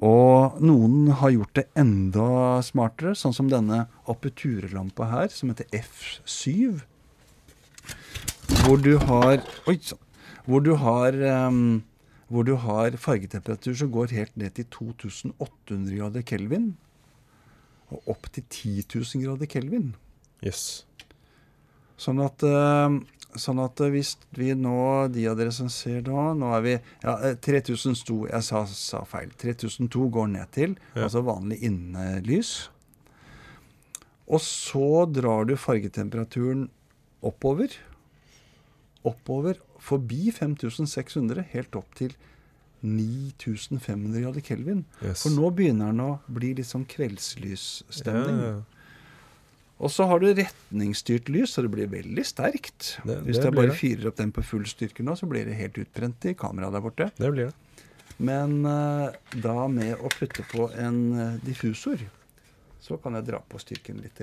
Og 0.04 0.58
noen 0.60 1.14
har 1.16 1.32
gjort 1.32 1.56
det 1.56 1.70
enda 1.80 2.60
smartere, 2.66 3.14
sånn 3.16 3.36
som 3.36 3.48
denne 3.52 3.86
aperturelampa 4.12 5.08
her, 5.08 5.30
som 5.32 5.54
heter 5.54 5.70
F7. 5.72 6.82
Hvor 8.64 8.82
du 8.84 8.98
har 9.00 9.40
Oi 9.70 9.78
sann! 9.80 10.02
Hvor 10.44 10.60
du 10.60 10.74
har 10.76 11.16
em, 11.16 11.86
hvor 12.32 12.46
du 12.48 12.56
har 12.56 12.96
fargetemperatur 12.98 13.76
som 13.78 13.92
går 13.94 14.14
helt 14.16 14.36
ned 14.40 14.54
til 14.58 14.66
2800 14.72 15.98
grader 15.98 16.24
kelvin. 16.26 16.72
Og 17.94 18.08
opp 18.16 18.30
til 18.34 18.44
10 18.50 18.86
000 18.96 19.26
grader 19.26 19.50
kelvin. 19.52 19.92
Yes. 20.44 20.86
Sånn 22.00 22.20
at, 22.24 22.42
eh, 22.44 22.96
sånn 23.40 23.60
at 23.64 23.80
eh, 23.86 23.92
hvis 23.94 24.16
vi 24.36 24.50
nå, 24.58 24.74
de 25.14 25.28
av 25.30 25.38
dere 25.40 25.54
som 25.56 25.70
ser 25.72 26.02
da 26.08 26.34
Nå 26.36 26.50
er 26.58 26.64
vi 26.66 26.74
ja, 26.74 27.14
eh, 27.30 27.36
3000 27.40 27.96
sto 27.96 28.18
Jeg 28.28 28.44
sa, 28.44 28.64
sa 28.66 29.04
feil. 29.08 29.30
3002 29.40 30.10
går 30.12 30.28
ned 30.34 30.52
til, 30.52 30.78
Ja. 30.96 31.06
altså 31.06 31.22
vanlig 31.24 31.62
innelys. 31.64 32.70
Og 34.28 34.40
så 34.42 35.06
drar 35.12 35.46
du 35.46 35.56
fargetemperaturen 35.60 36.70
oppover. 37.24 37.70
Oppover 39.06 39.60
forbi 39.84 40.32
5600, 40.32 41.44
helt 41.54 41.76
opp 41.76 41.96
til 42.00 42.14
9500 42.84 44.22
grader 44.22 44.44
kelvin. 44.44 44.84
yes. 45.02 45.24
For 45.24 45.32
nå 45.32 45.50
begynner 45.56 45.92
den 45.94 46.04
å 46.04 46.12
bli 46.28 46.54
litt 46.58 46.68
sånn 46.68 46.86
kveldslysstemning. 46.90 48.40
Ja, 48.44 48.54
ja. 48.58 48.62
Og 49.84 49.92
så 49.92 50.06
har 50.08 50.22
du 50.22 50.30
retningsstyrt 50.32 51.28
lys, 51.34 51.56
så 51.56 51.64
det 51.66 51.72
blir 51.74 51.90
veldig 51.92 52.24
sterkt. 52.28 52.98
Det- 53.04 53.20
Hvis 53.26 53.40
det 53.40 53.50
jeg 53.50 53.56
bare 53.56 53.76
fyrer 53.76 54.08
opp 54.08 54.16
den 54.16 54.32
på 54.32 54.44
full 54.44 54.64
styrke 54.64 55.04
nå, 55.04 55.16
så 55.18 55.28
blir 55.28 55.46
det 55.46 55.56
helt 55.56 55.76
utbrent 55.76 56.24
i 56.26 56.34
kameraet 56.36 56.72
der 56.74 56.82
borte. 56.82 57.12
Det 57.18 57.32
blir 57.32 57.50
det. 57.50 57.54
Men 58.20 58.66
uh, 58.66 59.12
da 59.42 59.68
med 59.68 59.98
å 59.98 60.08
putte 60.08 60.44
på 60.52 60.70
en 60.78 61.00
eh, 61.20 61.40
diffusor, 61.44 62.00
så 62.80 62.96
kan 63.02 63.16
jeg 63.16 63.26
dra 63.26 63.40
på 63.42 63.60
styrken 63.60 64.00
litt. 64.02 64.22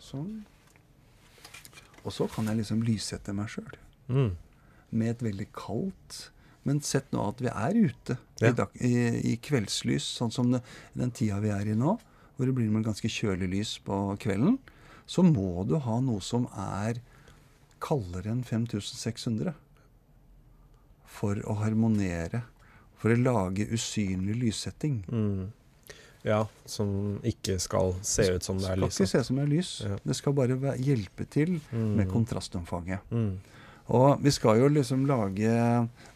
Sånn. 0.00 0.42
Og 2.04 2.12
så 2.12 2.28
kan 2.28 2.44
jeg 2.46 2.58
liksom 2.58 2.82
lyssette 2.82 3.32
meg 3.32 3.48
sjøl 3.48 3.70
Mm. 4.08 4.36
med 4.90 5.10
et 5.10 5.22
veldig 5.22 5.46
kaldt 5.52 6.30
Men 6.64 6.80
sett 6.80 7.10
nå 7.12 7.28
at 7.28 7.40
vi 7.40 7.48
er 7.48 7.74
ute 7.88 8.16
Ja. 8.40 8.48
i, 8.48 8.52
dag, 8.52 8.68
i, 8.80 9.32
i 9.32 9.36
kveldslys, 9.36 10.04
sånn 10.18 10.30
som 10.32 10.52
det, 10.52 10.60
den 10.94 11.10
tida 11.10 11.40
vi 11.40 11.48
er 11.50 11.66
i 11.66 11.74
nå, 11.74 11.98
hvor 12.36 12.46
det 12.46 12.54
blir 12.54 12.70
med 12.70 12.84
ganske 12.84 13.08
kjølig 13.10 13.48
lys 13.50 13.78
på 13.82 14.16
kvelden, 14.22 14.58
så 15.06 15.22
må 15.26 15.64
du 15.66 15.74
ha 15.82 16.00
noe 16.00 16.20
som 16.22 16.46
er 16.54 17.00
kaldere 17.82 18.30
enn 18.30 18.44
5600 18.46 19.54
for 21.06 21.40
å 21.50 21.56
harmonere. 21.60 22.44
For 23.02 23.10
å 23.10 23.18
lage 23.18 23.66
usynlig 23.74 24.36
lyssetting. 24.38 25.00
Mm. 25.10 25.48
Ja, 26.22 26.44
som 26.70 27.18
ikke 27.26 27.56
skal 27.58 27.96
se 28.06 28.28
ut 28.36 28.44
som 28.46 28.60
det 28.62 28.68
er 28.70 28.78
lys. 28.78 28.94
skal 28.94 29.06
ikke 29.08 29.10
se 29.10 29.18
ut 29.24 29.26
som 29.26 29.40
det 29.40 29.42
er 29.48 29.50
lys. 29.50 29.72
Ja. 29.82 29.96
Det 30.06 30.14
skal 30.16 30.32
bare 30.38 30.76
hjelpe 30.78 31.26
til 31.28 31.56
Mm. 31.72 31.96
med 31.96 32.08
kontrastomfanget. 32.08 33.00
Mm. 33.10 33.40
Og 33.92 34.22
vi 34.24 34.32
skal 34.32 34.62
jo 34.62 34.68
liksom 34.72 35.04
lage 35.08 35.52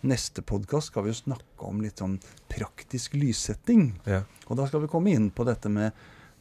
Neste 0.06 0.42
podkast 0.42 0.92
skal 0.92 1.04
vi 1.04 1.12
jo 1.12 1.18
snakke 1.18 1.68
om 1.68 1.82
litt 1.84 2.00
sånn 2.00 2.16
praktisk 2.48 3.16
lyssetting. 3.18 3.90
Ja. 4.08 4.22
Og 4.48 4.56
da 4.56 4.68
skal 4.68 4.84
vi 4.84 4.90
komme 4.92 5.12
inn 5.12 5.28
på 5.34 5.44
dette 5.48 5.72
med 5.72 5.92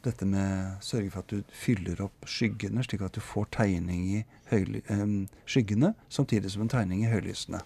dette 0.06 0.26
med 0.28 0.76
sørge 0.86 1.10
for 1.10 1.24
at 1.24 1.32
du 1.32 1.56
fyller 1.56 1.98
opp 2.04 2.28
skyggene, 2.30 2.84
slik 2.86 3.02
at 3.02 3.16
du 3.16 3.22
får 3.24 3.48
tegning 3.56 4.04
i 4.06 4.20
em, 4.54 5.24
skyggene, 5.50 5.96
samtidig 6.12 6.52
som 6.52 6.62
en 6.62 6.70
tegning 6.70 7.02
i 7.02 7.10
høylysene. 7.10 7.58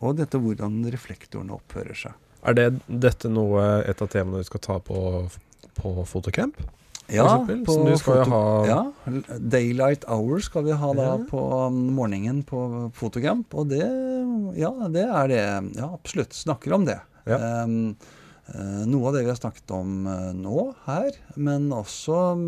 Og 0.00 0.16
dette 0.16 0.40
hvordan 0.40 0.78
reflektorene 0.92 1.52
opphører 1.56 1.98
seg. 2.06 2.16
Er 2.48 2.56
det, 2.56 2.66
dette 2.86 3.28
noe, 3.28 3.60
et 3.84 4.00
av 4.00 4.08
temaene 4.08 4.40
du 4.40 4.48
skal 4.48 4.62
ta 4.64 4.78
på, 4.80 4.98
på 5.76 5.92
fotocamp? 6.08 6.56
Ja, 7.12 7.46
på 7.46 7.74
foto- 8.02 8.24
ha- 8.30 8.66
ja, 8.66 8.80
Daylight 9.38 10.04
hour 10.10 10.40
skal 10.42 10.64
vi 10.66 10.72
ha 10.72 10.92
da 10.94 11.04
Ja. 11.12 11.16
på 11.30 11.40
um, 11.68 11.94
morgenen 11.94 12.42
på 12.42 12.90
fotocamp. 12.94 13.54
Og 13.54 13.68
det, 13.70 13.82
ja, 14.58 14.72
det 14.90 15.04
er 15.06 15.28
det. 15.28 15.42
Ja, 15.78 15.92
absolutt. 15.94 16.32
Snakker 16.34 16.72
om 16.74 16.84
det. 16.88 16.98
Ja. 17.26 17.62
Um, 17.64 17.96
eh, 18.48 18.82
noe 18.86 19.08
av 19.08 19.14
det 19.14 19.22
vi 19.24 19.30
har 19.30 19.38
snakket 19.38 19.70
om 19.74 20.06
eh, 20.06 20.32
nå 20.34 20.74
her, 20.86 21.10
men 21.36 21.68
også 21.74 22.18
um, 22.34 22.44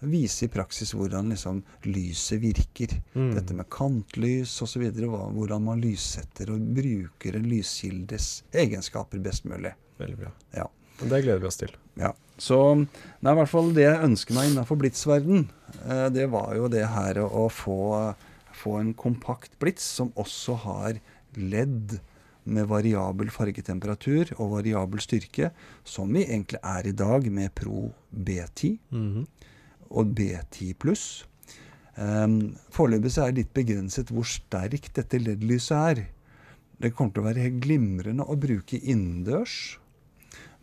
vise 0.00 0.44
i 0.46 0.48
praksis 0.52 0.92
hvordan 0.96 1.28
liksom 1.32 1.62
lyset 1.84 2.40
virker. 2.40 2.94
Mm. 3.14 3.34
Dette 3.36 3.54
med 3.56 3.68
kantlys 3.72 4.54
osv. 4.64 4.86
Hvordan 4.92 5.64
man 5.64 5.80
lyssetter 5.80 6.52
og 6.52 6.60
bruker 6.76 7.36
en 7.40 7.48
lyskildes 7.48 8.42
egenskaper 8.52 9.20
best 9.24 9.44
mulig. 9.48 9.72
Veldig 10.00 10.18
bra. 10.20 10.32
Ja. 10.56 10.68
Det 11.02 11.22
gleder 11.24 11.40
vi 11.42 11.48
oss 11.48 11.56
til. 11.58 11.72
Ja, 11.98 12.12
så 12.40 12.58
det 12.84 13.28
er 13.28 13.34
i 13.34 13.38
hvert 13.40 13.50
fall 13.52 13.72
det 13.76 13.84
jeg 13.84 14.04
ønsker 14.08 14.34
meg 14.36 14.50
innenfor 14.50 14.78
blitsverden. 14.80 15.48
Eh, 15.86 16.08
det 16.14 16.28
var 16.32 16.54
jo 16.56 16.68
det 16.72 16.86
her 16.88 17.20
å, 17.24 17.48
få, 17.52 18.14
få 18.56 18.78
en 18.80 18.94
kompakt 18.94 19.58
blits 19.62 19.84
som 20.00 20.12
også 20.18 20.56
har 20.64 21.00
ledd 21.36 21.98
med 22.44 22.66
variabel 22.66 23.28
fargetemperatur 23.30 24.32
og 24.40 24.56
variabel 24.56 24.98
styrke, 25.00 25.52
som 25.86 26.10
vi 26.12 26.24
egentlig 26.26 26.58
er 26.66 26.88
i 26.90 26.94
dag 26.98 27.28
med 27.30 27.52
Pro 27.54 27.92
B10 28.10 28.78
Mhm. 28.90 29.26
og 29.90 30.14
B10 30.16 30.74
pluss. 30.74 31.24
Um, 31.94 32.56
Foreløpig 32.72 33.12
er 33.20 33.30
det 33.30 33.36
litt 33.42 33.52
begrenset 33.54 34.08
hvor 34.10 34.24
sterkt 34.24 34.94
dette 34.96 35.18
LED-lyset 35.20 35.76
er. 35.76 36.06
Det 36.80 36.94
kommer 36.96 37.12
til 37.12 37.22
å 37.22 37.26
være 37.28 37.42
helt 37.44 37.60
glimrende 37.62 38.24
å 38.24 38.34
bruke 38.40 38.80
innendørs. 38.80 39.76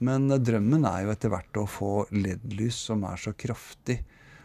Men 0.05 0.29
drømmen 0.31 0.85
er 0.87 1.03
jo 1.03 1.13
etter 1.13 1.31
hvert 1.33 1.59
å 1.59 1.65
få 1.67 1.93
LED-lys 2.15 2.77
som 2.89 3.03
er 3.07 3.19
så 3.19 3.33
kraftig 3.35 3.99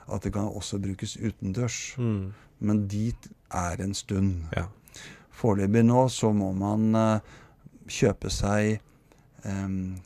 at 0.05 0.25
det 0.25 0.35
kan 0.35 0.51
også 0.51 0.81
brukes 0.83 1.17
utendørs. 1.17 1.95
Mm. 1.97 2.33
Men 2.65 2.83
dit 2.91 3.29
er 3.55 3.83
en 3.85 3.95
stund. 3.97 4.49
Ja. 4.57 4.67
Foreløpig 5.35 5.85
nå 5.87 6.07
så 6.13 6.31
må 6.35 6.51
man 6.57 6.91
uh, 6.97 7.37
kjøpe 7.91 8.31
seg 8.33 8.79
um, 9.47 9.97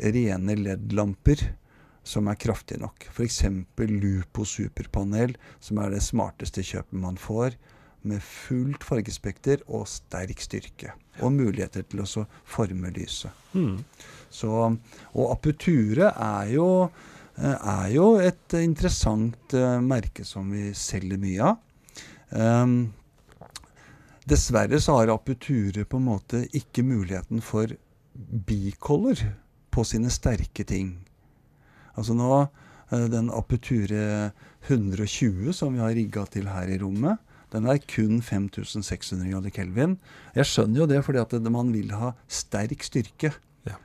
rene 0.00 0.58
LED-lamper 0.58 1.46
som 2.06 2.28
er 2.30 2.38
kraftige 2.38 2.82
nok. 2.82 3.08
F.eks. 3.10 3.42
Lupo 3.90 4.46
superpanel, 4.46 5.34
som 5.60 5.80
er 5.82 5.94
det 5.94 6.04
smarteste 6.06 6.62
kjøpet 6.66 7.00
man 7.02 7.18
får. 7.18 7.56
Med 8.06 8.22
fullt 8.22 8.86
fargespekter 8.86 9.64
og 9.66 9.88
sterk 9.90 10.42
styrke. 10.44 10.94
Og 11.24 11.32
muligheter 11.32 11.86
til 11.88 12.02
å 12.02 12.08
så 12.08 12.24
forme 12.44 12.90
lyset. 12.94 13.32
Mm. 13.56 13.78
Så, 14.32 14.50
og 15.16 15.30
Aputure 15.32 16.10
er 16.12 16.50
jo, 16.52 16.68
eh, 17.38 17.56
er 17.56 17.88
jo 17.94 18.08
et 18.20 18.56
interessant 18.60 19.56
uh, 19.56 19.78
merke 19.80 20.26
som 20.28 20.50
vi 20.52 20.70
selger 20.76 21.20
mye 21.22 21.50
av. 21.52 21.62
Um, 22.36 22.76
dessverre 24.26 24.80
så 24.82 24.98
har 24.98 25.14
Aputure 25.14 25.86
på 25.86 26.00
en 26.00 26.08
måte 26.10 26.42
ikke 26.58 26.84
muligheten 26.84 27.40
for 27.44 27.70
bicolor 28.12 29.22
på 29.70 29.84
sine 29.86 30.10
sterke 30.12 30.66
ting. 30.66 30.96
Altså 31.94 32.16
nå, 32.18 32.42
uh, 32.92 33.06
den 33.12 33.30
Aputure 33.32 34.32
120 34.66 35.54
som 35.54 35.76
vi 35.76 35.84
har 35.84 35.94
rigga 35.96 36.26
til 36.28 36.50
her 36.50 36.68
i 36.68 36.80
rommet, 36.82 37.22
den 37.54 37.68
er 37.70 37.78
kun 37.78 38.20
5600 38.24 39.30
grader 39.30 39.52
kelvin. 39.54 39.98
Jeg 40.34 40.48
skjønner 40.50 40.82
jo 40.82 40.88
det 40.90 41.02
fordi 41.06 41.22
at 41.22 41.36
man 41.52 41.72
vil 41.74 41.92
ha 41.94 42.12
sterk 42.26 42.82
styrke. 42.86 43.32
Ja. 43.68 43.76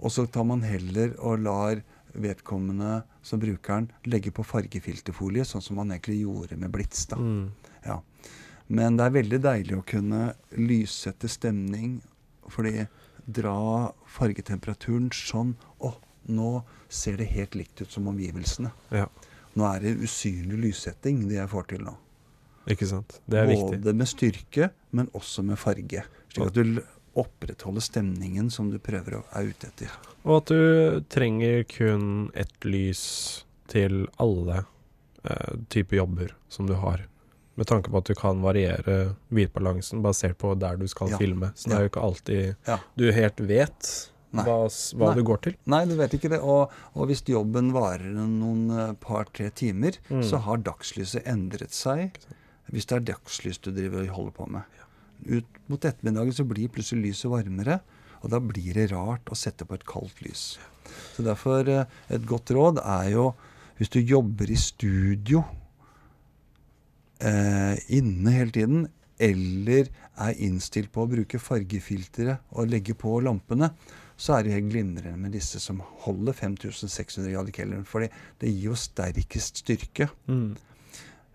Og 0.00 0.14
så 0.14 0.24
tar 0.26 0.46
man 0.48 0.64
heller 0.64 1.12
og 1.20 1.42
lar 1.44 1.82
vedkommende 2.12 3.02
som 3.24 3.40
bruker 3.40 3.80
den, 3.80 3.90
legge 4.08 4.32
på 4.34 4.44
fargefilterfolie, 4.44 5.44
sånn 5.48 5.64
som 5.64 5.78
man 5.80 5.92
egentlig 5.94 6.22
gjorde 6.22 6.58
med 6.60 6.72
blits. 6.74 7.06
da. 7.08 7.16
Mm. 7.16 7.52
Ja. 7.86 8.00
Men 8.72 8.96
det 8.96 9.06
er 9.06 9.16
veldig 9.18 9.40
deilig 9.44 9.76
å 9.78 9.86
kunne 9.86 10.22
lyssette 10.56 11.28
stemning, 11.30 12.00
fordi 12.52 12.86
dra 13.22 13.92
fargetemperaturen 14.10 15.12
sånn 15.14 15.54
Å, 15.86 15.92
nå 16.34 16.62
ser 16.92 17.18
det 17.20 17.28
helt 17.32 17.54
likt 17.58 17.82
ut 17.82 17.92
som 17.92 18.08
omgivelsene. 18.10 18.72
Ja. 18.94 19.06
Nå 19.54 19.66
er 19.68 19.84
det 19.84 19.98
usynlig 20.00 20.58
lyssetting, 20.68 21.26
det 21.28 21.38
jeg 21.38 21.50
får 21.52 21.68
til 21.72 21.84
nå. 21.86 21.94
Ikke 22.70 22.86
sant. 22.86 23.20
Det 23.26 23.38
er 23.40 23.46
viktig. 23.50 23.80
Både 23.82 23.94
med 23.98 24.06
styrke, 24.10 24.70
men 24.94 25.08
også 25.18 25.42
med 25.44 25.58
farge. 25.58 26.04
Slik 26.32 26.46
at 26.46 26.54
du 26.54 26.82
opprettholder 27.18 27.82
stemningen 27.84 28.50
som 28.50 28.70
du 28.72 28.78
prøver 28.80 29.18
å 29.18 29.22
er 29.36 29.50
ute 29.50 29.66
etter. 29.68 29.90
Og 30.24 30.36
at 30.38 30.52
du 30.52 31.00
trenger 31.12 31.64
kun 31.68 32.30
ett 32.38 32.64
lys 32.64 33.02
til 33.68 34.06
alle 34.22 34.62
eh, 35.24 35.56
typer 35.68 35.96
jobber 35.96 36.32
som 36.48 36.66
du 36.70 36.74
har. 36.80 37.04
Med 37.54 37.68
tanke 37.68 37.90
på 37.92 37.98
at 38.00 38.08
du 38.08 38.14
kan 38.16 38.40
variere 38.40 39.14
hvitbalansen 39.28 40.00
basert 40.02 40.38
på 40.40 40.54
der 40.58 40.78
du 40.80 40.86
skal 40.88 41.10
Ja. 41.12 41.18
filme. 41.20 41.52
Så 41.54 41.68
det 41.68 41.76
er 41.76 41.82
jo 41.84 41.90
ikke 41.90 42.06
alltid 42.06 42.56
Ja. 42.66 42.78
du 42.96 43.10
helt 43.12 43.40
vet 43.40 44.08
Nei. 44.32 44.44
hva, 44.46 44.56
hva 44.96 45.08
Nei. 45.10 45.14
du 45.14 45.22
går 45.22 45.42
til. 45.42 45.54
Nei, 45.66 45.84
du 45.84 45.94
vet 45.96 46.14
ikke 46.16 46.30
det. 46.30 46.40
Og, 46.40 46.70
og 46.96 47.06
hvis 47.10 47.20
jobben 47.28 47.72
varer 47.74 48.08
noen 48.16 48.70
eh, 48.70 48.92
par-tre 48.94 49.50
timer, 49.50 49.98
Mm. 50.08 50.22
så 50.24 50.40
har 50.40 50.56
dagslyset 50.64 51.26
endret 51.26 51.72
seg. 51.76 52.16
Hvis 52.72 52.88
det 52.88 52.98
er 52.98 53.08
dagslys 53.12 53.60
du 53.60 53.70
driver 53.70 54.02
og 54.02 54.16
holder 54.16 54.36
på 54.36 54.48
med. 54.54 54.78
Ut 55.28 55.58
mot 55.70 55.84
ettermiddagen 55.84 56.34
så 56.34 56.46
blir 56.48 56.72
plutselig 56.72 57.12
lyset 57.12 57.30
varmere, 57.30 57.78
og 58.22 58.32
da 58.32 58.40
blir 58.42 58.74
det 58.78 58.90
rart 58.92 59.28
å 59.30 59.38
sette 59.38 59.66
på 59.66 59.76
et 59.76 59.86
kaldt 59.86 60.22
lys. 60.24 60.56
Så 61.14 61.24
derfor 61.26 61.68
eh, 61.70 61.88
et 62.12 62.24
godt 62.28 62.50
råd 62.54 62.80
er 62.82 63.12
jo 63.14 63.32
hvis 63.78 63.90
du 63.92 63.98
jobber 64.00 64.50
i 64.52 64.58
studio 64.58 65.42
eh, 67.18 67.78
inne 67.96 68.34
hele 68.34 68.54
tiden, 68.54 68.84
eller 69.22 69.88
er 70.22 70.42
innstilt 70.42 70.92
på 70.94 71.04
å 71.04 71.10
bruke 71.10 71.40
fargefiltre 71.42 72.38
og 72.54 72.70
legge 72.70 72.94
på 72.98 73.16
lampene, 73.24 73.72
så 74.18 74.36
er 74.36 74.44
det 74.44 74.54
helt 74.54 74.70
glimrende 74.70 75.18
med 75.18 75.34
disse 75.34 75.58
som 75.62 75.80
holder 76.04 76.36
5600 76.36 77.32
grader 77.32 77.54
kelleren, 77.54 77.86
For 77.88 78.04
det 78.04 78.50
gir 78.50 78.70
jo 78.70 78.78
sterkest 78.78 79.62
styrke. 79.64 80.08
Mm. 80.30 80.54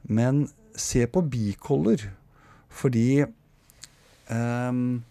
Men 0.08 0.46
se 0.78 1.08
på 1.10 1.22
bikoller, 1.26 1.98
fordi 2.70 3.24
um, 4.30 5.04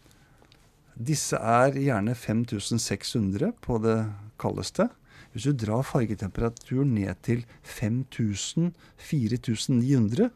disse 0.96 1.36
er 1.36 1.72
gjerne 1.76 2.14
5600 2.16 3.50
på 3.64 3.76
det 3.84 3.98
kaldeste. 4.40 4.88
Hvis 5.32 5.44
du 5.50 5.52
drar 5.66 5.82
fargetemperaturen 5.84 6.94
ned 6.96 7.14
til 7.26 7.42
5000-4900, 7.68 10.30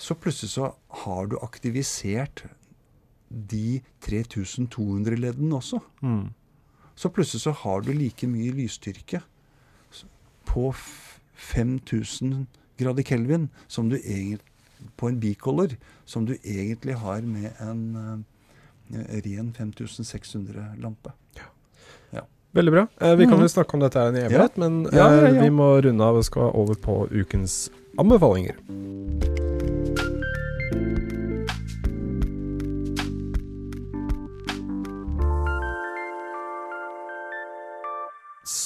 så 0.00 0.14
plutselig 0.16 0.50
så 0.54 0.70
har 1.04 1.26
du 1.26 1.36
aktivisert 1.42 2.44
de 3.30 3.80
3200 4.02 5.16
leddene 5.18 5.56
også. 5.58 5.78
Mm. 6.02 6.28
Så 6.94 7.08
plutselig 7.14 7.40
så 7.44 7.52
har 7.64 7.80
du 7.84 7.92
like 7.92 8.26
mye 8.30 8.52
lysstyrke 8.54 9.20
på 10.48 10.70
f- 10.72 11.20
5000 11.34 12.46
grader 12.80 13.06
kelvin 13.06 13.48
som 13.68 13.88
du 13.92 13.96
egentlig 14.00 14.40
på 14.96 15.08
en 15.10 15.18
bicolor 15.20 15.74
som 16.08 16.24
du 16.26 16.34
egentlig 16.40 16.94
har 17.02 17.20
med 17.22 17.52
en, 17.60 18.24
eh, 18.94 19.20
ren 19.26 19.52
5600-lampe. 19.58 21.12
Ja, 22.12 22.22
Veldig 22.52 22.72
bra. 22.74 22.86
Eh, 23.00 23.14
vi 23.14 23.24
kan 23.28 23.34
Mhm. 23.38 23.42
jo 23.46 23.48
snakke 23.52 23.74
om 23.74 23.80
dette 23.80 23.94
her 24.00 24.08
en 24.08 24.16
evighet, 24.24 24.56
men 24.58 24.82
Ja, 24.92 25.06
ja, 25.12 25.26
eh, 25.28 25.34
ja. 25.36 25.42
vi 25.42 25.50
må 25.50 25.68
runde 25.84 26.02
av 26.02 26.16
og 26.16 26.24
skal 26.24 26.50
over 26.54 26.74
på 26.74 27.06
ukens 27.12 27.70
anbefalinger. 27.98 28.56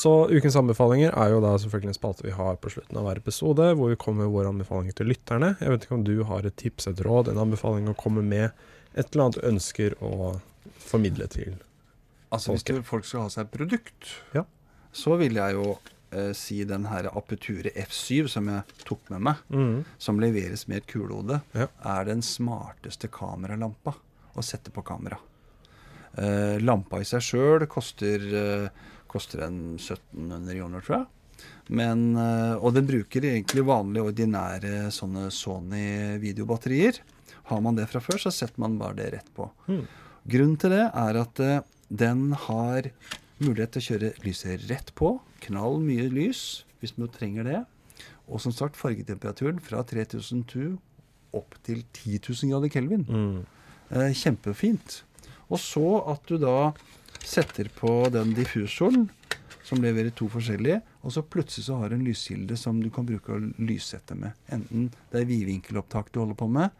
Så 0.04 0.10
ukens 0.28 0.56
anbefalinger 0.60 1.14
er 1.16 1.30
jo 1.32 1.38
da 1.40 1.54
selvfølgelig 1.56 1.94
en 1.94 1.96
spalte 1.96 2.24
vi 2.26 2.32
har 2.36 2.58
på 2.60 2.68
slutten 2.74 2.98
av 3.00 3.06
hver 3.06 3.20
episode, 3.22 3.70
hvor 3.78 3.88
vi 3.88 3.96
kommer 4.02 4.26
med 4.26 4.34
våre 4.34 4.50
anbefalinger 4.52 4.96
til 4.98 5.08
lytterne. 5.08 5.54
Jeg 5.62 5.72
vet 5.72 5.86
ikke 5.86 5.96
om 5.96 6.02
du 6.04 6.16
har 6.28 6.44
et 6.44 6.56
tips, 6.60 6.90
et 6.90 7.00
råd, 7.06 7.30
en 7.32 7.40
anbefaling 7.46 7.88
å 7.88 7.94
komme 7.96 8.20
med 8.26 8.50
et 8.92 9.06
eller 9.14 9.22
annet 9.24 9.38
du 9.40 9.46
ønsker 9.48 9.96
å 10.04 10.34
formidle 10.84 11.28
til 11.32 11.54
Altså 12.34 12.52
Hvis 12.56 12.82
folk 12.88 13.06
skal 13.06 13.24
ha 13.24 13.30
seg 13.32 13.44
et 13.46 13.52
produkt, 13.54 14.08
Ja. 14.34 14.42
så 14.92 15.16
vil 15.20 15.36
jeg 15.38 15.54
jo 15.56 15.78
eh, 16.12 16.32
si 16.36 16.60
den 16.68 16.84
her 16.90 17.06
Apeture 17.16 17.70
F7 17.86 18.28
som 18.28 18.48
jeg 18.50 18.76
tok 18.84 19.08
med 19.14 19.22
meg, 19.28 19.84
som 20.02 20.18
leveres 20.20 20.66
med 20.68 20.82
et 20.82 20.86
kulehode, 20.90 21.40
Ja. 21.54 21.68
er 21.84 22.04
den 22.10 22.20
smarteste 22.26 23.08
kameralampa 23.08 23.94
å 24.36 24.42
sette 24.44 24.70
på 24.74 24.82
kamera. 24.84 25.16
Eh, 26.18 26.58
lampa 26.60 27.00
i 27.00 27.04
seg 27.08 27.22
sjøl 27.22 27.66
koster, 27.70 28.18
eh, 28.34 28.68
koster 29.14 29.46
en 29.46 29.58
1700 29.78 30.58
kroner, 30.58 30.84
tror 30.84 30.98
jeg. 30.98 31.10
Men, 31.74 32.14
eh, 32.20 32.54
og 32.60 32.74
den 32.76 32.86
bruker 32.88 33.24
egentlig 33.30 33.64
vanlige, 33.66 34.06
ordinære 34.10 34.88
sånne 34.94 35.30
Sony-videobatterier. 35.32 37.00
Har 37.50 37.60
man 37.64 37.76
det 37.76 37.88
fra 37.90 38.02
før, 38.04 38.20
så 38.20 38.32
setter 38.32 38.60
man 38.60 38.78
bare 38.80 38.98
det 39.00 39.12
rett 39.16 39.30
på. 39.36 39.48
Mm. 39.68 39.84
Grunnen 40.34 40.58
til 40.60 40.72
det 40.72 40.84
er 40.88 41.20
at 41.20 41.40
eh, 41.44 41.60
den 41.92 42.32
har 42.46 42.90
mulighet 43.42 43.74
til 43.74 43.82
å 43.82 43.88
kjøre 43.88 44.12
lyset 44.24 44.66
rett 44.70 44.92
på. 44.96 45.16
Knall 45.44 45.80
mye 45.84 46.08
lys 46.12 46.64
hvis 46.80 46.96
du 46.96 47.06
trenger 47.12 47.48
det. 47.48 47.62
Og 48.28 48.40
som 48.40 48.54
sagt 48.56 48.78
fargetemperaturen 48.80 49.60
fra 49.60 49.82
3002 49.84 50.74
opp 51.36 51.56
til 51.66 51.82
10 51.92 52.20
000 52.30 52.52
grader 52.52 52.72
kelvin. 52.72 53.04
Mm. 53.08 53.40
Eh, 53.90 54.12
kjempefint. 54.16 55.02
Og 55.52 55.60
så 55.60 55.84
at 56.12 56.24
du 56.28 56.38
da 56.40 56.72
setter 57.26 57.68
på 57.74 58.08
den 58.12 58.34
diffusoren, 58.36 59.08
som 59.64 59.80
leverer 59.80 60.12
to 60.12 60.28
forskjellige, 60.28 60.80
og 61.02 61.12
så 61.12 61.22
plutselig 61.24 61.66
så 61.66 61.78
har 61.80 61.90
du 61.90 61.96
en 61.96 62.04
lyskilde 62.04 62.56
som 62.60 62.82
du 62.82 62.90
kan 62.92 63.06
bruke 63.08 63.32
å 63.32 63.40
lyssette 63.64 64.16
med. 64.18 64.36
Enten 64.52 64.90
det 65.12 65.22
er 65.22 65.30
vidvinkelopptak 65.30 66.12
du 66.12 66.20
holder 66.20 66.38
på 66.40 66.48
med, 66.52 66.74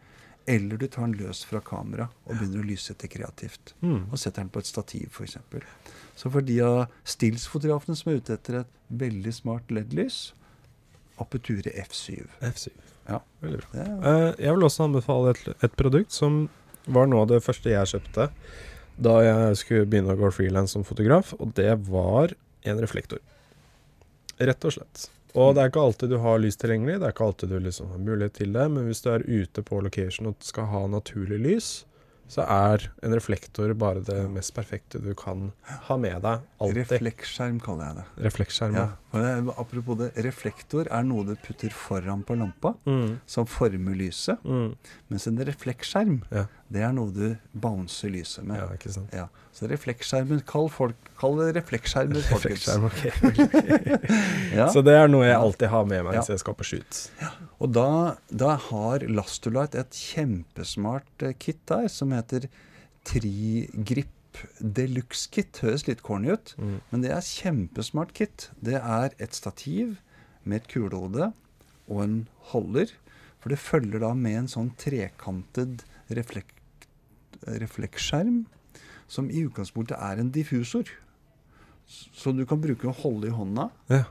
eller 0.45 0.77
du 0.77 0.85
tar 0.87 1.07
den 1.07 1.17
løs 1.17 1.41
fra 1.49 1.61
kamera 1.65 2.05
og 2.27 2.35
begynner 2.35 2.61
å 2.61 2.67
lyssette 2.69 3.09
kreativt. 3.09 3.73
Mm. 3.81 4.11
Og 4.11 4.19
setter 4.21 4.43
den 4.43 4.51
på 4.53 4.61
et 4.61 4.69
stativ, 4.69 5.09
f.eks. 5.09 5.39
Så 6.15 6.29
for 6.29 6.45
de 6.45 6.59
av 6.61 6.83
stillsfotografene 7.09 7.97
som 7.97 8.11
er 8.11 8.21
ute 8.21 8.37
etter 8.37 8.61
et 8.61 8.75
veldig 8.93 9.33
smart 9.33 9.73
LED-lys, 9.73 10.19
Aperture 11.17 11.71
F7. 11.87 12.27
F7. 12.43 12.69
Ja. 13.07 13.21
Veldig 13.41 13.63
bra. 13.63 13.81
Er, 13.81 13.91
Eh, 14.05 14.35
jeg 14.45 14.53
vil 14.53 14.67
også 14.67 14.85
anbefale 14.85 15.33
et, 15.33 15.49
et 15.63 15.75
produkt 15.79 16.13
som 16.13 16.45
var 16.85 17.09
noe 17.09 17.25
av 17.25 17.31
det 17.33 17.41
første 17.41 17.71
jeg 17.71 17.95
kjøpte 17.95 18.29
da 18.97 19.17
jeg 19.23 19.57
skulle 19.59 19.85
begynne 19.89 20.13
å 20.15 20.19
gå 20.19 20.31
frilans 20.33 20.71
som 20.75 20.83
fotograf, 20.87 21.33
og 21.39 21.53
det 21.57 21.73
var 21.89 22.33
en 22.65 22.79
reflektor. 22.81 23.19
Rett 24.39 24.65
og 24.67 24.73
slett. 24.75 25.09
Og 25.35 25.51
det 25.55 25.65
er 25.65 25.71
ikke 25.71 25.83
alltid 25.83 26.13
du 26.13 26.17
har 26.23 26.39
lys 26.39 26.55
tilgjengelig, 26.59 26.99
det 27.01 27.09
er 27.09 27.15
ikke 27.15 27.25
alltid 27.27 27.49
du 27.51 27.57
liksom 27.59 27.89
har 27.91 27.99
mulighet 27.99 28.37
til 28.39 28.53
det, 28.55 28.69
men 28.71 28.87
hvis 28.87 29.03
du 29.03 29.09
er 29.11 29.25
ute 29.27 29.63
på 29.67 29.81
location 29.83 30.31
og 30.31 30.39
skal 30.47 30.69
ha 30.71 30.85
naturlig 30.87 31.41
lys, 31.43 31.73
så 32.27 32.41
er 32.49 32.87
en 33.05 33.13
reflektor 33.13 33.69
bare 33.77 34.01
det 34.01 34.23
mest 34.33 34.49
perfekte 34.55 34.97
du 35.03 35.11
kan 35.13 35.51
ha 35.85 35.97
med 36.01 36.23
deg. 36.23 36.39
Alltid. 36.57 36.79
refleksskjerm 36.87 37.59
kaller 37.61 37.85
jeg 37.91 37.97
det. 37.99 38.05
Refleksskjerm. 38.25 38.77
Ja, 38.79 38.87
apropos 39.61 39.99
det, 39.99 40.07
reflektor 40.25 40.89
er 40.89 41.03
noe 41.05 41.27
du 41.27 41.35
putter 41.35 41.69
foran 41.69 42.23
på 42.25 42.33
lampa, 42.39 42.73
Mm, 42.89 43.19
som 43.29 43.45
former 43.45 43.93
lyset. 43.99 44.41
mm. 44.43 44.73
Mens 45.09 45.27
en 45.27 45.37
refleksskjerm, 45.37 46.23
Ja. 46.31 46.47
Det 46.73 46.81
er 46.81 46.93
noe 46.97 47.11
du 47.13 47.35
bouncer 47.53 48.09
lyset 48.09 48.43
med. 48.43 48.57
ja, 48.57 48.65
ikke 48.73 48.89
sant. 48.91 49.11
Ja. 49.13 49.27
Så 49.53 49.67
refleksskjermen, 49.69 50.39
kall, 50.49 50.65
folk, 50.73 50.95
kall 51.19 51.37
det 51.37 51.51
refleksskjermer, 51.59 52.23
folkens. 52.25 52.65
Okay, 52.89 53.11
okay. 53.21 54.09
Ja. 54.57 54.65
Så 54.73 54.81
det 54.83 54.95
er 54.97 55.07
noe 55.11 55.27
jeg 55.27 55.37
alltid 55.37 55.69
har 55.71 55.85
med 55.87 56.03
meg 56.07 56.17
hvis 56.17 56.31
jeg 56.33 56.41
skal 56.41 56.55
på 56.57 56.65
shoot. 56.67 56.99
Og 57.61 57.69
da, 57.75 57.85
da 58.31 58.55
har 58.69 59.05
Lastolite 59.07 59.83
et 59.85 59.93
kjempesmart 59.99 61.25
eh, 61.29 61.35
kit 61.37 61.61
der 61.69 61.87
som 61.91 62.11
heter 62.15 62.49
Trigrip 63.05 64.11
Deluxe 64.59 65.29
Kit. 65.31 65.61
Høres 65.63 65.85
litt 65.87 66.01
corny 66.03 66.33
ut, 66.33 66.55
Mm. 66.57 66.79
men 66.91 67.01
det 67.05 67.11
er 67.15 67.21
kjempesmart 67.23 68.13
kit. 68.17 68.49
Det 68.59 68.75
er 68.81 69.13
et 69.21 69.33
stativ 69.37 69.97
med 70.43 70.63
et 70.63 70.67
kulehode 70.73 71.31
og 71.87 72.01
en 72.03 72.17
holder. 72.51 72.91
For 73.39 73.53
det 73.53 73.59
følger 73.61 74.01
da 74.01 74.13
med 74.17 74.35
en 74.41 74.47
sånn 74.51 74.71
trekantet 74.81 75.85
reflek 76.09 76.51
refleksskjerm, 77.47 78.45
som 79.07 79.29
i 79.29 79.43
utgangspunktet 79.45 79.97
er 80.01 80.21
en 80.21 80.31
diffusor. 80.33 80.89
Som 81.87 82.37
du 82.39 82.45
kan 82.49 82.61
bruke 82.63 82.87
å 82.89 82.95
holde 83.03 83.29
i 83.29 83.35
hånda. 83.35 83.67
Ja. 83.93 84.05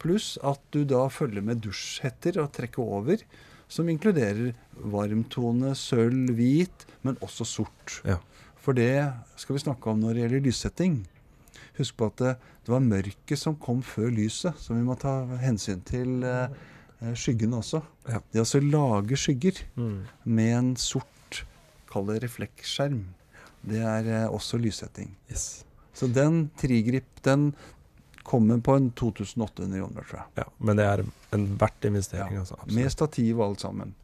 Pluss 0.00 0.36
at 0.44 0.60
du 0.72 0.84
da 0.88 1.06
følger 1.12 1.44
med 1.44 1.60
dusjhetter 1.64 2.38
og 2.40 2.52
trekker 2.56 2.80
over, 2.84 3.20
som 3.68 3.88
inkluderer 3.90 4.54
varmtone, 4.78 5.74
sølv, 5.76 6.30
hvit, 6.38 6.86
men 7.04 7.18
også 7.24 7.44
sort. 7.48 7.98
Ja. 8.06 8.20
For 8.62 8.76
det 8.76 9.12
skal 9.38 9.56
vi 9.58 9.64
snakke 9.64 9.90
om 9.92 10.00
når 10.02 10.14
det 10.16 10.22
gjelder 10.24 10.44
lyssetting. 10.46 10.96
Husk 11.76 11.96
på 12.00 12.08
at 12.08 12.20
det, 12.22 12.32
det 12.64 12.72
var 12.72 12.84
mørket 12.84 13.38
som 13.40 13.56
kom 13.60 13.82
før 13.84 14.08
lyset, 14.14 14.56
så 14.58 14.74
vi 14.76 14.84
må 14.86 14.96
ta 15.00 15.18
hensyn 15.42 15.82
til 15.86 16.22
eh, 16.24 16.54
eh, 17.02 17.12
skyggene 17.18 17.58
også. 17.60 17.82
Ja. 18.08 18.22
Det 18.32 18.40
å 18.40 18.46
altså 18.46 18.62
lage 18.64 19.18
skygger 19.20 19.60
Mm. 19.76 19.98
med 20.24 20.52
en 20.56 20.70
sort, 20.80 21.10
kall 21.96 22.10
det 22.12 22.20
refleksskjerm, 22.26 23.02
det 23.66 23.80
er 23.82 24.12
eh, 24.12 24.28
også 24.28 24.60
lyssetting. 24.60 25.10
Yes. 25.32 25.64
Så 25.96 26.08
den 26.12 26.50
trigrip, 26.60 27.08
den 27.24 27.50
kommer 28.26 28.58
på 28.60 28.74
en 28.76 28.90
2800 28.98 29.80
kroner, 29.80 30.08
tror 30.08 30.18
jeg. 30.20 30.42
Ja, 30.42 30.48
men 30.58 30.78
det 30.80 30.86
er 30.86 31.04
en 31.36 31.46
verdt 31.60 31.88
investering. 31.88 32.34
Ja, 32.36 32.42
Altså. 32.44 32.58
Med 32.74 32.90
stativ 32.92 33.40
og 33.40 33.50
alt 33.50 33.64
sammen. 33.64 33.94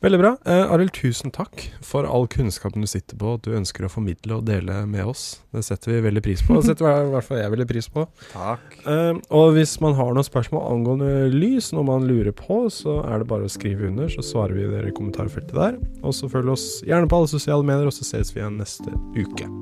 Veldig 0.00 0.18
bra. 0.20 0.30
Eh, 0.48 0.72
Arild, 0.72 0.94
tusen 0.96 1.32
takk 1.34 1.66
for 1.84 2.08
all 2.08 2.24
kunnskapen 2.32 2.80
du 2.80 2.88
sitter 2.88 3.18
på, 3.20 3.34
at 3.36 3.44
du 3.44 3.52
ønsker 3.52 3.84
å 3.84 3.90
formidle 3.92 4.38
og 4.38 4.46
dele 4.48 4.78
med 4.88 5.10
oss. 5.12 5.42
Det 5.52 5.60
setter 5.66 5.92
vi 5.92 5.98
veldig 6.06 6.22
pris 6.24 6.44
på. 6.46 6.56
Det 6.56 6.70
setter 6.70 6.88
i 6.88 7.10
hvert 7.12 7.26
fall 7.26 7.42
jeg 7.42 7.52
veldig 7.52 7.66
pris 7.68 7.90
på. 7.92 8.06
Takk. 8.32 8.78
Eh, 8.88 9.20
og 9.36 9.52
hvis 9.58 9.76
man 9.84 9.98
har 9.98 10.14
noen 10.16 10.24
spørsmål 10.24 10.64
angående 10.70 11.28
lys, 11.34 11.68
noe 11.76 11.84
man 11.90 12.08
lurer 12.08 12.32
på, 12.36 12.62
så 12.72 13.02
er 13.04 13.20
det 13.20 13.28
bare 13.28 13.44
å 13.44 13.52
skrive 13.52 13.90
under, 13.92 14.08
så 14.08 14.24
svarer 14.24 14.56
vi 14.56 14.70
dere 14.72 14.88
i 14.88 14.96
kommentarfeltet 14.96 15.52
der. 15.52 15.76
Og 16.00 16.16
så 16.16 16.32
følg 16.32 16.56
oss 16.56 16.66
gjerne 16.88 17.10
på 17.10 17.20
alle 17.20 17.34
sosiale 17.36 17.66
medier, 17.66 17.92
og 17.92 17.96
så 17.96 18.08
ses 18.08 18.32
vi 18.32 18.40
igjen 18.40 18.56
neste 18.60 18.96
uke. 19.20 19.52